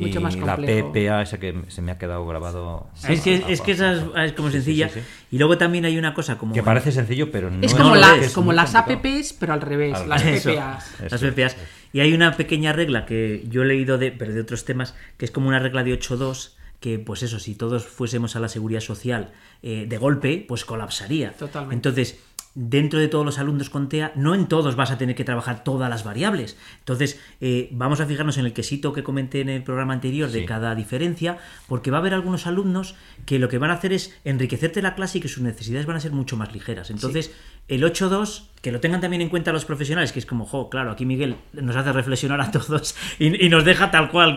[0.00, 0.54] Y Mucho más la.
[0.56, 2.86] PPA, esa que se me ha quedado grabado.
[3.08, 4.88] Es que, es que esa es, es como Sí, sí, sencilla.
[4.90, 5.06] sí, sí.
[5.32, 6.54] Y luego también hay una cosa como...
[6.54, 9.08] Que parece sencillo, pero no es es como, la- que es como las complicado.
[9.18, 10.44] apps pero al revés Al las revés.
[10.44, 11.08] PPAs Eso.
[11.10, 11.56] las PPAs.
[11.92, 15.24] Y hay una pequeña regla que yo he leído de, pero de otros temas, que
[15.24, 18.80] es como una regla de 8.2, que pues eso, si todos fuésemos a la seguridad
[18.80, 19.32] social
[19.62, 21.32] eh, de golpe, pues colapsaría.
[21.32, 21.74] Totalmente.
[21.74, 22.20] Entonces,
[22.54, 25.62] dentro de todos los alumnos con TEA, no en todos vas a tener que trabajar
[25.62, 26.56] todas las variables.
[26.80, 30.40] Entonces, eh, vamos a fijarnos en el quesito que comenté en el programa anterior de
[30.40, 30.46] Sí.
[30.46, 31.38] cada diferencia,
[31.68, 32.96] porque va a haber algunos alumnos
[33.26, 35.96] que lo que van a hacer es enriquecerte la clase y que sus necesidades van
[35.96, 36.90] a ser mucho más ligeras.
[36.90, 37.30] Entonces,
[37.68, 40.90] el 8.2, que lo tengan también en cuenta los profesionales, que es como, jo, claro,
[40.90, 44.36] aquí Miguel nos hace reflexionar a todos y, nos deja tal cual.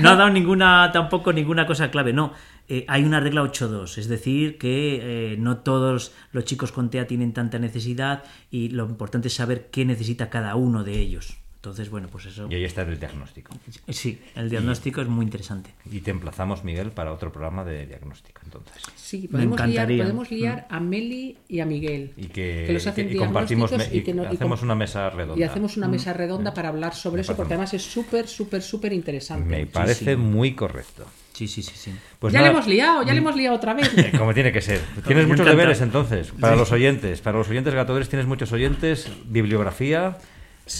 [0.00, 2.12] No ha dado ninguna, tampoco ninguna cosa clave.
[2.12, 2.32] No,
[2.68, 7.06] eh, hay una regla 8.2, es decir, que eh, no todos los chicos con TEA
[7.06, 11.41] tienen tanta necesidad y lo importante es saber qué necesita cada uno de ellos.
[11.62, 12.48] Entonces, bueno, pues eso.
[12.50, 13.54] Y ahí está el diagnóstico.
[13.88, 15.70] Sí, el diagnóstico es muy interesante.
[15.88, 18.82] Y te emplazamos, Miguel, para otro programa de diagnóstico, entonces.
[18.96, 20.02] sí Me podemos liar, encantaría.
[20.02, 24.02] podemos liar a Meli y a Miguel Y que, los hacen y compartimos me- y
[24.02, 25.38] que no- y hacemos una mesa redonda.
[25.38, 28.26] y hacemos una mesa redonda para hablar sobre Me eso parece porque además es súper
[28.26, 30.16] súper súper interesante Me parece sí.
[30.16, 31.06] muy correcto.
[31.32, 31.92] Sí, sí, sí, sí.
[32.18, 34.60] Pues ya nada, le hemos liado ya le hemos liado otra vez Como tiene que
[34.62, 34.80] ser.
[35.06, 37.20] Tienes Me muchos deberes entonces, para los oyentes.
[37.20, 40.18] Para los oyentes gatadores tienes muchos oyentes, bibliografía,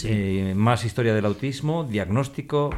[0.03, 2.71] eh, más historia del autismo, diagnóstico.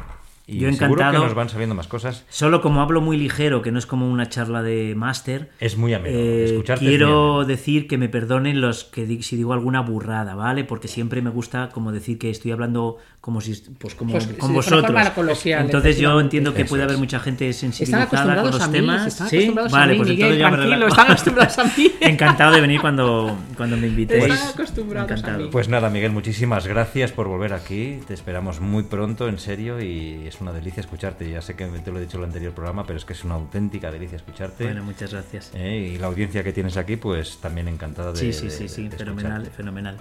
[0.48, 1.24] Y Yo seguro que encantado.
[1.24, 2.24] nos van sabiendo más cosas.
[2.28, 5.92] Solo como hablo muy ligero, que no es como una charla de máster, Es muy
[5.92, 6.16] ameno.
[6.16, 7.44] eh, Escucharte es muy quiero ameno.
[7.48, 10.62] decir que me perdonen los que di- si digo alguna burrada, ¿vale?
[10.62, 14.54] Porque siempre me gusta como decir que estoy hablando como si pues como Pues, con
[14.54, 15.10] vosotros.
[15.16, 18.06] coloquial, Entonces yo entiendo que puede haber mucha gente sensibilizada
[18.42, 19.06] con los a mí temas.
[19.08, 19.36] están ¿Sí?
[19.38, 22.60] acostumbrados Vale, a mí pues Miguel entonces ya me están acostumbrados a mí Encantado de
[22.60, 24.26] venir cuando, cuando me invitéis.
[24.32, 25.44] Están acostumbrados a Encantado.
[25.44, 25.48] mí.
[25.50, 27.98] Pues nada, Miguel, muchísimas gracias por volver aquí.
[28.06, 31.28] Te esperamos muy pronto, en serio, y es una delicia escucharte.
[31.28, 33.24] Ya sé que te lo he dicho en el anterior programa, pero es que es
[33.24, 34.64] una auténtica delicia escucharte.
[34.64, 35.50] Bueno, muchas gracias.
[35.54, 38.18] Eh, Y la audiencia que tienes aquí, pues también encantada de.
[38.18, 39.56] Sí, sí, sí, sí, de fenomenal, escucharte.
[39.56, 39.96] fenomenal.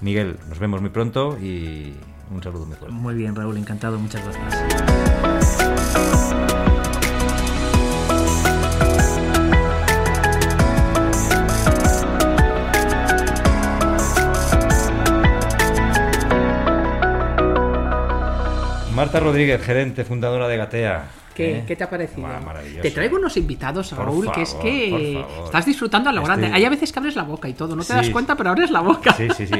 [0.00, 1.94] Miguel, nos vemos muy pronto y
[2.32, 2.94] Un saludo muy fuerte.
[2.96, 4.60] Muy bien, Raúl, encantado, muchas gracias.
[19.00, 21.04] Marta Rodríguez, gerente, fundadora de Gatea.
[21.40, 21.64] ¿Qué, ¿Eh?
[21.66, 22.28] ¿Qué te ha parecido?
[22.82, 26.46] Te traigo unos invitados, Por Raúl, que es que estás disfrutando a lo grande.
[26.46, 27.94] Estoy- Hay a veces que abres la boca y todo, no te Sí.
[27.94, 29.12] das cuenta, pero abres la boca.
[29.14, 29.54] Sí, sí, sí.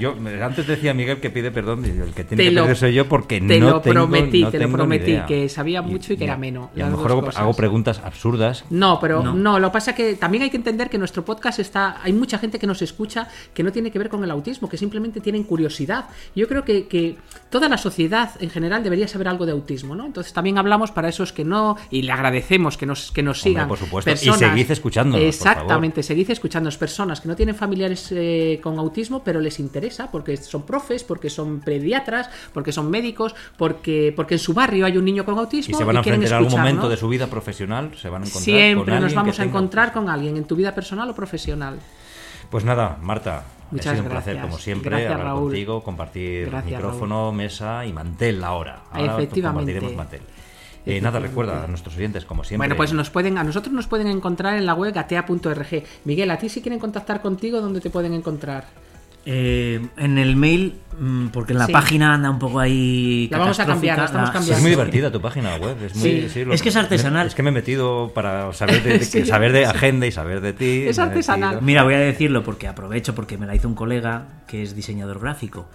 [0.00, 2.62] Yo, yo- antes decía Miguel que pide perdón, y el que tiene Te que lo-
[2.64, 5.26] pedir soy yo porque te no lo tengo, prometí, no te lo tengo prometí, idea.
[5.26, 7.40] que sabía mucho y que era ameno, Y a lo mejor hago, cosas.
[7.42, 8.64] hago preguntas absurdas.
[8.70, 9.34] No, pero No.
[9.34, 9.58] no.
[9.58, 12.00] lo que pasa es que también hay que entender que nuestro podcast está.
[12.02, 14.76] Hay mucha gente que nos escucha que no tiene que ver con el autismo, que
[14.76, 16.06] simplemente tienen curiosidad.
[16.34, 17.16] Yo creo que, que
[17.50, 20.06] toda la sociedad en general debería saber algo de autismo, ¿no?
[20.06, 23.68] Entonces también hablamos para que no, y le agradecemos que nos, que nos Hombre, sigan.
[23.68, 26.76] por supuesto, y seguid escuchándonos, por Exactamente, seguid escuchándonos.
[26.76, 31.30] Personas que no tienen familiares eh, con autismo, pero les interesa, porque son profes, porque
[31.30, 35.38] son pediatras, porque son médicos, porque, porque en su barrio hay un niño con Y
[35.38, 36.88] autismo se van a enfrentar a algún momento ¿no?
[36.88, 40.02] de su vida profesional, se van a encontrar con Siempre nos vamos a encontrar autismo.
[40.02, 41.78] con alguien en tu vida personal o profesional.
[42.50, 44.34] Pues nada, Marta, Muchas ha sido un gracias.
[44.34, 45.42] placer como siempre Gracias, hablar Raúl.
[45.50, 48.82] contigo, compartir Gracias, micrófono, mesa y mantel ahora.
[48.92, 49.72] Ahora Efectivamente.
[49.74, 50.35] compartiremos mantel.
[50.86, 52.58] Eh, nada, recuerda a nuestros oyentes, como siempre.
[52.68, 55.82] Bueno, pues nos pueden, a nosotros nos pueden encontrar en la web gatea.org.
[56.04, 58.64] Miguel, a ti si quieren contactar contigo, ¿dónde te pueden encontrar?
[59.28, 61.72] Eh, en el mail, mm, porque en la Sí.
[61.72, 63.26] página anda un poco ahí.
[63.32, 64.54] La vamos a cambiar, la estamos cambiando.
[64.56, 65.76] Es muy divertida tu página web.
[65.84, 66.44] Es, muy, Sí.
[66.44, 67.26] lo- Es que es artesanal.
[67.26, 70.40] Es que me he metido para saber de, de- Sí, saber de agenda y saber
[70.40, 70.84] de ti.
[70.86, 71.58] Es artesanal.
[71.60, 75.18] Mira, voy a decirlo porque aprovecho porque me la hizo un colega que es diseñador
[75.18, 75.66] gráfico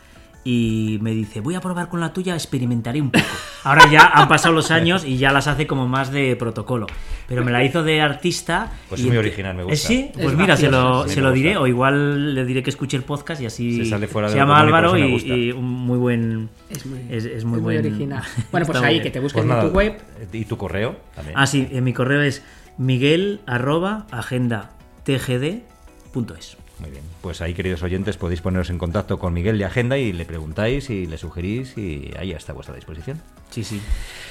[0.43, 3.23] y me dice, voy a probar con la tuya, experimentaré un poco.
[3.63, 6.87] Ahora ya han pasado los años y ya las hace como más de protocolo.
[7.27, 8.71] Pero me la hizo de artista.
[8.89, 9.87] Pues y es muy original, me ¿Eh, gusta.
[9.87, 11.35] Sí, pues Es mira, se lo, sí, se me lo gusta.
[11.43, 14.33] diré o igual le diré que escuche el podcast y así Se sale fuera de
[14.33, 16.49] se llama Álvaro y, un muy buen...
[16.69, 18.23] Es muy, Es- es muy buen- original.
[18.51, 20.01] Bueno, pues ahí muy que te busquen Pues nada, en tu web.
[20.33, 20.95] ¿Y tu correo?
[21.15, 21.37] También.
[21.37, 22.43] Ah, sí, en mi correo es
[22.77, 24.71] miguel arroba agenda
[25.03, 26.57] tgd.es.
[26.81, 27.03] Muy bien.
[27.21, 30.89] Pues ahí, queridos oyentes, podéis poneros en contacto con Miguel de Agenda y le preguntáis
[30.89, 33.21] y le sugerís y ahí está a vuestra disposición.
[33.51, 33.79] Sí, sí.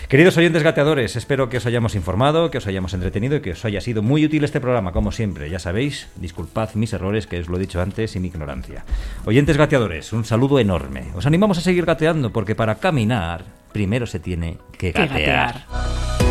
[0.08, 3.64] Queridos oyentes gateadores, espero que os hayamos informado, que os hayamos entretenido y que os
[3.64, 5.48] haya sido muy útil este programa, como siempre.
[5.48, 8.84] Ya sabéis, disculpad mis errores, que os lo he dicho antes, y mi ignorancia.
[9.24, 11.04] Oyentes gateadores, un saludo enorme.
[11.14, 15.66] Os animamos a seguir gateando porque para caminar primero se tiene que Que gatear.
[15.68, 16.29] gatear.